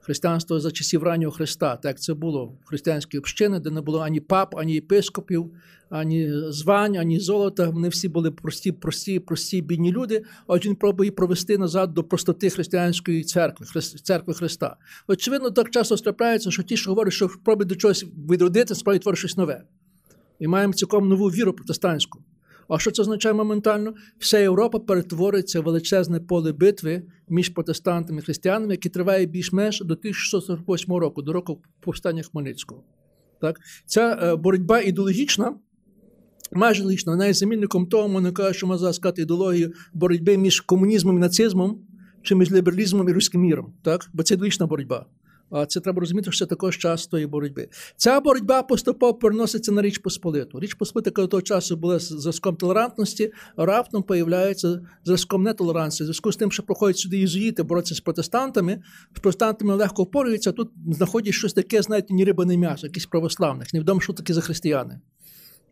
християнство 0.05 0.61
за 0.61 0.71
часів 0.71 1.03
раннього 1.03 1.33
Христа, 1.33 1.77
так 1.77 2.01
це 2.01 2.15
було 2.15 2.47
в 2.47 2.65
християнській 2.65 3.19
общині, 3.19 3.61
де 3.61 3.71
не 3.71 3.81
було 3.81 4.01
ані 4.01 4.21
пап, 4.21 4.55
ані 4.57 4.75
єпископів, 4.75 5.51
ані 5.91 6.31
звань, 6.49 6.97
ані 6.97 7.21
золота. 7.21 7.69
Вони 7.69 7.89
всі 7.89 8.09
були 8.09 8.31
прості, 8.31 8.73
прості, 8.73 9.21
прості, 9.21 9.63
бідні 9.63 9.93
люди. 9.93 10.25
А 10.47 10.57
він 10.57 10.75
пробує 10.75 11.11
провести 11.11 11.59
назад 11.59 11.95
до 11.95 12.05
простоти 12.05 12.51
християнської 12.51 13.25
церкви, 13.25 13.67
церкви 13.81 14.35
Христа. 14.35 14.77
Очевидно, 15.09 15.51
так 15.51 15.71
часто 15.71 15.97
трапляється, 15.97 16.51
що 16.51 16.63
ті, 16.63 16.77
що 16.77 16.91
говорять, 16.91 17.13
що 17.13 17.31
пробують 17.45 17.69
до 17.69 17.77
чогось 17.77 18.07
відродити, 18.31 18.75
справді 18.75 18.99
творять 18.99 19.19
щось 19.19 19.37
нове. 19.37 19.65
І 20.41 20.47
маємо 20.47 20.73
цілком 20.73 21.09
нову 21.09 21.29
віру 21.29 21.53
протестантську. 21.53 22.23
А 22.69 22.79
що 22.79 22.91
це 22.91 23.03
означає 23.03 23.35
моментально? 23.35 23.95
Вся 24.19 24.39
Європа 24.39 24.79
перетвориться 24.79 25.61
в 25.61 25.65
величезне 25.65 26.21
поле 26.21 26.53
битви 26.53 27.03
між 27.29 27.49
протестантами 27.49 28.19
і 28.19 28.23
християнами, 28.23 28.73
яке 28.73 28.89
триває 28.89 29.27
більш-менш 29.27 29.81
до 29.81 29.95
1648 29.95 30.95
року, 30.95 31.23
до 31.23 31.33
року 31.33 31.63
повстання 31.81 32.23
Хмельницького. 32.23 32.83
Так? 33.41 33.61
Ця 33.87 34.19
е, 34.23 34.37
боротьба 34.37 34.81
ідеологічна. 34.81 35.55
Майже 36.53 36.85
логічно, 36.85 37.13
вона 37.13 37.27
є 37.27 37.35
замінником 37.35 37.87
того, 37.87 38.09
можна 38.09 38.33
каже, 38.33 38.55
що 38.55 38.67
можна 38.67 38.93
сказати 38.93 39.23
ідеологію 39.23 39.73
боротьби 39.93 40.37
між 40.37 40.61
комунізмом 40.61 41.17
і 41.17 41.21
нацизмом, 41.21 41.79
чи 42.23 42.35
між 42.35 42.53
лібералізмом 42.53 43.09
і 43.09 43.13
руським 43.13 43.41
міром. 43.41 43.73
Так? 43.83 44.11
Бо 44.13 44.23
це 44.23 44.35
ідеологічна 44.35 44.67
боротьба. 44.67 45.07
Це 45.69 45.81
треба 45.81 46.01
розуміти, 46.01 46.33
що 46.33 46.45
це 46.45 46.49
також 46.49 46.79
час 46.79 47.07
тої 47.07 47.27
боротьби. 47.27 47.69
Ця 47.97 48.21
боротьба 48.21 48.63
поступово 48.63 49.15
переноситься 49.15 49.73
на 49.73 49.83
Річ 49.83 49.99
Посполиту. 49.99 50.61
Річ 50.61 50.75
Посполита, 50.75 51.11
коли 51.11 51.29
того 51.29 51.43
часу 51.43 51.77
була 51.77 51.99
зразком 51.99 52.57
толерантності, 52.57 53.33
раптом 53.57 54.03
появляється 54.03 54.81
зразком 55.05 55.43
нетолерантності. 55.43 56.05
Зв'язку 56.05 56.33
з 56.33 56.37
тим, 56.37 56.53
що 56.53 56.63
проходять 56.63 56.99
сюди 56.99 57.19
єзуїти, 57.19 57.63
боротися 57.63 57.95
з 57.95 58.01
протестантами, 58.01 58.83
з 59.17 59.21
протестантами 59.21 59.75
легко 59.75 60.03
впорюються, 60.03 60.53
тут 60.53 60.71
знаходять 60.93 61.35
щось 61.35 61.53
таке, 61.53 61.83
знаєте, 61.83 62.15
ні 62.15 62.25
риба, 62.25 62.45
ні 62.45 62.59
м'ясо, 62.59 62.87
якісь 62.87 63.07
православних. 63.07 63.75
Невідомо, 63.75 64.01
що 64.01 64.13
таке 64.13 64.35
за 64.35 64.41
християни. 64.41 65.01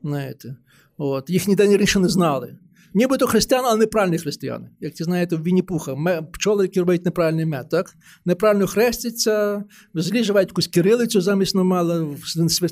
Знаєте. 0.03 0.57
От. 0.97 1.31
Їх 1.31 1.49
ніде 1.49 1.65
раніше 1.65 2.01
не 2.01 2.09
знали. 2.09 2.57
Нібито 2.95 3.27
християни, 3.27 3.69
але 3.71 3.79
неправильні 3.79 4.19
християни. 4.19 4.71
Як 4.81 4.93
ті 4.93 5.05
знаєте, 5.05 5.37
в 5.37 5.43
Вінні 5.43 5.63
Пуха, 5.63 6.23
пчоли, 6.33 6.65
які 6.65 6.81
роблять 6.81 7.05
неправильний 7.05 7.47
мед, 7.47 7.69
так? 7.69 7.95
Неправильно 8.25 8.67
хрестяться, 8.67 9.65
взагалі 9.95 10.25
живуть 10.25 10.49
якусь 10.49 10.67
кирилицю 10.67 11.21
замість 11.21 11.55
нормала, 11.55 12.07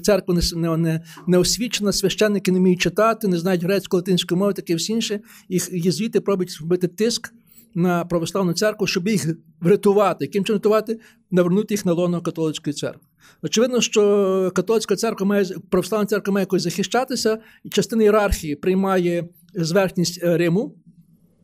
церква 0.02 0.34
не, 0.56 0.76
не, 0.76 1.00
не 1.26 1.38
освічена, 1.38 1.92
священники 1.92 2.52
не 2.52 2.58
вміють 2.58 2.80
читати, 2.80 3.28
не 3.28 3.38
знають 3.38 3.62
грецьку, 3.62 3.96
латинську 3.96 4.36
мову, 4.36 4.52
таке 4.52 4.74
всі 4.74 4.92
інше. 4.92 5.20
І 5.48 5.60
єзуїти 5.72 6.20
пробують 6.20 6.58
робити 6.60 6.88
тиск 6.88 7.32
на 7.74 8.04
православну 8.04 8.52
церкву, 8.52 8.86
щоб 8.86 9.08
їх 9.08 9.26
врятувати. 9.60 10.24
Яким 10.24 10.44
чином 10.44 10.58
рятувати? 10.58 11.00
Навернути 11.30 11.74
їх 11.74 11.86
на 11.86 11.92
лоно 11.92 12.22
католицької 12.22 12.74
церкви. 12.74 13.02
Очевидно, 13.42 13.80
що 13.80 14.52
католицька 14.54 14.96
церква 14.96 15.26
має 15.26 15.44
православна 15.70 16.06
церква 16.06 16.32
має 16.32 16.42
якось 16.42 16.62
захищатися, 16.62 17.38
і 17.64 17.68
частина 17.68 18.02
ієрархії 18.02 18.56
приймає 18.56 19.28
зверхність 19.54 20.20
е, 20.22 20.36
Риму 20.38 20.76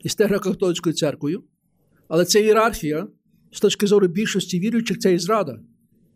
і 0.01 0.09
стегра 0.09 0.39
католицькою 0.39 0.95
церквою. 0.95 1.43
Але 2.09 2.25
ця 2.25 2.39
ієрархія, 2.39 3.07
з 3.53 3.61
точки 3.61 3.87
зору 3.87 4.09
більшості 4.09 4.61
віруючих, 4.61 4.99
це 4.99 5.15
і 5.15 5.19
зрада, 5.19 5.61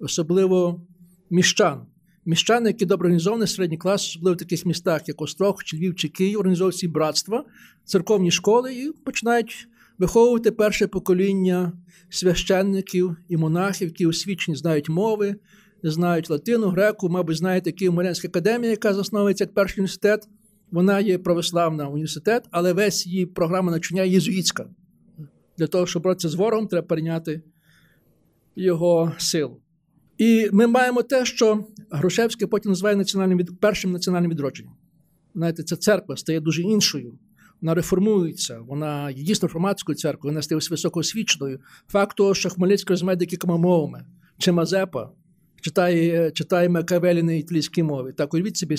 особливо 0.00 0.86
міщан. 1.30 1.86
Міщани, 2.24 2.70
які 2.70 2.86
добре 2.86 3.06
організовані, 3.06 3.46
середній 3.46 3.78
клас, 3.78 4.08
особливо 4.08 4.34
в 4.34 4.38
таких 4.38 4.66
містах, 4.66 5.08
як 5.08 5.22
Острог, 5.22 5.64
чи 5.64 5.76
Львів, 5.76 5.94
чи 5.94 6.08
Київ, 6.08 6.38
організовують 6.38 6.92
братства, 6.92 7.44
церковні 7.84 8.30
школи 8.30 8.74
і 8.74 8.92
починають 9.04 9.68
виховувати 9.98 10.50
перше 10.50 10.86
покоління 10.86 11.72
священників 12.08 13.16
і 13.28 13.36
монахів, 13.36 13.88
які 13.88 14.06
освічені 14.06 14.56
знають 14.56 14.88
мови, 14.88 15.36
знають 15.82 16.30
латину, 16.30 16.68
греку, 16.68 17.08
мабуть, 17.08 17.36
знаєте, 17.36 17.72
Київ-Морянська 17.72 18.28
академія, 18.28 18.70
яка 18.70 18.94
засновується 18.94 19.44
як 19.44 19.54
перший 19.54 19.80
університет. 19.80 20.28
Вона 20.70 21.00
є 21.00 21.18
православна 21.18 21.88
університет, 21.88 22.44
але 22.50 22.72
весь 22.72 23.06
її 23.06 23.26
програма 23.26 23.70
навчання 23.70 24.02
єзуїтська. 24.02 24.66
Для 25.58 25.66
того, 25.66 25.86
щоб 25.86 26.02
боротися 26.02 26.28
з 26.28 26.34
ворогом, 26.34 26.66
треба 26.66 26.86
прийняти 26.86 27.42
його 28.56 29.12
силу. 29.18 29.60
І 30.18 30.48
ми 30.52 30.66
маємо 30.66 31.02
те, 31.02 31.24
що 31.24 31.64
Грушевський 31.90 32.46
потім 32.46 32.70
називає 32.70 32.96
національним 32.96 33.46
першим 33.60 33.92
національним 33.92 34.30
відродженням. 34.30 34.74
Знаєте, 35.34 35.62
ця 35.62 35.76
церква 35.76 36.16
стає 36.16 36.40
дуже 36.40 36.62
іншою. 36.62 37.18
Вона 37.60 37.74
реформується, 37.74 38.60
вона 38.60 39.10
є 39.10 39.22
дійсно 39.22 39.48
реформатською 39.48 39.96
церквою, 39.96 40.32
вона 40.32 40.42
стає 40.42 40.60
високоосвіченою. 40.70 41.58
Факт 41.88 42.16
того, 42.16 42.34
що 42.34 42.50
Хмельницький 42.50 42.92
розмає 42.92 43.16
декількома 43.16 43.56
мовами, 43.56 44.04
чи 44.38 44.52
Мазепа 44.52 45.10
читає 45.60 46.30
читає 46.30 46.68
Макавелі 46.68 47.22
на 47.22 47.32
італійській 47.32 47.82
мові. 47.82 48.12
Так 48.12 48.34
уявіть 48.34 48.56
собі 48.56 48.76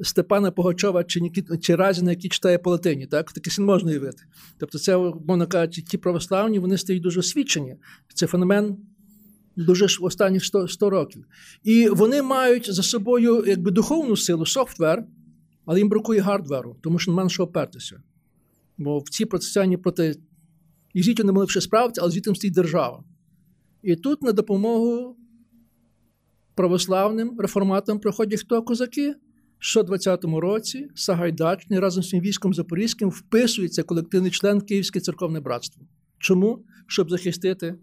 Степана 0.00 0.50
Погачова 0.50 1.04
чи 1.04 1.20
Нікіт, 1.20 1.62
чи 1.62 1.76
Разіна, 1.76 2.10
який 2.10 2.30
читає 2.30 2.58
по 2.58 2.70
латині, 2.70 3.06
так 3.06 3.32
таке 3.32 3.50
син 3.50 3.64
можна 3.64 3.90
уявити. 3.90 4.22
Тобто, 4.58 4.78
це, 4.78 4.96
мовно 4.96 5.46
кажучи, 5.46 5.82
ті 5.82 5.98
православні 5.98 6.58
вони 6.58 6.78
стають 6.78 7.02
дуже 7.02 7.20
освічені. 7.20 7.76
Це 8.14 8.26
феномен 8.26 8.76
дуже 9.56 9.88
ж 9.88 9.98
останніх 10.02 10.44
100, 10.44 10.68
100 10.68 10.90
років. 10.90 11.24
І 11.62 11.88
вони 11.88 12.22
мають 12.22 12.74
за 12.74 12.82
собою 12.82 13.44
якби 13.46 13.70
духовну 13.70 14.16
силу, 14.16 14.46
софтвер, 14.46 15.06
але 15.64 15.78
їм 15.78 15.88
бракує 15.88 16.20
гардверу, 16.20 16.76
тому 16.80 16.98
що 16.98 17.10
немає 17.10 17.28
на 17.38 17.44
опертися. 17.44 18.02
Бо 18.78 18.98
в 18.98 19.08
ці 19.08 19.24
процесуальні 19.24 19.76
проти 19.76 20.16
і 20.94 21.02
звідти 21.02 21.24
не 21.24 21.32
могли 21.32 21.48
ще 21.48 21.60
справитися, 21.60 22.00
але 22.00 22.10
звідти 22.10 22.34
стоїть 22.34 22.54
держава. 22.54 23.04
І 23.82 23.96
тут 23.96 24.22
на 24.22 24.32
допомогу 24.32 25.16
православним 26.54 27.40
реформатам 27.40 28.00
приходять 28.00 28.40
хто 28.40 28.62
козаки? 28.62 29.14
Що 29.66 29.82
в 29.82 29.84
20-му 29.84 30.40
році 30.40 30.88
Сагайдачний 30.94 31.78
разом 31.78 32.02
з 32.02 32.08
своїм 32.08 32.24
військом 32.24 32.54
Запорізьким 32.54 33.10
вписується 33.10 33.82
колективний 33.82 34.30
член 34.30 34.60
Київське 34.60 35.00
церковне 35.00 35.40
братство. 35.40 35.82
Чому? 36.18 36.64
Щоб 36.86 37.10
захистити 37.10 37.74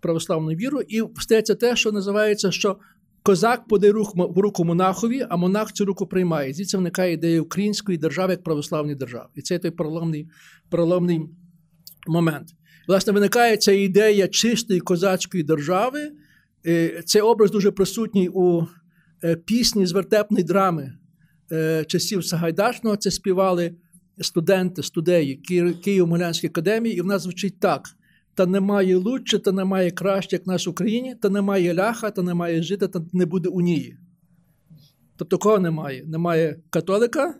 православну 0.00 0.48
віру, 0.50 0.80
і 0.80 1.02
стається 1.20 1.54
те, 1.54 1.76
що 1.76 1.92
називається, 1.92 2.50
що 2.50 2.76
козак 3.22 3.68
подає 3.68 3.92
руку 4.36 4.64
монахові, 4.64 5.26
а 5.30 5.36
монах 5.36 5.72
цю 5.72 5.84
руку 5.84 6.06
приймає. 6.06 6.52
Звідси 6.52 6.76
виникає 6.76 7.12
ідея 7.12 7.40
української 7.40 7.98
держави 7.98 8.32
як 8.32 8.42
православної 8.42 8.96
держави. 8.96 9.28
І 9.34 9.42
це 9.42 9.58
той 9.58 9.70
переломний, 9.70 10.28
переломний 10.70 11.20
момент. 12.08 12.48
Власне, 12.88 13.12
виникає 13.12 13.56
ця 13.56 13.72
ідея 13.72 14.28
чистої 14.28 14.80
козацької 14.80 15.42
держави. 15.42 16.12
Е, 16.66 17.02
цей 17.06 17.22
образ 17.22 17.50
дуже 17.50 17.70
присутній 17.70 18.28
у 18.28 18.66
пісні 19.36 19.86
з 19.86 19.92
вертепної 19.92 20.44
драми 20.44 20.92
е, 21.52 21.84
часів 21.84 22.24
Сагайдачного. 22.24 22.96
Це 22.96 23.10
співали 23.10 23.74
студенти, 24.20 24.82
студеї 24.82 25.42
Києво-Могилянської 25.86 26.46
академії, 26.46 26.96
і 26.96 27.00
в 27.00 27.06
нас 27.06 27.22
звучить 27.22 27.60
так: 27.60 27.88
та 28.34 28.46
немає 28.46 28.96
лучше, 28.96 29.38
та 29.38 29.52
немає 29.52 29.90
краще, 29.90 30.36
як 30.36 30.46
в 30.46 30.48
нас 30.48 30.66
в 30.66 30.70
Україні, 30.70 31.14
та 31.14 31.28
немає 31.28 31.74
ляха, 31.74 32.10
та 32.10 32.22
немає 32.22 32.62
жита, 32.62 32.88
та 32.88 33.02
не 33.12 33.26
буде 33.26 33.48
унії. 33.48 33.96
Тобто, 35.16 35.38
кого 35.38 35.58
немає? 35.58 36.04
Немає 36.06 36.60
католика, 36.70 37.34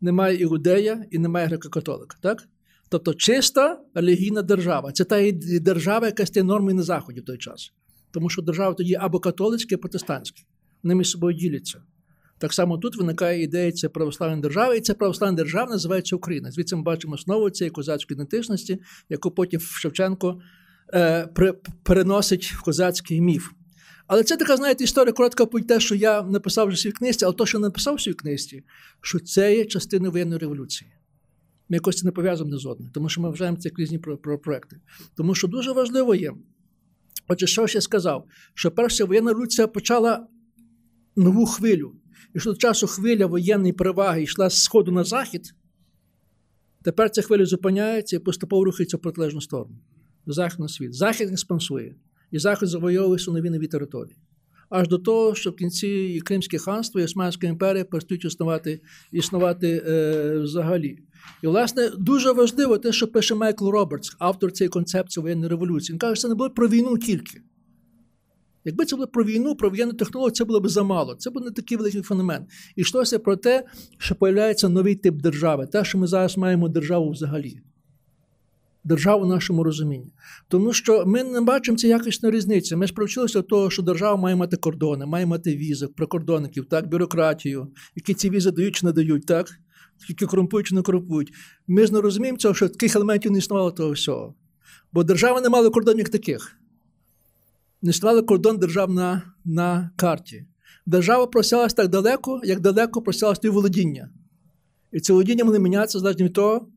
немає 0.00 0.36
іудея 0.36 1.04
і 1.10 1.18
немає 1.18 1.48
греко-католика. 1.48 2.16
так? 2.20 2.48
Тобто 2.88 3.14
чиста 3.14 3.80
релігійна 3.94 4.42
держава. 4.42 4.92
Це 4.92 5.04
та 5.04 5.32
держава, 5.60 6.06
яка 6.06 6.26
стає 6.26 6.44
нормою 6.44 6.76
на 6.76 6.82
Заході 6.82 7.20
в 7.20 7.24
той 7.24 7.38
час. 7.38 7.72
Тому 8.10 8.28
що 8.28 8.42
держава 8.42 8.74
тоді 8.74 8.94
або 8.94 9.20
католицька, 9.20 9.74
або 9.74 9.80
протестантська. 9.80 10.42
Між 10.94 11.10
собою 11.10 11.36
діляться. 11.36 11.82
Так 12.38 12.52
само 12.52 12.78
тут 12.78 12.96
виникає 12.96 13.42
ідея 13.42 13.72
це 13.72 13.88
православної 13.88 14.42
держави, 14.42 14.76
і 14.76 14.80
ця 14.80 14.94
православна 14.94 15.36
держава 15.36 15.70
називається 15.70 16.16
Україна. 16.16 16.50
Звідси 16.50 16.76
ми 16.76 16.82
бачимо 16.82 17.14
основу 17.14 17.50
цієї 17.50 17.70
козацької 17.70 18.16
ідентичності, 18.16 18.78
яку 19.08 19.30
потім 19.30 19.60
Шевченко 19.60 20.40
е, 20.94 21.28
переносить 21.82 22.44
в 22.44 22.62
козацький 22.62 23.20
міф. 23.20 23.50
Але 24.06 24.24
це 24.24 24.36
така, 24.36 24.56
знаєте, 24.56 24.84
історія 24.84 25.12
коротка 25.12 25.46
про 25.46 25.60
те, 25.60 25.80
що 25.80 25.94
я 25.94 26.22
написав 26.22 26.66
вже 26.66 26.74
в 26.74 26.78
своїй 26.78 26.92
книжці, 26.92 27.24
але 27.24 27.34
то, 27.34 27.46
що 27.46 27.58
написав 27.58 27.94
в 27.94 28.00
своїй 28.00 28.14
книжці, 28.14 28.64
що 29.00 29.18
це 29.18 29.56
є 29.56 29.64
частиною 29.64 30.12
воєнної 30.12 30.38
революції. 30.38 30.90
Ми 31.68 31.76
якось 31.76 31.96
це 31.96 32.06
не 32.06 32.12
пов'язуємо 32.12 32.58
з 32.58 32.66
одним, 32.66 32.90
тому 32.94 33.08
що 33.08 33.20
ми 33.20 33.30
вважаємо 33.30 33.56
це 33.56 33.70
різні 33.76 33.98
про, 33.98 34.18
про 34.18 34.38
проекти. 34.38 34.80
Тому 35.16 35.34
що 35.34 35.48
дуже 35.48 35.72
важливо 35.72 36.14
є. 36.14 36.32
Отже, 37.28 37.46
що 37.46 37.66
ж 37.66 37.74
я 37.74 37.80
сказав? 37.80 38.26
Що 38.54 38.70
перша 38.70 39.04
воєнна 39.04 39.30
революція 39.30 39.66
почала 39.66 40.26
нову 41.16 41.46
хвилю. 41.46 41.92
І 42.34 42.40
що 42.40 42.52
до 42.52 42.56
часу 42.56 42.86
хвиля 42.86 43.26
воєнної 43.26 43.72
переваги 43.72 44.22
йшла 44.22 44.50
з 44.50 44.62
сходу 44.62 44.92
на 44.92 45.04
захід, 45.04 45.54
тепер 46.82 47.10
ця 47.10 47.22
хвиля 47.22 47.46
зупиняється 47.46 48.16
і 48.16 48.18
поступово 48.18 48.64
рухається 48.64 48.96
в 48.96 49.00
протилежну 49.00 49.40
сторону. 49.40 49.76
В 50.26 50.32
західний 50.32 50.68
світ. 50.68 50.94
Захід 50.94 51.30
експансує, 51.30 51.94
і 52.30 52.38
захід 52.38 52.68
завойовує 52.68 53.18
нові 53.28 53.50
нові 53.50 53.66
території 53.66 54.16
аж 54.68 54.88
до 54.88 54.98
того, 54.98 55.34
що 55.34 55.50
в 55.50 55.56
кінці 55.56 55.88
і 55.88 56.20
Кримське 56.20 56.58
ханство 56.58 57.00
і 57.00 57.04
Османська 57.04 57.46
імперія 57.46 57.84
перестають 57.84 58.24
існувати 58.24 58.80
існувати 59.12 59.82
е, 59.86 60.38
взагалі. 60.38 60.98
І, 61.42 61.46
власне, 61.46 61.90
дуже 61.98 62.32
важливо 62.32 62.78
те, 62.78 62.92
що 62.92 63.08
пише 63.08 63.34
Майкл 63.34 63.68
Робертс, 63.68 64.16
автор 64.18 64.52
цієї 64.52 64.68
концепції 64.68 65.22
воєнної 65.22 65.50
революції. 65.50 65.92
Він 65.92 65.98
каже, 65.98 66.14
що 66.14 66.22
це 66.22 66.28
не 66.28 66.34
було 66.34 66.50
про 66.50 66.68
війну 66.68 66.98
тільки. 66.98 67.40
Якби 68.66 68.84
це 68.84 68.96
було 68.96 69.08
про 69.08 69.24
війну, 69.24 69.56
про 69.56 69.70
воєнну 69.70 69.92
технологію, 69.92 70.32
це 70.32 70.44
було 70.44 70.60
б 70.60 70.68
замало. 70.68 71.14
Це 71.14 71.30
був 71.30 71.42
не 71.44 71.50
такий 71.50 71.78
великий 71.78 72.02
феномен. 72.02 72.46
І 72.76 72.80
йшлося 72.80 73.18
про 73.18 73.36
те, 73.36 73.64
що 73.98 74.16
з'являється 74.20 74.68
новий 74.68 74.94
тип 74.94 75.14
держави, 75.14 75.66
те, 75.66 75.84
що 75.84 75.98
ми 75.98 76.06
зараз 76.06 76.36
маємо 76.36 76.68
державу 76.68 77.10
взагалі 77.10 77.60
державу 78.84 79.24
в 79.24 79.28
нашому 79.28 79.64
розумінні. 79.64 80.12
Тому 80.48 80.72
що 80.72 81.06
ми 81.06 81.24
не 81.24 81.40
бачимо 81.40 81.78
цієї 81.78 81.98
якісної 81.98 82.34
різниці. 82.34 82.76
Ми 82.76 82.86
ж 82.86 82.94
привчилися 82.94 83.38
до 83.38 83.42
того, 83.42 83.70
що 83.70 83.82
держава 83.82 84.16
має 84.16 84.36
мати 84.36 84.56
кордони, 84.56 85.06
має 85.06 85.26
мати 85.26 85.56
візи, 85.56 85.86
прикордонників, 85.86 86.64
так, 86.64 86.88
бюрократію, 86.88 87.68
які 87.96 88.14
ці 88.14 88.30
візи 88.30 88.50
дають 88.50 88.76
чи 88.76 88.86
не 88.86 88.92
дають, 88.92 89.26
так? 89.26 89.48
Які 90.08 90.26
корумпують 90.26 90.66
чи 90.66 90.74
не 90.74 90.82
корумпують. 90.82 91.32
Ми 91.66 91.86
ж 91.86 91.92
не 91.92 92.00
розуміємо 92.00 92.38
цього, 92.38 92.54
що 92.54 92.68
таких 92.68 92.96
елементів 92.96 93.32
не 93.32 93.38
існувало 93.38 93.70
того 93.70 93.90
всього. 93.90 94.34
Бо 94.92 95.04
держава 95.04 95.40
не 95.40 95.48
мала 95.48 95.70
кордонів 95.70 96.08
таких. 96.08 96.58
Не 97.86 97.90
існували 97.90 98.22
кордон 98.22 98.58
держав 98.58 98.90
на, 98.90 99.22
на 99.44 99.90
карті. 99.96 100.46
Держава 100.86 101.26
просялася 101.26 101.76
так 101.76 101.88
далеко, 101.88 102.40
як 102.44 102.60
далеко 102.60 103.02
просялася 103.02 103.40
і 103.44 103.48
володіння. 103.48 104.10
І 104.92 105.00
це 105.00 105.12
володіння 105.12 105.44
може 105.44 105.58
мінятися 105.58 105.98
залежно 105.98 106.24
від 106.24 106.32
того, 106.32 106.68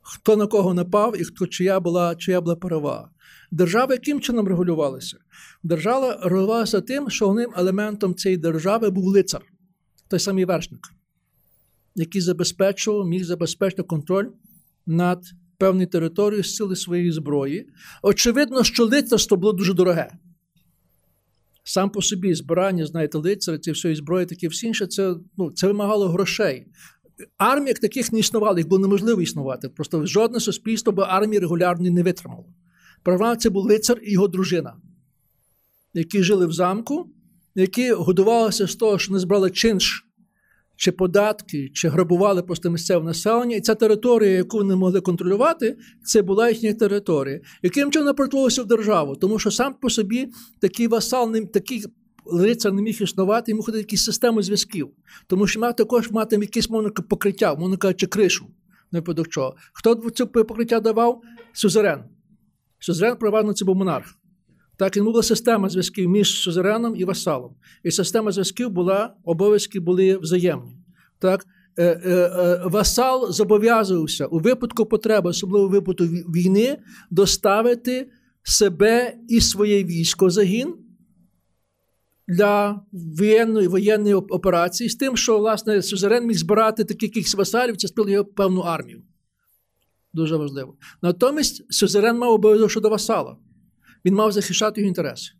хто 0.00 0.36
на 0.36 0.46
кого 0.46 0.74
напав 0.74 1.20
і 1.20 1.24
хто 1.24 1.46
чия 1.46 1.80
була 1.80 2.16
чия 2.16 2.40
була 2.40 2.56
перевага. 2.56 3.10
Держава 3.50 3.92
яким 3.92 4.20
чином 4.20 4.48
регулювалася? 4.48 5.16
Держава 5.62 6.20
регулювалася 6.22 6.80
тим, 6.80 7.10
що 7.10 7.24
головним 7.24 7.52
елементом 7.56 8.14
цієї 8.14 8.38
держави 8.38 8.90
був 8.90 9.04
лицар, 9.04 9.42
той 10.08 10.20
самий 10.20 10.44
вершник, 10.44 10.80
який 11.94 12.20
забезпечував, 12.20 13.06
міг 13.06 13.24
забезпечити 13.24 13.82
контроль 13.82 14.26
над 14.86 15.24
певною 15.58 15.86
територією 15.86 16.44
з 16.44 16.56
сили 16.56 16.76
своєї 16.76 17.12
зброї. 17.12 17.68
Очевидно, 18.02 18.64
що 18.64 18.84
лицарство 18.84 19.36
було 19.36 19.52
дуже 19.52 19.74
дороге. 19.74 20.12
Сам 21.64 21.90
по 21.90 22.02
собі 22.02 22.34
збирання, 22.34 22.86
знаєте, 22.86 23.18
лицаря, 23.18 23.58
ці 23.58 23.72
всієї 23.72 23.96
зброї, 23.96 24.26
таке 24.26 24.48
всі 24.48 24.66
інше, 24.66 24.86
це 24.86 25.14
ну, 25.36 25.50
це 25.50 25.66
вимагало 25.66 26.08
грошей 26.08 26.66
армій 27.38 27.68
як 27.68 27.78
таких 27.78 28.12
не 28.12 28.18
існувало, 28.18 28.58
їх 28.58 28.68
було 28.68 28.80
неможливо 28.80 29.22
існувати. 29.22 29.68
Просто 29.68 30.06
жодне 30.06 30.40
суспільство 30.40 30.92
би 30.92 31.04
армії 31.08 31.40
регулярної 31.40 31.90
не 31.90 32.02
витримало. 32.02 32.46
Правда, 33.02 33.36
це 33.36 33.50
був 33.50 33.64
лицар 33.64 34.00
і 34.02 34.12
його 34.12 34.28
дружина, 34.28 34.76
які 35.94 36.22
жили 36.22 36.46
в 36.46 36.52
замку, 36.52 37.10
які 37.54 37.92
годувалися 37.92 38.66
з 38.66 38.76
того, 38.76 38.98
що 38.98 39.12
не 39.12 39.18
збрали 39.18 39.50
чинш 39.50 40.03
чи 40.76 40.92
податки, 40.92 41.70
чи 41.74 41.88
грабували 41.88 42.42
просто 42.42 42.70
місцеве 42.70 43.04
населення. 43.04 43.56
І 43.56 43.60
ця 43.60 43.74
територія, 43.74 44.30
яку 44.30 44.56
вони 44.56 44.76
могли 44.76 45.00
контролювати, 45.00 45.76
це 46.04 46.22
була 46.22 46.48
їхня 46.48 46.74
територія. 46.74 47.40
Яким 47.62 47.90
чином 47.90 48.14
перетворилося 48.14 48.62
в 48.62 48.66
державу? 48.66 49.16
Тому 49.16 49.38
що 49.38 49.50
сам 49.50 49.74
по 49.74 49.90
собі 49.90 50.28
такий 50.60 50.86
васал, 50.86 51.34
такий 51.52 51.84
лицар 52.26 52.72
не 52.72 52.82
міг 52.82 53.02
існувати, 53.02 53.52
йому 53.52 53.62
ходити 53.62 53.80
якісь 53.82 54.04
системи 54.04 54.42
зв'язків. 54.42 54.90
Тому 55.26 55.46
що 55.46 55.60
мав 55.60 55.76
також 55.76 56.10
мати 56.10 56.36
якесь 56.36 56.70
мовне 56.70 56.90
покриття, 56.90 57.54
мовно 57.54 57.76
кажучи, 57.76 58.06
кришу. 58.06 58.46
Не 58.92 59.00
випадок 59.00 59.28
чого. 59.28 59.56
Хто 59.72 60.10
це 60.10 60.26
покриття 60.26 60.80
давав? 60.80 61.22
Сюзерен. 61.52 62.04
Сюзерен, 62.78 63.16
переважно, 63.16 63.52
це 63.52 63.64
був 63.64 63.76
монарх. 63.76 64.14
Так, 64.76 64.96
і 64.96 65.00
була 65.00 65.22
система 65.22 65.68
зв'язків 65.68 66.08
між 66.08 66.38
сюзереном 66.38 66.96
і 66.96 67.04
васалом. 67.04 67.56
І 67.82 67.90
система 67.90 68.32
зв'язків 68.32 68.70
була, 68.70 69.16
обов'язки 69.24 69.80
були 69.80 70.16
взаємні. 70.16 70.76
Так, 71.18 71.46
е, 71.76 71.84
е, 71.84 72.10
е, 72.10 72.62
Васал 72.64 73.32
зобов'язувався 73.32 74.26
у 74.26 74.38
випадку 74.38 74.86
потреби, 74.86 75.30
особливо 75.30 75.66
у 75.66 75.68
випадку 75.68 76.04
війни, 76.04 76.78
доставити 77.10 78.10
себе 78.42 79.16
і 79.28 79.40
своє 79.40 79.84
військо 79.84 80.30
загін 80.30 80.74
для 82.28 82.80
воєнної 82.92 83.68
воєнної 83.68 84.14
операції 84.14 84.90
з 84.90 84.96
тим, 84.96 85.16
що 85.16 85.38
власне 85.38 85.82
Сюзерен 85.82 86.26
міг 86.26 86.36
збирати 86.36 86.84
таких 86.84 87.34
васалів, 87.34 87.76
це 87.76 87.88
спили 87.88 88.12
його 88.12 88.24
певну 88.24 88.60
армію. 88.60 89.02
Дуже 90.12 90.36
важливо. 90.36 90.76
Натомість 91.02 91.72
Сюзерен 91.72 92.18
мав 92.18 92.32
обов'язок 92.32 92.70
щодо 92.70 92.88
васала. 92.88 93.36
Він 94.04 94.14
мав 94.14 94.32
захищати 94.32 94.80
його 94.80 94.88
інтереси. 94.88 95.32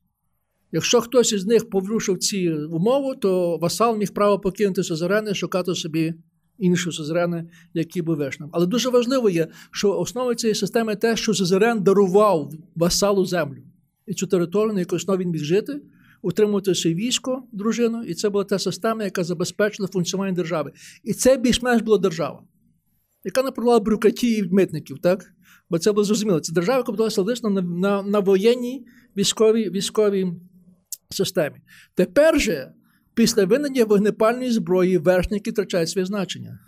Якщо 0.72 1.00
хтось 1.00 1.32
із 1.32 1.46
них 1.46 1.70
порушив 1.70 2.18
ці 2.18 2.50
умови, 2.50 3.14
то 3.20 3.58
васал 3.58 3.96
міг 3.96 4.12
право 4.12 4.38
покинути 4.38 4.82
Сюзерена 4.82 5.30
і 5.30 5.34
шукати 5.34 5.74
собі 5.74 6.14
інші 6.58 6.92
Сюзерени, 6.92 7.50
які 7.74 8.02
був 8.02 8.16
вишним. 8.16 8.48
Але 8.52 8.66
дуже 8.66 8.90
важливо 8.90 9.30
є, 9.30 9.48
що 9.70 9.98
основою 9.98 10.34
цієї 10.34 10.54
системи 10.54 10.96
те, 10.96 11.16
що 11.16 11.34
Сюзерен 11.34 11.82
дарував 11.82 12.52
васалу 12.76 13.24
землю 13.24 13.62
і 14.06 14.14
цю 14.14 14.26
територію, 14.26 14.74
на 14.74 14.80
якій 14.80 14.96
основі 14.96 15.22
він 15.22 15.30
міг 15.30 15.44
жити 15.44 15.80
утримувати 16.22 16.74
своє 16.74 16.96
військо, 16.96 17.42
дружину, 17.52 18.02
і 18.02 18.14
це 18.14 18.28
була 18.28 18.44
та 18.44 18.58
система, 18.58 19.04
яка 19.04 19.24
забезпечила 19.24 19.88
функціонування 19.88 20.36
держави. 20.36 20.72
І 21.02 21.12
це 21.12 21.36
більш-менш 21.36 21.82
була 21.82 21.98
держава, 21.98 22.42
яка 23.24 23.42
направляла 23.42 23.80
бюрократії 23.80 24.38
і 24.38 24.48
митників, 24.48 24.98
так? 24.98 25.32
Бо 25.70 25.78
це 25.78 25.92
було 25.92 26.04
зрозуміло. 26.04 26.40
Це 26.40 26.52
держава, 26.52 26.78
яка 26.78 26.92
будувалася 26.92 27.22
лише 27.22 27.48
на, 27.48 27.62
на, 27.62 28.02
на 28.02 28.18
воєнній 28.18 28.86
військовій 29.16 29.70
військовій 29.70 30.32
системі. 31.10 31.56
Тепер 31.94 32.40
же, 32.40 32.72
після 33.14 33.44
винення 33.44 33.84
вогнепальної 33.84 34.50
зброї, 34.50 34.98
вершники 34.98 35.50
втрачають 35.50 35.88
своє 35.88 36.06
значення. 36.06 36.58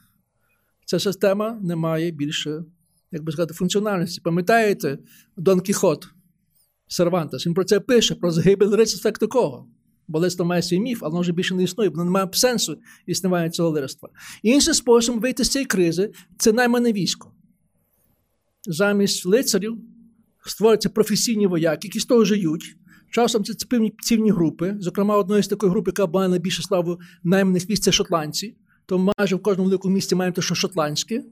Ця 0.85 0.99
система 0.99 1.59
не 1.63 1.77
має 1.77 2.11
більше, 2.11 2.65
як 3.13 3.23
би 3.23 3.33
сказати, 3.33 3.55
функціональності. 3.55 4.21
Пам'ятаєте, 4.21 4.99
Дон 5.37 5.61
Кіхот 5.61 6.09
Сервантес, 6.89 7.47
він 7.47 7.55
про 7.55 7.65
це 7.65 7.81
пише, 7.81 8.15
про 8.15 8.31
загибель 8.31 8.71
рицарства 8.71 9.09
як 9.09 9.19
такого. 9.19 9.69
Бо 10.09 10.19
листво 10.19 10.45
має 10.45 10.63
свій 10.63 10.81
міф, 10.81 10.99
але 11.03 11.11
воно 11.11 11.21
вже 11.21 11.33
більше 11.33 11.55
не 11.55 11.63
існує, 11.63 11.91
бо 11.91 12.05
немає 12.05 12.29
сенсу 12.33 12.79
існування 13.07 13.51
цього 13.51 13.71
листва. 13.71 14.09
Інший 14.43 14.75
спосіб 14.75 15.21
вийти 15.21 15.45
з 15.45 15.49
цієї 15.49 15.67
кризи 15.67 16.13
це 16.39 16.53
наймане 16.53 16.93
військо. 16.93 17.33
Замість 18.67 19.27
лицарів 19.27 19.79
створюються 20.47 20.89
професійні 20.89 21.47
вояки, 21.47 21.89
які 21.89 22.01
з 22.01 22.05
того 22.05 22.25
живуть. 22.25 22.77
Часом 23.11 23.45
це 23.45 23.67
певні 23.67 23.93
цивні 24.03 24.31
групи. 24.31 24.77
Зокрема, 24.81 25.17
одною 25.17 25.43
з 25.43 25.49
таких 25.49 25.71
груп, 25.71 25.87
яка 25.87 26.07
має 26.07 26.29
найбільше 26.29 26.63
славу 26.63 26.99
найманих 27.25 27.71
військ, 27.71 27.83
це 27.83 27.93
шотландці. 27.93 28.55
Тому 28.87 29.13
майже 29.19 29.37
в 29.37 29.43
кожному 29.43 29.69
великому 29.69 29.95
місті 29.95 30.15
маємо 30.15 30.35
те, 30.35 30.43
що 30.43 30.55
шотландське. 30.55 31.23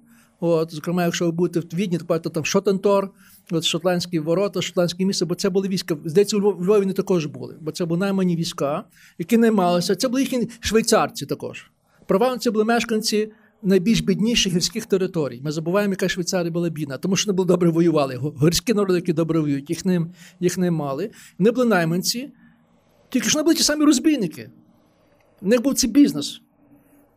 От, 0.40 0.74
Зокрема, 0.74 1.04
якщо 1.04 1.24
ви 1.24 1.32
будете 1.32 1.76
в 1.76 1.78
Відні, 1.78 1.98
то 1.98 2.04
бачите 2.04 2.30
там 2.30 2.44
Шотентор, 2.44 3.10
от 3.50 3.64
шотландські 3.64 4.18
ворота, 4.18 4.62
шотландське 4.62 5.04
місце, 5.04 5.24
бо 5.24 5.34
це 5.34 5.50
були 5.50 5.68
війська. 5.68 5.96
Здається, 6.04 6.36
у 6.36 6.40
Львові 6.40 6.80
вони 6.80 6.92
також 6.92 7.26
були, 7.26 7.56
бо 7.60 7.72
це 7.72 7.84
були 7.84 8.00
наймані 8.00 8.36
війська, 8.36 8.84
які 9.18 9.36
наймалися. 9.36 9.96
Це 9.96 10.08
були 10.08 10.20
їхні 10.20 10.48
швейцарці 10.60 11.26
також. 11.26 11.70
Права 12.06 12.38
це 12.38 12.50
були 12.50 12.64
мешканці 12.64 13.32
найбільш 13.64 14.00
бідніших 14.00 14.52
гірських 14.52 14.86
територій. 14.86 15.40
Ми 15.44 15.52
забуваємо, 15.52 15.92
яка 15.92 16.08
Швейцарія 16.08 16.50
була 16.50 16.68
бідна, 16.68 16.98
тому 16.98 17.16
що 17.16 17.26
вони 17.26 17.36
були 17.36 17.46
добре 17.46 17.70
воювали. 17.70 18.20
Гірські 18.42 18.74
народи, 18.74 18.94
які 18.94 19.12
добре 19.12 19.40
воюють, 19.40 19.70
їх 19.70 19.84
не, 19.84 20.06
їх 20.40 20.58
не 20.58 20.70
мали. 20.70 21.10
Вони 21.38 21.50
були 21.50 21.66
найманці, 21.66 22.32
тільки 23.08 23.28
що 23.28 23.38
вони 23.38 23.44
були 23.44 23.54
ті 23.54 23.62
самі 23.62 23.84
розбійники. 23.84 24.50
У 25.42 25.48
них 25.48 25.62
був 25.62 25.74
цей 25.74 25.90
бізнес. 25.90 26.40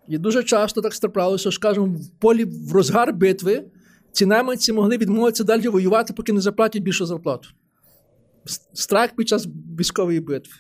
І 0.08 0.18
дуже 0.18 0.44
часто 0.44 0.82
так 0.82 0.94
страплялося, 0.94 1.42
що, 1.42 1.52
скажімо, 1.52 1.86
в 1.86 2.10
полі 2.20 2.46
в 2.46 2.72
розгар 2.72 3.14
битви 3.14 3.64
ці 4.12 4.26
найманці 4.26 4.74
могли 4.74 4.98
відмовитися 4.98 5.44
далі 5.44 5.68
воювати, 5.68 6.14
поки 6.14 6.34
не 6.34 6.42
заплатять 6.42 6.82
більшу 6.82 7.06
зарплату. 7.06 7.50
Страх 8.74 9.16
під 9.16 9.28
час 9.28 9.48
військової 9.80 10.20
битви. 10.20 10.54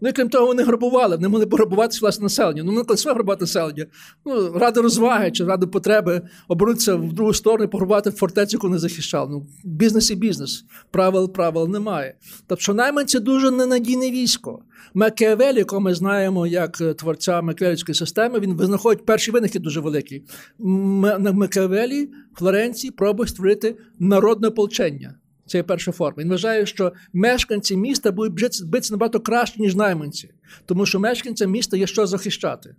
Ну 0.00 0.08
і 0.08 0.12
крім 0.12 0.28
того, 0.28 0.46
вони 0.46 0.62
грабували, 0.62 1.16
вони 1.16 1.28
могли 1.28 1.46
пограбувати 1.46 1.98
власне 2.00 2.22
населення. 2.22 2.62
Ну, 2.62 2.84
коли 2.84 2.96
своє 2.96 3.14
грабувати 3.14 3.40
населення. 3.40 3.86
Ну, 4.24 4.52
ради 4.58 4.80
розваги 4.80 5.30
чи 5.30 5.44
ради 5.44 5.66
потреби 5.66 6.22
обернутися 6.48 6.94
в 6.94 7.12
другу 7.12 7.34
сторону 7.34 7.64
і 7.64 7.68
пограбувати 7.68 8.10
фортецю, 8.10 8.56
яку 8.56 8.68
не 8.68 8.78
захищав. 8.78 9.30
Ну, 9.30 9.46
бізнес 9.64 10.10
і 10.10 10.14
бізнес. 10.14 10.64
Правил 10.90 11.32
правил 11.32 11.68
немає. 11.68 12.14
Тобто, 12.46 12.74
найманці 12.74 13.18
дуже 13.18 13.50
ненадійне 13.50 14.10
військо. 14.10 14.62
Макіавелі, 14.94 15.58
якого 15.58 15.80
ми 15.80 15.94
знаємо 15.94 16.46
як 16.46 16.76
творця 16.96 17.42
Макіавельської 17.42 17.94
системи, 17.94 18.40
він 18.40 18.58
знаходить 18.58 19.06
перший 19.06 19.34
винахід 19.34 19.62
дуже 19.62 19.80
великий. 19.80 20.24
На 20.58 21.32
Макіавелі, 21.32 22.08
Флоренції 22.34 22.90
пробує 22.90 23.28
створити 23.28 23.76
народне 23.98 24.48
ополчення. 24.48 25.14
Це 25.52 25.58
є 25.58 25.62
перша 25.62 25.92
форма. 25.92 26.22
Він 26.22 26.30
вважає, 26.30 26.66
що 26.66 26.92
мешканці 27.12 27.76
міста 27.76 28.12
будуть 28.12 28.64
битися 28.64 28.94
набагато 28.94 29.20
краще, 29.20 29.60
ніж 29.60 29.74
найманці, 29.74 30.30
тому 30.66 30.86
що 30.86 31.00
мешканцям 31.00 31.50
міста 31.50 31.76
є 31.76 31.86
що 31.86 32.06
захищати. 32.06 32.76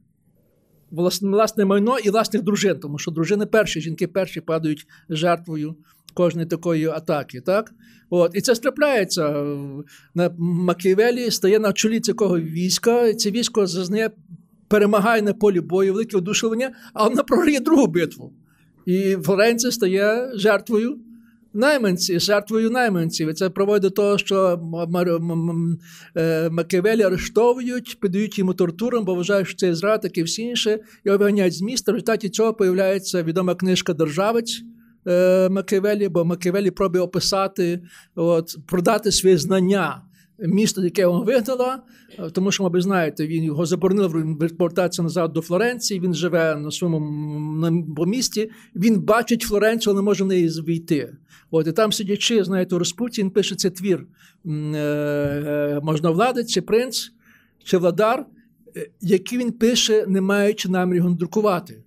Власне 0.91 1.65
майно 1.65 1.99
і 1.99 2.09
власних 2.09 2.43
дружин, 2.43 2.79
тому 2.79 2.97
що 2.97 3.11
дружини 3.11 3.45
перші, 3.45 3.81
жінки 3.81 4.07
перші 4.07 4.41
падають 4.41 4.87
жертвою 5.09 5.75
кожної 6.13 6.47
такої 6.47 6.87
атаки. 6.87 7.41
так? 7.41 7.71
От. 8.09 8.31
І 8.35 8.41
це 8.41 8.55
страпляється. 8.55 9.45
На 10.15 10.29
Макіавелі 10.37 11.31
стає 11.31 11.59
на 11.59 11.73
чолі 11.73 11.99
цього 11.99 12.39
війська, 12.39 13.07
і 13.07 13.13
це 13.13 13.31
військо 13.31 13.67
зазнає, 13.67 14.11
перемагає 14.67 15.21
на 15.21 15.33
полі 15.33 15.61
бою, 15.61 15.93
велике 15.93 16.17
одушевлення, 16.17 16.71
але 16.93 17.09
вона 17.09 17.23
програє 17.23 17.59
другу 17.59 17.87
битву. 17.87 18.33
І 18.85 19.15
Флоренція 19.15 19.71
стає 19.71 20.31
жертвою 20.35 20.99
найманці, 21.53 22.19
жертвою 22.19 22.69
найманців. 22.71 23.29
І 23.29 23.33
це 23.33 23.49
проводить 23.49 23.81
до 23.81 23.89
того, 23.89 24.17
що 24.17 24.59
е, 26.15 26.49
Макевелі 26.49 27.01
арештовують, 27.01 27.99
піддають 27.99 28.39
йому 28.39 28.53
тортурам, 28.53 29.05
бо 29.05 29.15
вважають, 29.15 29.47
що 29.47 29.57
це 29.57 29.75
зрад, 29.75 30.11
і 30.13 30.23
всі 30.23 30.41
інше. 30.41 30.79
його 31.05 31.17
виганяють 31.17 31.53
з 31.53 31.61
міста. 31.61 31.91
В 31.91 31.95
результаті 31.95 32.29
цього 32.29 32.53
появляється 32.53 33.23
відома 33.23 33.55
книжка 33.55 33.93
Державець. 33.93 34.63
Е, 35.07 35.49
Макевелі, 35.49 36.09
бо 36.09 36.25
Макевелі 36.25 36.71
пробує 36.71 37.03
описати, 37.03 37.79
от, 38.15 38.57
продати 38.67 39.11
свої 39.11 39.37
знання 39.37 40.01
місто, 40.39 40.83
яке 40.83 41.01
його 41.01 41.23
вигнало, 41.23 41.73
е, 42.19 42.29
тому 42.29 42.51
що, 42.51 42.63
мабуть, 42.63 42.83
знаєте, 42.83 43.27
він 43.27 43.43
його 43.43 43.65
заборонив 43.65 44.37
повертатися 44.57 45.03
назад 45.03 45.33
до 45.33 45.41
Флоренції. 45.41 45.99
Він 45.99 46.13
живе 46.13 46.55
на 46.55 46.71
своєму 46.71 46.99
місті. 48.05 48.51
Він 48.75 48.99
бачить 48.99 49.41
Флоренцію, 49.41 49.91
але 49.91 50.01
не 50.01 50.05
може 50.05 50.23
в 50.23 50.27
неї 50.27 50.47
війти. 50.47 51.15
От 51.51 51.67
і 51.67 51.71
там, 51.71 51.91
сидячи, 51.91 52.43
знаєте, 52.43 52.75
у 52.75 52.79
Розпуті, 52.79 53.21
він 53.21 53.29
пише 53.29 53.55
цей 53.55 53.71
твір 53.71 54.05
е, 54.45 54.49
е, 54.49 55.79
можновладець, 55.83 56.51
чи 56.51 56.61
принц, 56.61 57.11
чи 57.63 57.77
владар, 57.77 58.25
який 59.01 59.39
він 59.39 59.51
пише, 59.51 60.05
не 60.07 60.21
маючи 60.21 60.69
намір 60.69 60.95
його 60.95 61.09
друкувати. 61.09 61.82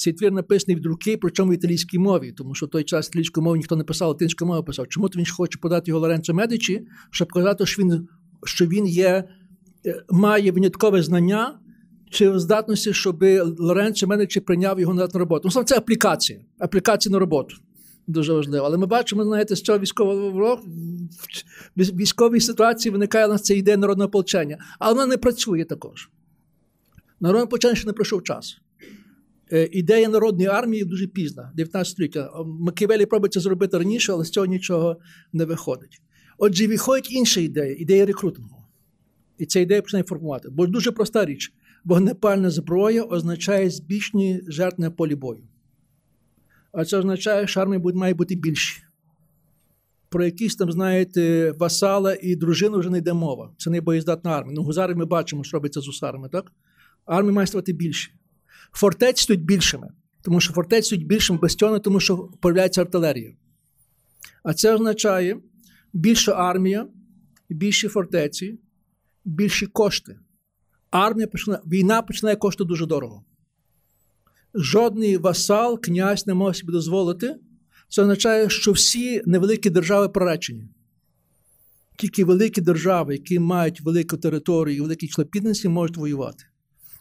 Цей 0.00 0.12
твір 0.12 0.32
написаний 0.32 0.76
в 0.76 0.80
друки, 0.80 1.16
причому 1.16 1.52
в 1.52 1.54
італійській 1.54 1.98
мові, 1.98 2.32
тому 2.32 2.54
що 2.54 2.66
в 2.66 2.68
той 2.68 2.84
час 2.84 3.08
італійською 3.08 3.44
мовою 3.44 3.58
ніхто 3.58 3.76
не 3.76 3.84
писав, 3.84 4.08
латинською 4.08 4.46
мовою 4.46 4.64
писав. 4.64 4.88
Чому 4.88 5.08
то 5.08 5.18
він 5.18 5.26
хоче 5.26 5.58
подати 5.58 5.90
його 5.90 6.00
Лоренцо 6.00 6.34
Медичі, 6.34 6.86
щоб 7.10 7.28
показати, 7.28 7.66
що 7.66 7.82
він 7.82 8.08
що 8.44 8.66
він 8.66 8.86
є, 8.86 9.24
е, 9.86 10.02
має 10.10 10.52
виняткове 10.52 11.02
знання 11.02 11.58
чи 12.10 12.38
здатності, 12.38 12.92
щоб 12.92 13.24
Лоренцо 13.58 14.06
Медичі 14.06 14.40
прийняв 14.40 14.80
його 14.80 14.94
на 14.94 15.06
роботу. 15.06 15.48
Ну, 15.56 15.62
це 15.62 15.76
аплікація, 15.76 16.40
аплікація 16.58 17.12
на 17.12 17.18
роботу. 17.18 17.56
Дуже 18.06 18.32
важливо. 18.32 18.66
Але 18.66 18.78
ми 18.78 18.86
бачимо, 18.86 19.24
знаєте, 19.24 19.56
з 19.56 19.62
цього 19.62 19.78
військового 19.78 20.60
в 21.76 21.82
військовій 21.82 22.40
ситуації 22.40 22.92
виникає 22.92 23.26
у 23.26 23.28
нас 23.28 23.42
ця 23.42 23.54
ідея 23.54 23.76
народного 23.76 24.08
ополчення. 24.08 24.58
Але 24.78 24.94
вона 24.94 25.06
не 25.06 25.16
працює 25.16 25.64
також. 25.64 26.10
Народне 27.20 27.44
ополчення 27.44 27.74
ще 27.74 27.86
не 27.86 27.92
пройшов 27.92 28.22
час. 28.22 28.56
Е, 29.52 29.68
ідея 29.72 30.08
народної 30.08 30.48
армії 30.48 30.84
дуже 30.84 31.06
пізна, 31.06 31.52
19 31.54 31.92
століття. 31.92 32.30
Маківелі 32.46 33.06
пробує 33.06 33.30
це 33.30 33.40
зробити 33.40 33.78
раніше, 33.78 34.12
але 34.12 34.24
з 34.24 34.30
цього 34.30 34.46
нічого 34.46 34.96
не 35.32 35.44
виходить. 35.44 36.00
Отже, 36.38 36.66
виходить 36.66 37.12
інша 37.12 37.40
ідея 37.40 37.74
ідея 37.78 38.06
рекрутингу. 38.06 38.56
І 39.38 39.46
ця 39.46 39.60
ідея 39.60 39.82
починає 39.82 40.04
формувати. 40.04 40.48
Бо 40.50 40.66
дуже 40.66 40.92
проста 40.92 41.24
річ: 41.24 41.52
вогнепальна 41.84 42.50
зброя 42.50 43.02
означає 43.02 43.70
збільшені 43.70 44.40
жертви 44.48 44.84
на 44.84 44.90
полі 44.90 45.14
бою. 45.14 45.42
А 46.72 46.84
це 46.84 46.98
означає, 46.98 47.46
що 47.46 47.60
армії 47.60 47.82
має 47.94 48.14
бути 48.14 48.34
більші. 48.34 48.82
Про 50.08 50.24
якісь 50.24 50.56
там, 50.56 50.72
знаєте, 50.72 51.52
васала 51.58 52.16
і 52.22 52.36
дружину 52.36 52.78
вже 52.78 52.90
не 52.90 52.98
йде 52.98 53.12
мова. 53.12 53.54
Це 53.58 53.70
не 53.70 53.80
боєздатна 53.80 54.30
армія. 54.30 54.54
Ну, 54.56 54.62
гузари 54.62 54.94
ми 54.94 55.04
бачимо, 55.04 55.44
що 55.44 55.56
робиться 55.56 55.80
з 55.80 55.88
усарами, 55.88 56.28
так? 56.28 56.52
Армії 57.06 57.32
має 57.32 57.46
ставати 57.46 57.72
більші. 57.72 58.12
Фортець 58.72 59.20
стають 59.20 59.44
більшими, 59.44 59.88
тому 60.22 60.40
що 60.40 60.52
фортець 60.52 60.86
стають 60.86 61.06
більшими 61.06 61.48
цього, 61.48 61.78
тому 61.78 62.00
що 62.00 62.18
появляється 62.18 62.80
артилерія. 62.80 63.36
А 64.42 64.54
це 64.54 64.74
означає 64.74 65.40
більша 65.92 66.32
армія, 66.32 66.88
більші 67.48 67.88
фортеці, 67.88 68.58
більші 69.24 69.66
кошти. 69.66 70.18
Армія 70.90 71.26
починає, 71.26 71.62
Війна 71.66 72.02
починає 72.02 72.36
коштувати 72.36 72.68
дуже 72.68 72.86
дорого. 72.86 73.24
Жодний 74.54 75.16
васал, 75.16 75.80
князь 75.80 76.26
не 76.26 76.34
може 76.34 76.58
собі 76.58 76.72
дозволити. 76.72 77.36
Це 77.88 78.02
означає, 78.02 78.50
що 78.50 78.72
всі 78.72 79.22
невеликі 79.26 79.70
держави 79.70 80.08
проречені. 80.08 80.68
Тільки 81.96 82.24
великі 82.24 82.60
держави, 82.60 83.14
які 83.14 83.38
мають 83.38 83.80
велику 83.80 84.16
територію 84.16 84.76
і 84.76 84.80
великі 84.80 85.08
члопідності, 85.08 85.68
можуть 85.68 85.96
воювати. 85.96 86.44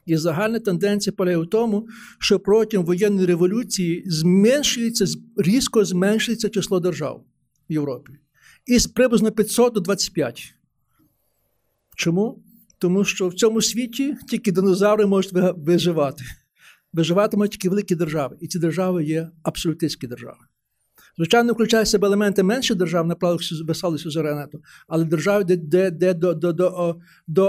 І 0.06 0.18
загальна 0.18 0.60
тенденція 0.60 1.14
полягає 1.18 1.44
в 1.44 1.50
тому, 1.50 1.88
що 2.20 2.40
протягом 2.40 2.86
воєнної 2.86 3.28
революції 3.28 4.04
зменшується, 4.06 5.06
різко 5.38 5.86
зменшується 5.86 6.50
число 6.50 6.80
держав 6.80 7.24
в 7.70 7.74
Європі. 7.74 8.14
Із 8.66 8.88
приблизно 8.88 9.32
500 9.32 9.74
до 9.74 9.80
25. 9.80 10.54
Чому? 11.96 12.44
Тому 12.78 13.04
що 13.04 13.28
в 13.28 13.34
цьому 13.34 13.62
світі 13.62 14.16
тільки 14.30 14.52
динозаври 14.52 15.06
можуть 15.06 15.34
виживати. 15.58 16.24
Виживатимуть 16.94 17.52
тільки 17.52 17.70
великі 17.70 17.96
держави. 17.96 18.38
І 18.40 18.48
ці 18.48 18.60
держави 18.60 19.04
є 19.04 19.30
абсолютистські 19.44 20.08
держави. 20.08 20.40
Звичайно, 21.18 21.54
включає 21.54 21.86
себе 21.86 22.08
елементи 22.08 22.44
менші 22.44 22.76
держав, 22.76 23.08
направили 23.08 23.40
весали 23.66 23.98
сюзеренету, 23.98 24.62
але 24.88 25.06
держави, 25.06 25.44
де 25.44 25.56
де, 25.58 25.92
де 25.92 26.14
до 26.14 26.34
до, 26.34 26.54
до, 26.54 26.96
до 27.28 27.46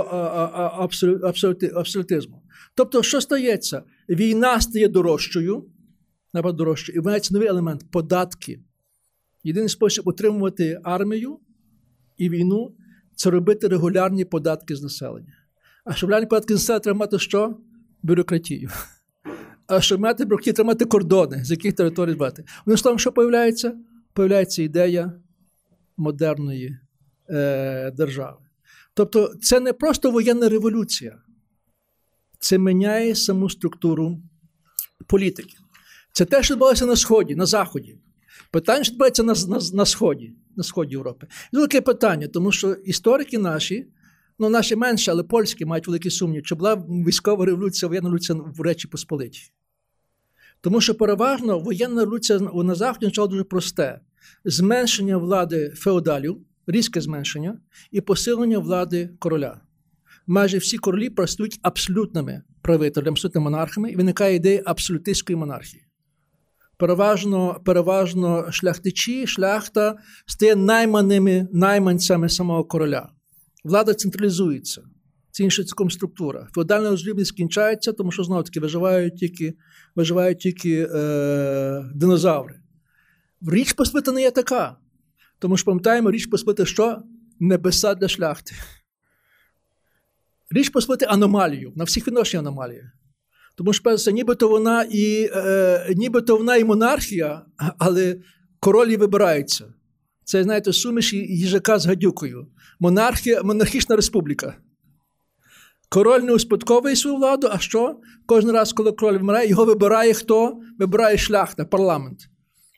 абсолютизму. 1.74 2.39
Тобто, 2.80 3.02
що 3.02 3.20
стається? 3.20 3.82
Війна 4.08 4.60
стає 4.60 4.88
дорожчою, 4.88 5.64
набагато 6.32 6.56
дорожчою, 6.56 6.96
і 6.96 7.00
виявляється 7.00 7.34
новий 7.34 7.48
елемент 7.48 7.90
податки. 7.90 8.60
Єдиний 9.44 9.68
спосіб 9.68 10.08
утримувати 10.08 10.80
армію 10.84 11.38
і 12.18 12.28
війну 12.28 12.74
це 13.14 13.30
робити 13.30 13.68
регулярні 13.68 14.24
податки 14.24 14.76
з 14.76 14.82
населення. 14.82 15.32
А 15.84 15.92
щоб 15.92 16.10
регулярні 16.10 16.28
податки 16.28 16.54
з 16.54 16.56
населення 16.56 16.80
треба 16.80 16.98
мати 16.98 17.18
що? 17.18 17.56
Бюрократію. 18.02 18.70
А 19.66 19.80
щоб 19.80 20.00
мати 20.00 20.24
бюрократію, 20.24 20.54
треба 20.54 20.68
мати 20.68 20.84
кордони, 20.84 21.44
з 21.44 21.50
яких 21.50 21.72
територій 21.72 22.14
брати. 22.14 22.44
Вони 22.66 22.76
словом, 22.76 22.98
що 22.98 23.12
появляється? 23.12 23.74
Появляється 24.12 24.62
ідея 24.62 25.12
модерної 25.96 26.78
е, 27.30 27.90
держави. 27.90 28.38
Тобто, 28.94 29.34
це 29.42 29.60
не 29.60 29.72
просто 29.72 30.10
воєнна 30.10 30.48
революція, 30.48 31.18
це 32.40 32.58
міняє 32.58 33.14
саму 33.14 33.50
структуру 33.50 34.22
політики. 35.06 35.54
Це 36.12 36.24
те, 36.24 36.42
що 36.42 36.54
відбувається 36.54 36.86
на 36.86 36.96
Сході, 36.96 37.34
на 37.34 37.46
Заході. 37.46 37.98
Питання, 38.50 38.84
що 38.84 38.92
відбувається 38.92 39.22
на 39.22 39.34
на, 39.48 39.60
на 39.72 39.86
Сході 39.86 40.34
на 40.56 40.62
Сході 40.62 40.90
Європи. 40.90 41.26
І 41.52 41.56
велике 41.56 41.80
питання, 41.80 42.28
тому 42.28 42.52
що 42.52 42.72
історики 42.72 43.38
наші, 43.38 43.86
ну 44.38 44.48
наші 44.48 44.76
менше, 44.76 45.10
але 45.10 45.22
польські 45.22 45.64
мають 45.64 45.86
великі 45.86 46.10
сумніви, 46.10 46.42
чи 46.42 46.54
була 46.54 46.74
військова 47.06 47.46
революція, 47.46 47.88
воєнна 47.88 48.08
революція 48.08 48.38
в 48.38 48.60
Речі 48.60 48.88
Посполитій. 48.88 49.52
Тому 50.60 50.80
що 50.80 50.94
переважно 50.94 51.58
воєнна 51.58 52.00
революція 52.00 52.38
на 52.38 52.74
Заході 52.74 53.06
почала 53.06 53.28
дуже 53.28 53.44
просте: 53.44 54.00
зменшення 54.44 55.16
влади 55.16 55.70
феодалів, 55.76 56.38
різке 56.66 57.00
зменшення, 57.00 57.60
і 57.90 58.00
посилення 58.00 58.58
влади 58.58 59.10
короля. 59.18 59.60
Майже 60.30 60.58
всі 60.58 60.78
королі 60.78 61.10
працюють 61.10 61.58
абсолютними 61.62 62.42
правителями, 62.62 63.10
абсолютними 63.10 63.44
монархами, 63.44 63.90
і 63.90 63.96
виникає 63.96 64.36
ідея 64.36 64.62
абсолютистської 64.64 65.36
монархії 65.36 65.90
переважно 66.80 67.60
переважно 67.64 68.52
шляхтичі, 68.52 69.26
шляхта 69.26 69.96
стає 70.26 70.56
найманими 70.56 71.48
найманцями 71.52 72.28
самого 72.28 72.64
короля. 72.64 73.08
Влада 73.64 73.94
централізується. 73.94 74.82
Це 75.30 75.44
інша 75.44 75.64
цілком 75.64 75.90
структура. 75.90 76.48
Феодальна 76.54 76.90
розрібність 76.90 77.28
скінчається, 77.28 77.92
тому 77.92 78.12
що 78.12 78.24
знову 78.24 78.42
таки 78.42 78.60
виживають 78.60 79.16
тільки 79.16 79.54
виживають 79.96 80.38
тільки 80.38 80.88
е, 80.94 81.84
динозаври. 81.94 82.54
Річ 83.42 83.72
Посполита 83.72 84.12
не 84.12 84.22
є 84.22 84.30
така. 84.30 84.76
Тому 85.38 85.56
що 85.56 85.64
пам'ятаємо, 85.64 86.10
річ 86.10 86.26
Посполита 86.26 86.64
що? 86.66 87.02
Небеса 87.40 87.94
для 87.94 88.08
шляхти. 88.08 88.54
Річ 90.50 90.68
Посполита 90.68 91.06
аномалію. 91.06 91.72
На 91.76 91.84
всіх 91.84 92.06
відношеннях 92.06 92.46
аномалія. 92.46 92.92
Тому 93.56 93.72
що 93.72 93.82
перше, 93.82 94.12
нібито 94.12 94.48
вона 94.48 94.86
і 94.90 95.30
е, 95.34 95.94
нібито 95.96 96.36
вона 96.36 96.56
і 96.56 96.64
монархія, 96.64 97.42
але 97.78 98.16
королі 98.60 98.96
вибираються. 98.96 99.64
Це, 100.24 100.42
знаєте, 100.42 100.72
суміш 100.72 101.12
їжака 101.12 101.78
з 101.78 101.86
гадюкою. 101.86 102.46
Монархія, 102.80 103.42
Монархічна 103.42 103.96
республіка. 103.96 104.56
Король 105.88 106.20
не 106.20 106.32
успадковує 106.32 106.96
свою 106.96 107.16
владу, 107.16 107.48
а 107.50 107.58
що? 107.58 108.00
Кожен 108.26 108.50
раз, 108.50 108.72
коли 108.72 108.92
король 108.92 109.18
вмирає, 109.18 109.48
його 109.48 109.64
вибирає 109.64 110.14
хто? 110.14 110.60
Вибирає 110.78 111.18
шляхта, 111.18 111.64
парламент. 111.64 112.29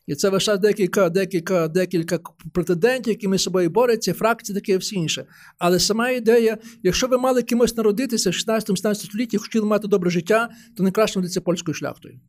І 0.06 0.14
це 0.14 0.28
вище 0.28 0.56
декілька 0.56 1.10
декілька, 1.10 1.68
декілька 1.68 2.18
претендентів, 2.52 3.12
які 3.12 3.28
між 3.28 3.42
собою 3.42 3.70
борються, 3.70 4.14
фракції, 4.14 4.54
таке 4.54 4.72
і 4.72 4.76
всі 4.76 4.96
інше. 4.96 5.26
Але 5.58 5.78
сама 5.80 6.10
ідея, 6.10 6.58
якщо 6.82 7.06
ви 7.06 7.18
мали 7.18 7.42
кимось 7.42 7.76
народитися 7.76 8.30
в 8.30 8.32
16-17 8.32 8.94
столітті, 8.94 9.38
хотіли 9.38 9.66
мати 9.66 9.88
добре 9.88 10.10
життя, 10.10 10.48
то 10.76 10.82
найкраще 10.82 11.18
родитися 11.18 11.40
польською 11.40 11.74
шляхтою. 11.74 12.20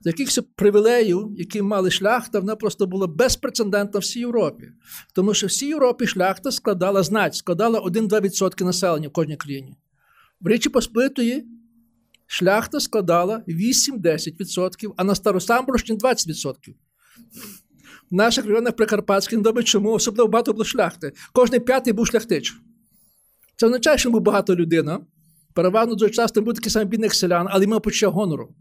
З 0.00 0.06
якихось 0.06 0.40
привілеїв, 0.56 1.28
які 1.36 1.62
мали 1.62 1.90
шляхта, 1.90 2.40
вона 2.40 2.56
просто 2.56 2.86
була 2.86 3.06
безпрецедентна 3.06 4.00
в 4.00 4.02
всій 4.02 4.20
Європі. 4.20 4.68
Тому 5.14 5.34
що 5.34 5.46
в 5.46 5.50
всій 5.50 5.66
Європі 5.66 6.06
шляхта 6.06 6.50
складала 6.50 7.02
знать, 7.02 7.34
складала 7.34 7.80
1-2% 7.80 8.64
населення 8.64 9.08
в 9.08 9.12
кожній 9.12 9.36
країні. 9.36 9.76
В 10.40 10.48
Річі 10.48 10.68
Посполитої 10.68 11.44
шляхта 12.26 12.80
складала 12.80 13.42
8-10%, 13.48 14.92
а 14.96 15.04
на 15.04 15.14
Старосамборщині 15.14 15.98
20%. 15.98 16.74
В 18.10 18.14
наших 18.14 18.46
районах 18.46 18.76
Прикарпатських 18.76 19.38
не 19.54 19.62
чому 19.62 19.92
особливо 19.92 20.28
багато 20.28 20.52
було 20.52 20.64
шляхти. 20.64 21.12
Кожний 21.32 21.60
п'ятий 21.60 21.92
був 21.92 22.06
шляхтич. 22.06 22.54
Це 23.56 23.66
означає, 23.66 23.98
що 23.98 24.10
був 24.10 24.20
багато 24.20 24.56
людина. 24.56 25.00
Переважно 25.54 25.94
дуже 25.94 26.12
часто 26.12 26.42
був 26.42 26.54
такий 26.54 26.70
самий 26.70 26.88
бідний 26.88 27.10
селян, 27.10 27.46
але 27.50 27.66
мав 27.66 27.82
почуття 27.82 28.08
гонору. 28.08 28.54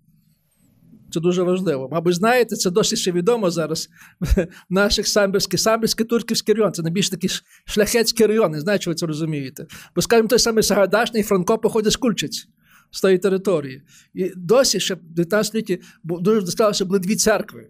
Це 1.11 1.19
дуже 1.19 1.43
важливо. 1.43 1.89
Мабуть, 1.91 2.15
знаєте, 2.15 2.55
це 2.55 2.69
досить 2.69 2.99
ще 2.99 3.11
відомо 3.11 3.51
зараз 3.51 3.89
в 4.19 4.47
наших 4.69 5.07
самбірських, 5.07 5.59
самбірський 5.59 6.05
турківський 6.05 6.55
район. 6.55 6.73
Це 6.73 6.81
найбільш 6.81 7.09
такі 7.09 7.27
шляхетські 7.65 8.25
райони. 8.25 8.59
Знаю, 8.59 8.79
що 8.81 8.91
ви 8.91 8.95
це 8.95 9.05
розумієте. 9.05 9.67
Бо, 9.95 10.01
скажімо, 10.01 10.27
той 10.27 10.39
самий 10.39 10.63
Сагайдачний 10.63 11.23
Франко 11.23 11.57
походить 11.57 11.93
з 11.93 11.95
Кульчиць 11.95 12.47
з 12.91 13.01
тої 13.01 13.17
території. 13.17 13.81
І 14.13 14.31
досі 14.35 14.79
ще 14.79 14.95
в 14.95 14.99
19 15.03 15.47
столітті 15.47 15.81
дуже 16.03 16.41
досталося 16.41 16.85
були 16.85 16.99
дві 16.99 17.15
церкви. 17.15 17.69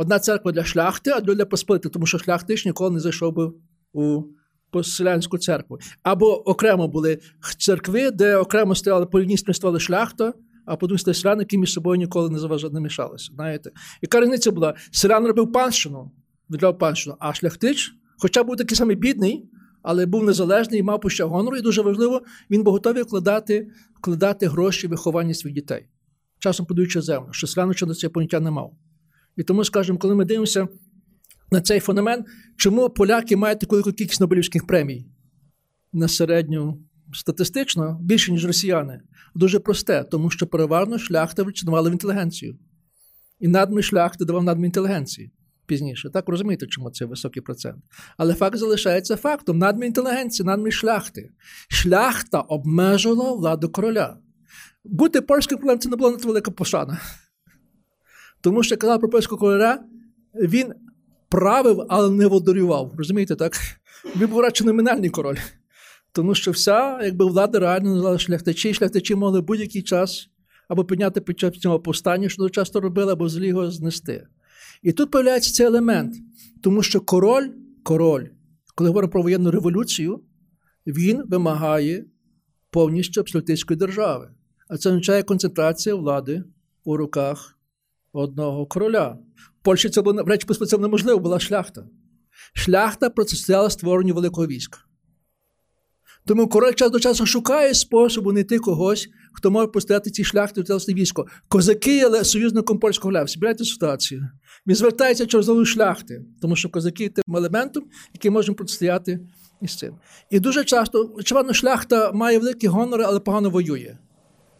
Одна 0.00 0.18
церква 0.18 0.52
для 0.52 0.64
шляхти, 0.64 1.10
а 1.10 1.20
для 1.20 1.46
посполити, 1.46 1.88
тому 1.88 2.06
що 2.06 2.18
шляхтич 2.18 2.66
ніколи 2.66 2.90
не 2.90 3.00
зайшов 3.00 3.34
би 3.34 3.52
у 3.92 4.22
поселянську 4.70 5.38
церкву. 5.38 5.78
Або 6.02 6.48
окремо 6.48 6.88
були 6.88 7.18
церкви, 7.58 8.10
де 8.10 8.36
окремо 8.36 8.74
стояли 8.74 9.06
по 9.06 9.18
одній 9.18 9.36
стояли 9.36 9.80
шляхта, 9.80 10.32
а 10.64 10.76
по 10.76 10.86
другій 10.86 11.14
селяни, 11.14 11.42
які 11.42 11.58
між 11.58 11.72
собою 11.72 11.98
ніколи 11.98 12.30
не 12.70 12.80
мішалися. 12.80 13.32
Знаєте? 13.34 13.70
Яка 14.02 14.20
різниця 14.20 14.50
була? 14.50 14.74
Селян 14.90 15.26
робив 15.26 15.52
панщину, 15.52 16.10
віддав 16.50 16.78
панщину, 16.78 17.16
а 17.18 17.34
шляхтич, 17.34 17.92
хоча 18.18 18.42
був 18.42 18.56
такий 18.56 18.76
самий 18.76 18.96
бідний, 18.96 19.50
але 19.82 20.06
був 20.06 20.24
незалежний 20.24 20.80
і 20.80 20.82
мав 20.82 21.00
пуща 21.00 21.24
гонору, 21.24 21.56
і 21.56 21.60
дуже 21.60 21.82
важливо, 21.82 22.22
він 22.50 22.62
був 22.62 22.72
готовий 22.72 23.02
вкладати 23.02 23.68
вкладати 23.98 24.46
гроші 24.46 24.86
в 24.86 24.90
виховання 24.90 25.34
своїх 25.34 25.54
дітей, 25.54 25.86
часом 26.38 26.66
подаючи 26.66 27.00
землю, 27.00 27.28
що 27.30 27.46
селян 27.46 27.74
до 27.80 27.94
цього 27.94 28.12
поняття 28.12 28.40
не 28.40 28.50
мав. 28.50 28.76
І 29.40 29.42
тому, 29.42 29.64
скажімо, 29.64 29.98
коли 29.98 30.14
ми 30.14 30.24
дивимося 30.24 30.68
на 31.52 31.60
цей 31.60 31.80
феномен, 31.80 32.24
чому 32.56 32.90
поляки 32.90 33.36
мають 33.36 33.60
таку 33.60 33.82
кількість 33.82 34.20
Нобелівських 34.20 34.66
премій 34.66 35.06
на 35.92 36.08
середню 36.08 36.82
статистично 37.14 37.98
більше, 38.02 38.32
ніж 38.32 38.46
росіяни, 38.46 39.00
дуже 39.34 39.58
просте, 39.58 40.04
тому 40.10 40.30
що 40.30 40.46
переважно 40.46 40.98
шляхта 40.98 41.42
вчинували 41.42 41.90
в 41.90 41.92
інтелігенцію. 41.92 42.58
І 43.38 43.48
надмір 43.48 43.84
шляхти 43.84 44.24
давав 44.24 44.44
надмір 44.44 44.66
інтелігенції 44.66 45.32
пізніше. 45.66 46.10
Так 46.10 46.28
розумієте, 46.28 46.66
чому 46.66 46.90
це 46.90 47.04
високий 47.04 47.42
процент. 47.42 47.84
Але 48.16 48.34
факт 48.34 48.56
залишається 48.56 49.16
фактом: 49.16 49.58
надмір 49.58 49.86
інтелігенції, 49.86 50.46
надмір 50.46 50.72
шляхти. 50.72 51.30
Шляхта 51.68 52.40
обмежувала 52.40 53.32
владу 53.32 53.68
короля. 53.68 54.18
Бути 54.84 55.20
польським 55.20 55.58
королем 55.58 55.78
це 55.78 55.88
не 55.88 55.96
була 55.96 56.10
надто 56.10 56.28
велика 56.28 56.50
пошана. 56.50 57.00
Тому 58.40 58.62
що 58.62 58.76
казав 58.76 59.00
про 59.00 59.08
польського 59.08 59.38
короля, 59.38 59.78
він 60.34 60.72
правив, 61.28 61.86
але 61.88 62.10
не 62.10 62.26
володарював. 62.26 62.92
Розумієте, 62.98 63.36
так? 63.36 63.52
Він 64.16 64.28
був 64.28 64.40
радше 64.40 64.64
номінальний 64.64 65.10
король. 65.10 65.36
Тому 66.12 66.34
що 66.34 66.50
вся 66.50 67.02
якби 67.02 67.24
влада 67.24 67.58
реально 67.58 67.90
називала 67.90 68.18
шляхтичі, 68.18 68.74
шляхтичі 68.74 69.14
могли 69.14 69.40
будь-який 69.40 69.82
час 69.82 70.28
або 70.68 70.84
підняти 70.84 71.20
під 71.20 71.38
час 71.38 71.58
цього 71.58 71.80
повстання, 71.80 72.28
що 72.28 72.42
дуже 72.42 72.50
часто 72.50 72.80
робили, 72.80 73.12
або 73.12 73.28
злі 73.28 73.48
його 73.48 73.70
знести. 73.70 74.26
І 74.82 74.92
тут 74.92 75.08
з'являється 75.12 75.52
цей 75.52 75.66
елемент, 75.66 76.14
тому 76.62 76.82
що 76.82 77.00
король, 77.00 77.48
король, 77.82 78.26
коли 78.74 78.88
говоримо 78.90 79.10
про 79.10 79.22
воєнну 79.22 79.50
революцію, 79.50 80.20
він 80.86 81.22
вимагає 81.28 82.04
повністю 82.70 83.20
абсолютистської 83.20 83.78
держави. 83.78 84.30
А 84.68 84.76
це 84.76 84.88
означає 84.88 85.22
концентрація 85.22 85.94
влади 85.94 86.44
у 86.84 86.96
руках 86.96 87.58
одного 88.12 88.66
короля. 88.66 89.18
В 89.60 89.64
Польщі 89.64 89.88
це 89.88 90.02
було 90.02 90.22
речі 90.22 90.46
це 90.54 90.78
неможливо, 90.78 91.18
була 91.18 91.40
шляхта. 91.40 91.86
Шляхта 92.54 93.10
протистояла 93.10 93.70
створенню 93.70 94.14
великого 94.14 94.46
війська. 94.46 94.78
Тому 96.26 96.48
король 96.48 96.74
час 96.74 96.90
до 96.90 97.00
часу 97.00 97.26
шукає 97.26 97.74
способу 97.74 98.30
знайти 98.30 98.58
когось, 98.58 99.08
хто 99.32 99.50
може 99.50 99.66
постояти 99.66 100.10
цій 100.10 100.24
шляхті 100.24 100.60
в 100.60 100.78
військо. 100.88 101.26
Козаки 101.48 101.96
є 101.96 102.24
союзником 102.24 102.78
польського 102.78 103.12
ля. 103.12 103.26
Збирайте 103.26 103.64
ситуацію. 103.64 104.28
Він 104.66 104.76
звертається 104.76 105.26
через 105.26 105.46
золу 105.46 105.64
шляхти, 105.64 106.24
тому 106.40 106.56
що 106.56 106.68
козаки 106.68 107.02
є 107.02 107.08
тим 107.08 107.36
елементом, 107.36 107.84
який 108.14 108.30
може 108.30 108.52
протистояти 108.52 109.20
із 109.62 109.76
цим. 109.76 109.94
І 110.30 110.40
дуже 110.40 110.64
часто, 110.64 111.14
очевидно, 111.16 111.54
шляхта 111.54 112.12
має 112.12 112.38
великі 112.38 112.66
гонори, 112.66 113.04
але 113.04 113.20
погано 113.20 113.50
воює. 113.50 113.96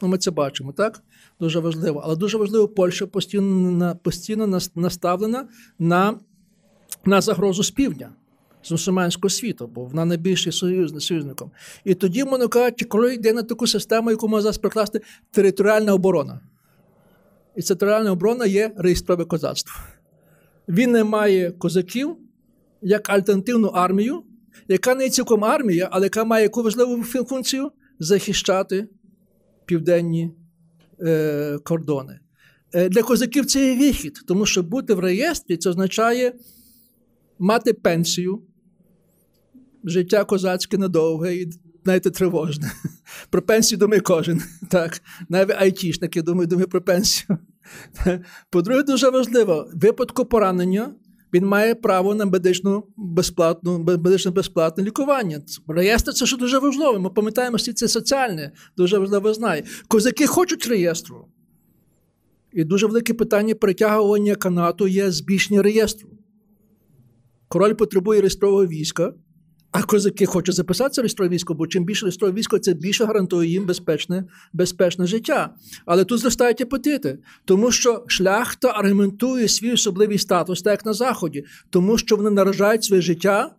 Ну, 0.03 0.09
Ми 0.09 0.18
це 0.18 0.30
бачимо, 0.30 0.72
так? 0.72 1.03
Дуже 1.41 1.61
важливо. 1.61 2.01
Але 2.05 2.16
дуже 2.16 2.38
важливо, 2.38 2.68
Польща 2.68 3.07
постійно 3.07 3.97
постійно 4.03 4.61
наставлена 4.74 5.49
на 5.78 6.18
на 7.05 7.20
загрозу 7.20 7.62
з 7.62 7.70
півдня, 7.70 8.12
з 8.62 8.70
мусульманського 8.72 9.30
світу, 9.30 9.70
бо 9.74 9.84
вона 9.84 10.05
найбільший 10.05 10.53
союз, 10.53 11.05
союзником. 11.05 11.51
І 11.84 11.95
тоді 11.95 12.22
воно 12.22 12.49
кажуть, 12.49 12.84
коли 12.88 13.14
йде 13.14 13.32
на 13.32 13.43
таку 13.43 13.66
систему, 13.66 14.11
яку 14.11 14.28
можна 14.28 14.43
зараз 14.43 14.59
прикласти 14.59 15.01
територіальна 15.30 15.95
оборона. 15.95 16.41
І 17.57 17.62
ця 17.62 17.74
територіальна 17.74 18.12
оборона 18.12 18.47
є 18.47 18.72
реєстрове 18.76 19.24
козацтво. 19.24 19.74
Він 20.68 20.93
не 20.93 21.05
має 21.05 21.51
козаків 21.51 22.16
як 22.82 23.11
альтернативну 23.11 23.68
армію, 23.68 24.22
яка 24.68 24.95
не 24.95 25.05
є 25.05 25.11
цілком 25.11 25.45
армія, 25.45 25.88
але 25.93 26.07
яка 26.07 26.24
має 26.24 26.43
яку 26.43 26.62
важливу 26.62 27.03
функцію 27.03 27.72
захищати 27.99 28.88
південні 29.64 30.30
е, 31.07 31.59
кордони. 31.64 32.20
Е, 32.72 32.88
Для 32.88 33.03
козаків 33.03 33.46
це 33.46 33.74
є 33.74 33.78
вихід, 33.78 34.20
тому 34.26 34.46
що 34.46 34.62
бути 34.62 34.94
в 34.94 35.01
реєстрі 35.01 35.57
це 35.57 35.70
означає 35.70 36.32
мати 37.38 37.72
пенсію, 37.72 38.42
життя 39.84 40.24
козацьке 40.24 40.78
недовге 40.78 41.34
і 41.34 41.53
знаєте, 41.84 42.11
тривожне. 42.11 42.72
Про 43.30 43.42
пенсію 43.42 43.78
думає 43.78 44.01
кожен. 44.01 44.42
Так. 44.70 45.01
Навіть 45.28 45.57
айтішники 45.59 46.22
думають, 46.22 46.51
думає 46.51 46.66
про 46.66 46.82
пенсію. 46.82 47.38
По-друге, 48.51 48.82
дуже 48.82 49.11
важливо, 49.11 49.70
випадку 49.74 50.24
поранення 50.24 50.94
він 51.35 51.47
має 51.47 51.74
право 51.74 52.14
на 52.14 52.24
медичну 52.24 52.85
безплатну, 52.97 53.78
медичне 53.78 54.31
безплатне 54.31 54.85
лікування. 54.85 55.43
Реєстр 55.68 56.12
це 56.12 56.26
що 56.26 56.37
дуже 56.37 56.59
важливо. 56.59 57.01
Ми 57.01 57.11
пам'ятаємо, 57.11 57.59
що 57.59 57.72
це 57.72 57.89
соціальне, 57.89 58.53
дуже 58.76 58.99
важливо 58.99 59.35
знає. 59.35 59.64
Козаки 59.89 60.26
хочуть 60.26 60.66
реєстру. 60.66 61.26
І 62.53 62.64
дуже 62.64 62.87
велике 62.87 63.14
питання 63.14 63.55
притягування 63.55 64.35
канату 64.35 64.87
є 64.87 65.11
збільшення 65.11 65.62
реєстру. 65.62 66.09
Король 67.49 67.74
потребує 67.74 68.20
реєстрового 68.20 68.66
війська, 68.66 69.14
а 69.73 69.83
козаки 69.83 70.27
хочуть 70.27 70.55
записатися 70.55 71.01
в 71.01 71.03
реєстрове 71.03 71.29
військо, 71.35 71.55
бо 71.55 71.66
чим 71.66 71.85
більше 71.85 72.07
реєстрове 72.07 72.35
військо, 72.35 72.59
це 72.59 72.75
більше 72.75 73.05
гарантує 73.05 73.51
їм 73.51 73.66
безпечне 73.66 74.25
безпечне 74.53 75.07
життя. 75.07 75.55
Але 75.87 76.05
тут 76.05 76.21
зростають 76.21 76.61
апетити, 76.61 77.18
тому 77.45 77.73
що 77.73 78.05
шляхта 78.07 78.68
аргументує 78.68 79.49
свій 79.49 79.73
особливий 79.73 80.18
статус, 80.18 80.62
так 80.62 80.73
як 80.73 80.87
на 80.87 80.93
Заході, 80.93 81.45
тому 81.71 81.99
що 81.99 82.16
вони 82.16 82.31
наражають 82.31 82.85
своє 82.85 83.03
життя, 83.03 83.55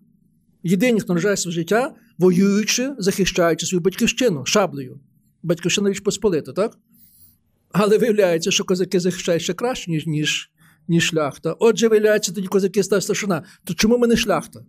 єдині, 0.64 1.00
хто 1.00 1.14
наражає 1.14 1.38
своє 1.38 1.56
життя, 1.56 1.94
воюючи, 2.18 2.92
захищаючи 2.98 3.66
свою 3.66 3.82
батьківщину 3.82 4.46
шаблею. 4.46 5.00
Батьківщина 5.44 5.90
річ 5.90 6.00
посполита, 6.00 6.54
так? 6.54 6.78
Але 7.72 7.98
виявляється, 7.98 8.52
що 8.52 8.64
козаки 8.64 9.00
захищають 9.00 9.42
ще 9.42 9.54
краще, 9.54 9.92
ніж 9.92 10.08
ніж, 10.08 10.52
ніж 10.88 11.04
шляхта. 11.04 11.56
Отже, 11.60 11.88
виявляється, 11.88 12.34
тоді 12.34 12.48
козаки 12.48 12.84
стають 12.84 13.04
старшина. 13.04 13.44
То 13.64 13.74
чому 13.74 13.98
ми 13.98 14.08
не 14.08 14.18
шляхта? 14.18 14.60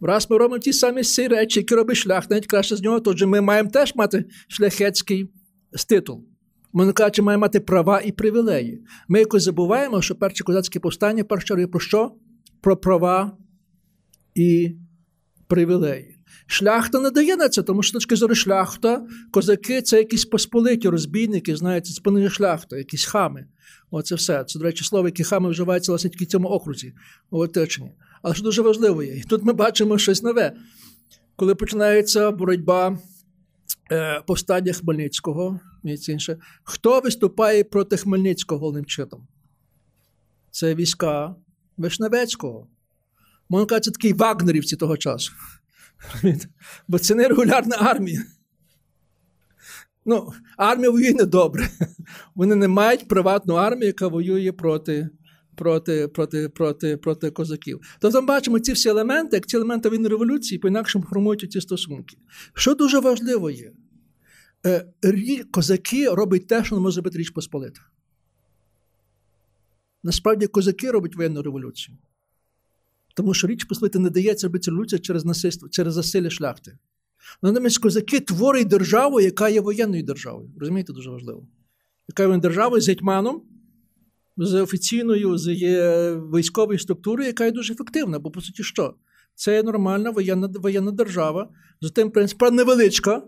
Раз 0.00 0.30
ми 0.30 0.38
робимо 0.38 0.58
ті 0.58 0.72
самі 0.72 1.02
ці 1.02 1.28
речі, 1.28 1.60
які 1.60 1.74
робить 1.74 1.96
шлях, 1.96 2.30
навіть 2.30 2.46
краще 2.46 2.76
з 2.76 2.82
нього, 2.82 3.00
тож 3.00 3.22
ми 3.22 3.40
маємо 3.40 3.70
теж 3.70 3.94
мати 3.94 4.24
шляхетський 4.48 5.30
титул. 5.88 6.24
Ми 6.72 6.92
кажучи, 6.92 7.22
маємо 7.22 7.40
мати 7.40 7.60
права 7.60 8.00
і 8.00 8.12
привілеї. 8.12 8.84
Ми 9.08 9.18
якось 9.18 9.42
забуваємо, 9.42 10.02
що 10.02 10.14
перші 10.14 10.44
козацькі 10.44 10.78
повстання 10.78 11.24
перше 11.24 11.66
про 11.66 11.80
що? 11.80 12.14
Про 12.60 12.76
права 12.76 13.36
і 14.34 14.76
привілеї. 15.46 16.16
Шляхта 16.46 17.00
не 17.00 17.10
дає 17.10 17.36
на 17.36 17.48
це, 17.48 17.62
тому 17.62 17.82
що 17.82 17.92
точки 17.92 18.16
зору 18.16 18.34
шляхта, 18.34 19.06
козаки 19.30 19.82
це 19.82 19.98
якісь 19.98 20.24
посполиті 20.24 20.88
розбійники, 20.88 21.56
знаєте, 21.56 21.90
це 21.90 22.02
пониження 22.02 22.30
шляхта, 22.30 22.76
якісь 22.76 23.04
хами. 23.04 23.46
Оце 23.90 24.14
все. 24.14 24.44
Це, 24.44 24.58
до 24.58 24.64
речі, 24.64 24.84
слово, 24.84 25.08
які 25.08 25.24
хами 25.24 25.50
вживаються 25.50 25.92
власне 25.92 26.10
тільки 26.10 26.24
в 26.24 26.28
цьому 26.28 26.48
окрузі, 26.48 26.92
в 27.30 27.36
оточенні. 27.36 27.92
Але 28.22 28.34
що 28.34 28.44
дуже 28.44 28.62
важливо 28.62 29.02
є. 29.02 29.16
І 29.16 29.22
тут 29.22 29.44
ми 29.44 29.52
бачимо 29.52 29.98
щось 29.98 30.22
нове. 30.22 30.52
Коли 31.36 31.54
починається 31.54 32.30
боротьба 32.30 32.98
е, 33.92 34.20
повстання 34.26 34.72
Хмельницького, 34.72 35.60
інше, 36.08 36.38
хто 36.62 37.00
виступає 37.00 37.64
проти 37.64 37.96
Хмельницького 37.96 38.58
головним 38.58 38.84
чином? 38.84 39.26
Це 40.50 40.74
війська 40.74 41.34
Вишневецького. 41.76 42.66
Можна 43.48 43.66
казати, 43.66 43.84
це 43.84 43.90
такий 43.90 44.12
вагнерівці 44.12 44.76
того 44.76 44.96
часу. 44.96 45.32
Бо 46.88 46.98
це 46.98 47.14
не 47.14 47.28
регулярна 47.28 47.76
армія. 47.76 48.24
Ну, 50.04 50.32
армія 50.56 50.90
воює 50.90 51.12
недобре. 51.12 51.70
Вони 52.34 52.54
не 52.54 52.68
мають 52.68 53.08
приватну 53.08 53.54
армію, 53.54 53.86
яка 53.86 54.08
воює 54.08 54.52
проти 54.52 55.08
проти 55.60 56.08
проти, 56.08 56.48
проти, 56.48 56.96
проти 56.96 57.30
козаків. 57.30 57.80
Тобто 57.98 58.20
ми 58.20 58.26
бачимо 58.26 58.58
ці 58.58 58.72
всі 58.72 58.88
елементи, 58.88 59.36
як 59.36 59.46
ці 59.46 59.56
елементи 59.56 59.90
війни 59.90 60.08
революції, 60.08 60.58
по-інакшому 60.58 61.04
формують 61.04 61.52
ці 61.52 61.60
стосунки. 61.60 62.16
Що 62.54 62.74
дуже 62.74 63.00
важливо 63.00 63.50
є, 63.50 63.72
е, 64.66 64.86
козаки 65.50 66.08
роблять 66.08 66.46
те, 66.46 66.64
що 66.64 66.74
не 66.74 66.80
може 66.80 66.94
зробити 66.94 67.18
Річ 67.18 67.30
Посполита. 67.30 67.80
Насправді, 70.02 70.46
козаки 70.46 70.90
роблять 70.90 71.16
воєнну 71.16 71.42
революцію. 71.42 71.96
Тому 73.14 73.34
що 73.34 73.46
Річ 73.46 73.64
Посполита 73.64 73.98
не 73.98 74.10
дається 74.10 74.46
робити 74.46 74.70
революція 74.70 74.98
через 74.98 75.24
насильство, 75.24 75.68
через 75.68 75.94
засилля 75.94 76.30
шляхти. 76.30 76.78
Натомість 77.42 77.78
козаки 77.78 78.20
творять 78.20 78.68
державу, 78.68 79.20
яка 79.20 79.48
є 79.48 79.60
воєнною 79.60 80.02
державою. 80.02 80.50
Розумієте, 80.58 80.92
дуже 80.92 81.10
важливо. 81.10 81.46
Яка 82.08 82.34
є 82.34 82.38
державою 82.38 82.82
з 82.82 82.88
гетьманом, 82.88 83.42
з 84.36 84.62
офіційною 84.62 85.38
з 85.38 85.48
військовою 86.34 86.78
структурою, 86.78 87.26
яка 87.26 87.44
є 87.44 87.50
дуже 87.50 87.72
ефективна. 87.72 88.18
Бо, 88.18 88.30
по 88.30 88.40
суті, 88.40 88.62
що? 88.62 88.94
Це 89.34 89.54
є 89.54 89.62
нормальна 89.62 90.10
воєнна 90.10 90.50
воєнна 90.54 90.90
держава, 90.90 91.50
з 91.80 91.90
тим 91.90 92.10
принципом 92.10 92.54
невеличка. 92.54 93.22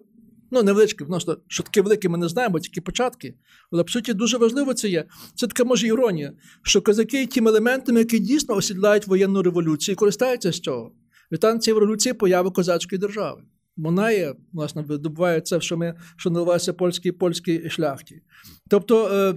Ну, 0.51 0.63
невеличка, 0.63 1.05
відносно, 1.05 1.37
що 1.49 1.63
таке 1.63 1.83
велике, 1.83 2.09
ми 2.09 2.19
не 2.19 2.29
знаємо, 2.29 2.61
тільки 2.61 2.81
початки. 2.81 3.35
Але, 3.71 3.85
по 3.85 3.89
суті, 3.89 4.15
дуже 4.15 4.39
важливо 4.39 4.75
це 4.75 4.89
є. 4.89 5.05
Це 5.35 5.47
така 5.47 5.65
може 5.65 5.87
іронія, 5.87 6.33
що 6.63 6.83
козаки 6.83 7.21
є 7.21 7.27
тим 7.27 7.49
елементами, 7.49 7.99
які 7.99 8.19
дійсно 8.19 8.57
осідлають 8.57 9.07
воєнну 9.07 9.43
революцію 9.43 9.93
і 9.93 9.97
користаються 9.97 10.53
з 10.53 10.61
цього. 10.61 10.93
Від 11.33 11.63
цієї 11.63 11.81
революції 11.81 12.13
появи 12.13 12.51
козацької 12.51 12.99
держави. 12.99 13.43
Вона 13.77 14.11
є, 14.11 14.35
власне, 14.53 14.83
видобуває 14.83 15.41
це, 15.41 15.61
що 15.61 15.77
ми 15.77 15.95
що 16.17 16.31
називається 16.31 16.73
польській 16.73 17.13
польській 17.13 17.71
шляхті. 17.71 18.23
Тобто, 18.71 19.09
е, 19.09 19.35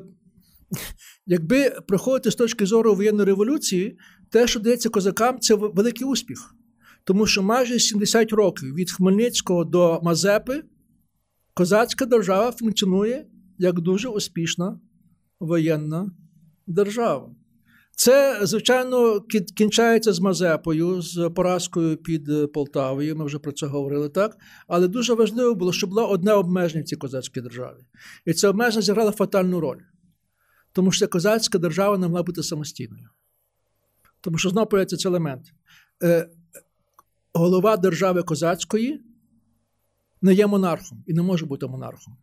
якби 1.25 1.69
приходити 1.69 2.31
з 2.31 2.35
точки 2.35 2.65
зору 2.65 2.95
воєнної 2.95 3.25
революції, 3.25 3.97
те, 4.29 4.47
що 4.47 4.59
дається 4.59 4.89
козакам, 4.89 5.39
це 5.39 5.55
великий 5.55 6.07
успіх. 6.07 6.55
Тому 7.03 7.25
що 7.25 7.43
майже 7.43 7.79
70 7.79 8.33
років 8.33 8.73
від 8.73 8.91
Хмельницького 8.91 9.65
до 9.65 9.99
Мазепи 10.03 10.63
козацька 11.53 12.05
держава 12.05 12.51
функціонує 12.51 13.25
як 13.57 13.79
дуже 13.81 14.09
успішна 14.09 14.79
воєнна 15.39 16.11
держава. 16.67 17.35
Це, 17.97 18.39
звичайно, 18.41 19.21
кінчається 19.55 20.13
з 20.13 20.19
Мазепою, 20.19 21.01
з 21.01 21.29
поразкою 21.35 21.97
під 21.97 22.51
Полтавою. 22.53 23.15
Ми 23.15 23.25
вже 23.25 23.39
про 23.39 23.51
це 23.51 23.65
говорили 23.65 24.09
так. 24.09 24.37
Але 24.67 24.87
дуже 24.87 25.13
важливо 25.13 25.55
було, 25.55 25.73
щоб 25.73 25.89
було 25.89 26.09
одне 26.09 26.33
обмеження 26.33 26.83
в 26.83 26.85
цій 26.85 26.95
козацькій 26.95 27.41
державі. 27.41 27.77
І 28.25 28.33
це 28.33 28.47
обмеження 28.47 28.81
зіграло 28.81 29.11
фатальну 29.11 29.59
роль. 29.59 29.79
Тому 30.75 30.91
що 30.91 31.07
козацька 31.07 31.57
держава 31.57 31.97
не 31.97 32.07
могла 32.07 32.23
бути 32.23 32.43
самостійною. 32.43 33.09
Тому 34.21 34.37
що 34.37 34.49
знову 34.49 34.67
появиться 34.67 34.97
цей 34.97 35.09
елемент. 35.09 35.53
Е, 36.03 36.29
голова 37.33 37.77
держави 37.77 38.23
козацької 38.23 39.01
не 40.21 40.33
є 40.33 40.47
монархом 40.47 41.03
і 41.07 41.13
не 41.13 41.21
може 41.21 41.45
бути 41.45 41.67
монархом. 41.67 42.17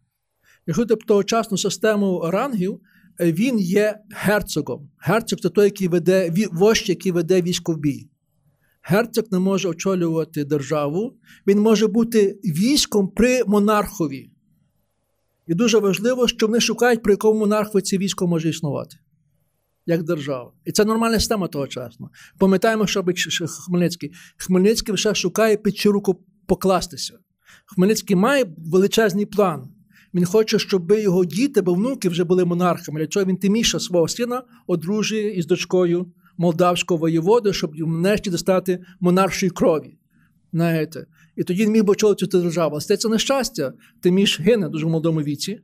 Якщо 0.66 0.86
ти 0.86 0.96
тогочасну 0.96 1.59
систему 1.59 2.30
рангів, 2.30 2.80
е, 3.20 3.32
він 3.32 3.59
є 3.59 3.98
герцогом. 4.11 4.90
Герцог 4.98 5.38
це 5.38 5.48
той, 5.48 5.64
який 5.64 5.88
веде 5.88 6.32
вождь, 6.53 6.88
який 6.88 7.12
веде 7.12 7.42
військо 7.42 7.72
в 7.72 7.78
бій. 7.78 8.09
Герцог 8.82 9.24
не 9.30 9.38
може 9.38 9.68
очолювати 9.68 10.44
державу, 10.44 11.18
він 11.46 11.61
може 11.61 11.86
бути 11.86 12.40
військом 12.44 13.09
при 13.09 13.44
монархові. 13.44 14.32
І 15.47 15.55
дуже 15.55 15.78
важливо, 15.78 16.28
що 16.28 16.47
вони 16.47 16.61
шукають, 16.61 17.03
при 17.03 17.12
якому 17.12 17.40
монарху 17.40 17.80
це 17.80 17.99
військо 17.99 18.26
може 18.26 18.49
існувати, 18.49 18.97
як 19.86 20.03
держава. 20.03 20.53
І 20.64 20.72
це 20.72 20.84
нормальна 20.84 21.18
система 21.18 21.49
тогочасно. 21.49 22.11
Пам'ятаємо, 22.38 22.86
що 22.86 23.05
Хмельницький. 23.47 24.12
Хмельницький 24.36 24.97
ще 24.97 25.14
шукає 25.14 25.57
під 25.57 25.76
чию 25.76 25.93
руку 25.93 26.24
покластися. 26.47 27.18
Хмельницький 27.66 28.16
має 28.16 28.47
величезний 28.59 29.26
план. 29.26 29.68
Він 30.14 30.24
хоче, 30.24 30.59
щоб 30.59 30.93
його 30.93 31.24
діти, 31.24 31.61
або 31.61 31.74
внуки 31.74 32.09
вже 32.09 32.24
були 32.24 32.45
монархами. 32.45 33.01
Для 33.01 33.07
чого 33.07 33.26
він 33.26 33.36
тиміша 33.36 33.80
свого 33.80 34.09
сина 34.09 34.43
одружує 34.66 35.34
із 35.34 35.47
дочкою 35.47 36.12
молдавського 36.36 36.99
воєводи, 36.99 37.53
щоб 37.53 37.74
нарешті 37.76 38.30
достати 38.30 38.84
монаршої 39.01 39.51
крові. 39.51 39.99
Знаєте? 40.53 41.07
І 41.37 41.43
тоді 41.43 41.64
він 41.64 41.72
міг 41.72 41.85
би 41.85 41.93
очолити 41.93 42.26
цю 42.26 42.43
державу. 42.43 42.78
Але 42.89 42.97
це 42.97 43.09
нещастя. 43.09 43.72
Тиміш 44.01 44.41
гине 44.41 44.68
дуже 44.68 44.87
в 44.87 44.89
молодому 44.89 45.20
віці. 45.20 45.61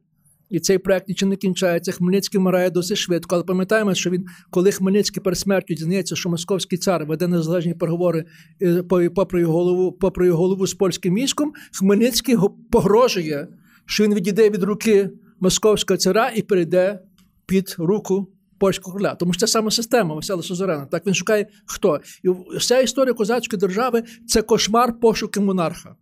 І 0.51 0.61
цей 0.61 0.79
проект 0.79 1.09
нічим 1.09 1.29
не 1.29 1.37
кінчається. 1.37 1.93
Хмельницький 1.93 2.41
вмирає 2.41 2.71
досить 2.71 2.99
швидко. 2.99 3.35
Але 3.35 3.45
пам'ятаємо, 3.45 3.95
що 3.95 4.11
він, 4.11 4.27
коли 4.51 4.73
Хмельницький 4.73 5.23
перед 5.23 5.39
смертю 5.39 5.75
дізнається, 5.75 6.17
що 6.17 6.29
московський 6.29 6.79
цар 6.79 7.07
веде 7.07 7.29
незалежні 7.29 7.75
переговори 7.75 8.25
е, 8.63 8.83
попри 9.15 9.41
його 9.41 9.53
голову, 9.53 9.93
попри 9.93 10.27
його 10.27 10.39
голову 10.39 10.67
з 10.67 10.75
польським 10.75 11.15
військом, 11.15 11.53
Хмельницький 11.73 12.37
погрожує, 12.71 13.49
що 13.87 14.05
він 14.05 14.15
відійде 14.15 14.51
від 14.51 14.63
руки 14.63 15.11
московського 15.41 15.99
цара 15.99 16.31
і 16.37 16.43
перейде 16.43 17.01
під 17.47 17.77
руку 17.79 18.29
польського 18.59 18.93
короля. 18.93 19.15
Тому 19.15 19.33
що 19.33 19.41
це 19.41 19.47
саме 19.47 19.71
система 19.71 20.15
Васила 20.15 20.43
Сузерена. 20.43 20.87
Так 20.87 21.07
він 21.07 21.15
шукає 21.15 21.47
хто. 21.67 22.01
І 22.23 22.29
вся 22.59 22.81
історія 22.81 23.15
козацької 23.15 23.61
держави 23.61 24.03
це 24.27 24.43
кошмар 24.43 25.01
пошуки 25.01 25.41
монарха. 25.41 25.97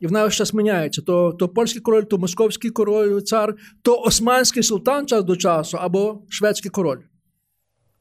І 0.00 0.06
вона 0.06 0.30
час 0.30 0.54
міняється: 0.54 1.02
то 1.02 1.32
то 1.32 1.48
польський 1.48 1.82
король, 1.82 2.02
то 2.02 2.18
московський 2.18 2.70
король, 2.70 3.20
цар, 3.20 3.54
то 3.82 4.00
османський 4.00 4.62
султан 4.62 5.06
час 5.06 5.24
до 5.24 5.36
часу, 5.36 5.78
або 5.80 6.22
шведський 6.28 6.70
король. 6.70 7.00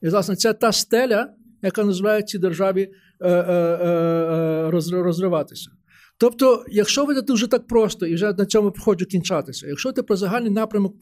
І, 0.02 0.10
власне, 0.10 0.36
це 0.36 0.54
та 0.54 0.72
стеля, 0.72 1.30
яка 1.62 1.84
дозволяє 1.84 2.24
цій 2.24 2.38
державі 2.38 2.90
е, 3.22 3.30
е, 3.30 3.54
е, 3.54 4.72
розриватися. 4.92 5.72
Тобто, 6.18 6.66
якщо 6.68 7.06
ви 7.06 7.22
дуже 7.22 7.48
так 7.48 7.68
просто, 7.68 8.06
і 8.06 8.16
вже 8.16 8.34
на 8.34 8.46
цьому 8.46 8.74
хочу 8.80 9.06
кінчатися, 9.06 9.68
якщо 9.68 9.92
ти 9.92 10.04
про 10.04 10.16
загальний 10.16 10.52
напрямок 10.52 10.96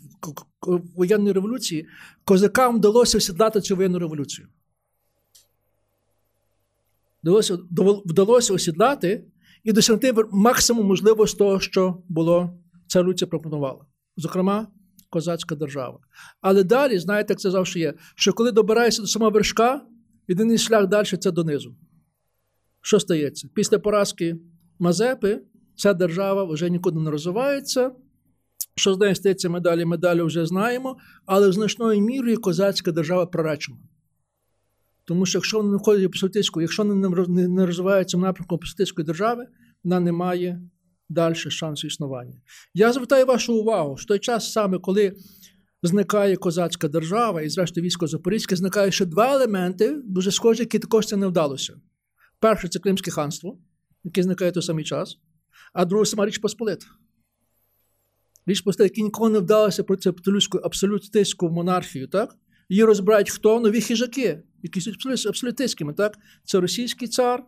воєнної 0.95 1.33
революції, 1.33 1.87
козакам 2.23 2.77
вдалося 2.77 3.17
осідлати 3.17 3.61
цю 3.61 3.75
воєнну 3.75 3.99
революцію. 3.99 4.47
Вдалося, 7.23 7.57
вдалося 8.05 8.53
осідлати 8.53 9.23
і 9.63 9.71
досягти 9.71 10.13
максимум 10.31 10.87
можливо 10.87 11.27
з 11.27 11.33
того, 11.33 11.59
що 11.59 12.03
було 12.09 12.59
ця 12.87 12.99
революція 12.99 13.27
пропонувала. 13.27 13.85
Зокрема, 14.17 14.67
козацька 15.09 15.55
держава. 15.55 15.99
Але 16.41 16.63
далі, 16.63 16.99
знаєте, 16.99 17.33
як 17.33 17.39
це 17.39 17.51
завжди 17.51 17.79
є, 17.79 17.93
що 18.15 18.33
коли 18.33 18.51
добираєшся 18.51 19.01
до 19.01 19.07
самого 19.07 19.31
вершка, 19.31 19.81
єдиний 20.27 20.57
шлях 20.57 20.87
далі 20.87 21.05
це 21.05 21.31
донизу. 21.31 21.75
Що 22.81 22.99
стається? 22.99 23.49
Після 23.53 23.79
поразки 23.79 24.37
Мазепи 24.79 25.41
ця 25.75 25.93
держава 25.93 26.43
вже 26.43 26.69
нікуди 26.69 26.99
не 26.99 27.11
розвивається. 27.11 27.91
Що 28.75 28.93
з 28.93 28.99
нею 28.99 29.15
стається 29.15 29.49
медалі, 29.49 29.85
медалі 29.85 30.21
вже 30.21 30.45
знаємо, 30.45 30.97
але 31.25 31.51
значною 31.51 32.01
мірою 32.01 32.41
козацька 32.41 32.91
держава 32.91 33.25
проречена. 33.25 33.77
Тому 35.05 35.25
що 35.25 35.37
якщо 35.37 35.57
вона 35.57 35.71
не 35.71 35.77
входить 35.77 36.03
в 36.03 36.07
абсолютистську, 36.07 36.61
якщо 36.61 36.83
вона 36.83 37.09
не, 37.27 37.65
розвивається 37.65 38.17
в 38.17 38.19
напрямку 38.19 38.55
абсолютистської 38.55 39.05
держави, 39.05 39.47
вона 39.83 39.99
не 39.99 40.11
має 40.11 40.61
далі 41.09 41.35
шансу 41.35 41.87
існування. 41.87 42.41
Я 42.73 42.93
звертаю 42.93 43.25
вашу 43.25 43.55
увагу, 43.55 43.97
що 43.97 44.07
той 44.07 44.19
час 44.19 44.51
саме, 44.51 44.79
коли 44.79 45.15
зникає 45.83 46.35
козацька 46.35 46.87
держава, 46.87 47.41
і, 47.41 47.49
зрештою, 47.49 47.85
військо 47.85 48.07
Запорізьке, 48.07 48.55
зникає 48.55 48.91
ще 48.91 49.05
два 49.05 49.33
елементи, 49.33 50.01
дуже 50.05 50.31
схожі, 50.31 50.61
які 50.61 50.79
також 50.79 51.05
це 51.05 51.17
не 51.17 51.27
вдалося. 51.27 51.73
Перше 52.39 52.67
це 52.67 52.79
Кримське 52.79 53.11
ханство, 53.11 53.57
яке 54.05 54.23
зникає 54.23 54.51
той 54.51 54.63
самий 54.63 54.85
час, 54.85 55.17
а 55.73 55.85
друге 55.85 56.05
сама 56.05 56.25
Річ 56.25 56.37
Посполита. 56.37 56.85
Річ 58.45 58.61
Посполита, 58.61 58.83
який 58.83 59.03
ніколи 59.03 59.29
не 59.29 59.39
вдалося 59.39 59.83
проти 59.83 60.13
абсолютистську 60.63 61.49
монархію, 61.49 62.07
так? 62.07 62.35
Її 62.69 62.83
розбирають 62.83 63.29
хто? 63.29 63.59
Нові 63.59 63.81
хижаки, 63.81 64.43
які 64.63 64.81
са 64.81 65.29
абсолютистськими, 65.29 65.93
так? 65.93 66.17
Це 66.43 66.59
російський 66.59 67.07
цар, 67.07 67.43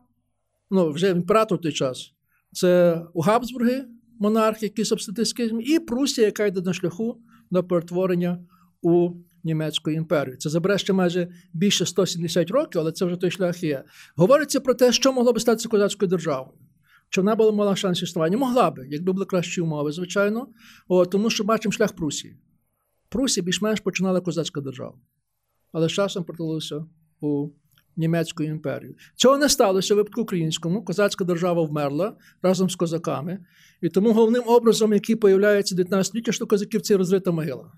ну, 0.72 0.92
вже 0.92 1.10
імператор 1.10 1.58
в 1.58 1.62
той 1.62 1.72
час. 1.72 2.14
Це 2.52 3.02
Габсбурги, 3.16 3.86
монарх, 4.20 4.64
який 4.64 4.86
абсолютистським, 4.92 5.62
і 5.62 5.80
Прусія, 5.80 6.28
яка 6.28 6.46
йде 6.46 6.62
на 6.62 6.74
шляху 6.74 7.22
до 7.52 7.64
перетворення 7.64 8.46
у 8.82 9.12
Німецьку 9.48 9.92
імперію. 9.92 10.38
Це 10.38 10.50
забере 10.50 10.78
ще 10.78 10.94
майже 10.94 11.28
більше 11.54 11.86
170 11.86 12.52
років, 12.52 12.82
але 12.82 12.92
це 12.92 13.06
вже 13.06 13.16
той 13.16 13.32
шлях 13.32 13.64
є. 13.64 13.84
Говориться 14.16 14.60
про 14.60 14.74
те, 14.74 14.92
що 14.92 15.14
могло 15.14 15.34
би 15.34 15.40
статися 15.40 15.70
козацькою 15.70 16.10
державою. 16.10 16.58
Чи 17.10 17.22
вона 17.22 17.36
була 17.36 17.52
мала 17.52 17.76
шанс 17.76 18.04
існування? 18.04 18.38
Могла 18.38 18.72
би, 18.72 18.88
якби 18.90 19.14
були 19.14 19.26
кращі 19.26 19.62
умови, 19.62 19.92
звичайно. 19.92 20.48
О, 20.88 21.06
тому 21.06 21.30
що 21.30 21.44
бачимо 21.44 21.72
шлях 21.72 21.94
Прусії. 21.94 22.38
Прусія 23.10 23.44
більш-менш 23.44 23.80
починала 23.80 24.22
козацька 24.22 24.62
держава, 24.62 24.96
але 25.72 25.90
з 25.90 25.92
часом 25.92 26.24
притулилася 26.24 26.86
у 27.22 27.50
Німецьку 27.98 28.44
імперію. 28.44 28.96
Цього 29.16 29.38
не 29.38 29.50
сталося 29.50 29.94
в 29.94 29.98
випадку 29.98 30.22
українському. 30.22 30.84
Козацька 30.84 31.26
держава 31.26 31.64
вмерла 31.64 32.18
разом 32.42 32.70
з 32.70 32.76
козаками. 32.76 33.40
І 33.82 33.90
тому 33.90 34.14
головним 34.14 34.44
образом, 34.46 34.94
який 34.94 35.16
появляється 35.16 35.76
в 35.76 35.78
19 35.78 36.08
столітті, 36.08 36.32
що 36.32 36.48
козаків 36.48 36.82
це 36.82 36.98
розрита 36.98 37.32
могила. 37.32 37.72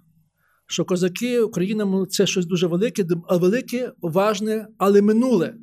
Що 0.71 0.85
козаки, 0.85 1.39
Україна 1.41 2.05
це 2.09 2.27
щось 2.27 2.45
дуже 2.45 2.67
велике, 2.67 3.05
велике, 3.29 3.91
важне, 4.01 4.67
але 4.77 5.01
минуле. 5.01 5.55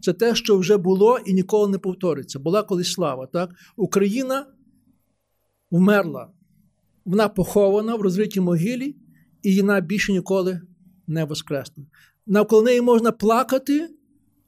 Це 0.00 0.12
те, 0.12 0.34
що 0.34 0.58
вже 0.58 0.76
було 0.76 1.18
і 1.26 1.34
ніколи 1.34 1.68
не 1.68 1.78
повториться. 1.78 2.38
Була 2.38 2.62
колись 2.62 2.92
слава. 2.92 3.26
Так? 3.26 3.50
Україна 3.76 4.46
вмерла. 5.70 6.30
Вона 7.04 7.28
похована 7.28 7.94
в 7.94 8.00
розритій 8.00 8.40
могилі, 8.40 8.96
і 9.42 9.60
вона 9.60 9.80
більше 9.80 10.12
ніколи 10.12 10.60
не 11.06 11.24
воскресне. 11.24 11.84
Навколо 12.26 12.62
неї 12.62 12.80
можна 12.80 13.12
плакати, 13.12 13.88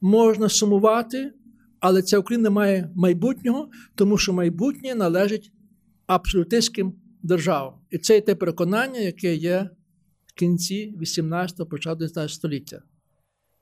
можна 0.00 0.48
сумувати, 0.48 1.32
але 1.80 2.02
ця 2.02 2.18
Україна 2.18 2.50
має 2.50 2.90
майбутнього, 2.94 3.68
тому 3.94 4.18
що 4.18 4.32
майбутнє 4.32 4.94
належить 4.94 5.52
абсолютистським 6.06 6.92
державам. 7.22 7.74
І 7.90 7.98
це 7.98 8.14
є 8.14 8.20
те 8.20 8.34
переконання, 8.34 9.00
яке 9.00 9.34
є 9.34 9.70
кінці 10.38 10.94
18-го, 11.00 11.66
початку 11.66 11.98
19 11.98 12.30
століття. 12.30 12.82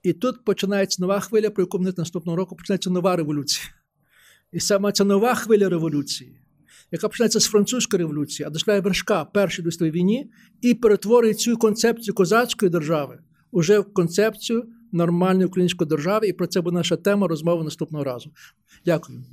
І 0.03 0.13
тут 0.13 0.45
починається 0.45 1.03
нова 1.03 1.21
хвиля, 1.21 1.51
про 1.51 1.63
яку 1.63 1.79
ми 1.79 1.93
наступного 1.97 2.37
року 2.37 2.57
починається 2.57 2.91
нова 2.91 3.17
революція. 3.17 3.69
І 4.53 4.61
саме 4.61 4.93
ця 4.93 5.05
нова 5.05 5.35
хвиля 5.35 5.69
революції, 5.69 6.41
яка 6.93 7.09
починається 7.09 7.41
з 7.41 7.45
французької 7.45 7.99
революції, 7.99 8.47
а 8.47 8.51
дослідає 8.51 8.81
вершка 8.81 9.25
Першій 9.25 9.63
світовій 9.63 9.91
війні 9.91 10.31
і 10.61 10.75
перетворює 10.75 11.35
цю 11.35 11.57
концепцію 11.57 12.15
козацької 12.15 12.71
держави 12.71 13.19
уже 13.51 13.79
в 13.79 13.93
концепцію 13.93 14.65
нормальної 14.93 15.47
української 15.47 15.89
держави, 15.89 16.29
і 16.29 16.33
про 16.33 16.47
це 16.47 16.61
буде 16.61 16.75
наша 16.75 16.97
тема 16.97 17.29
розмови 17.29 17.65
наступного 17.65 18.05
разу. 18.05 18.31
Дякую. 18.85 19.25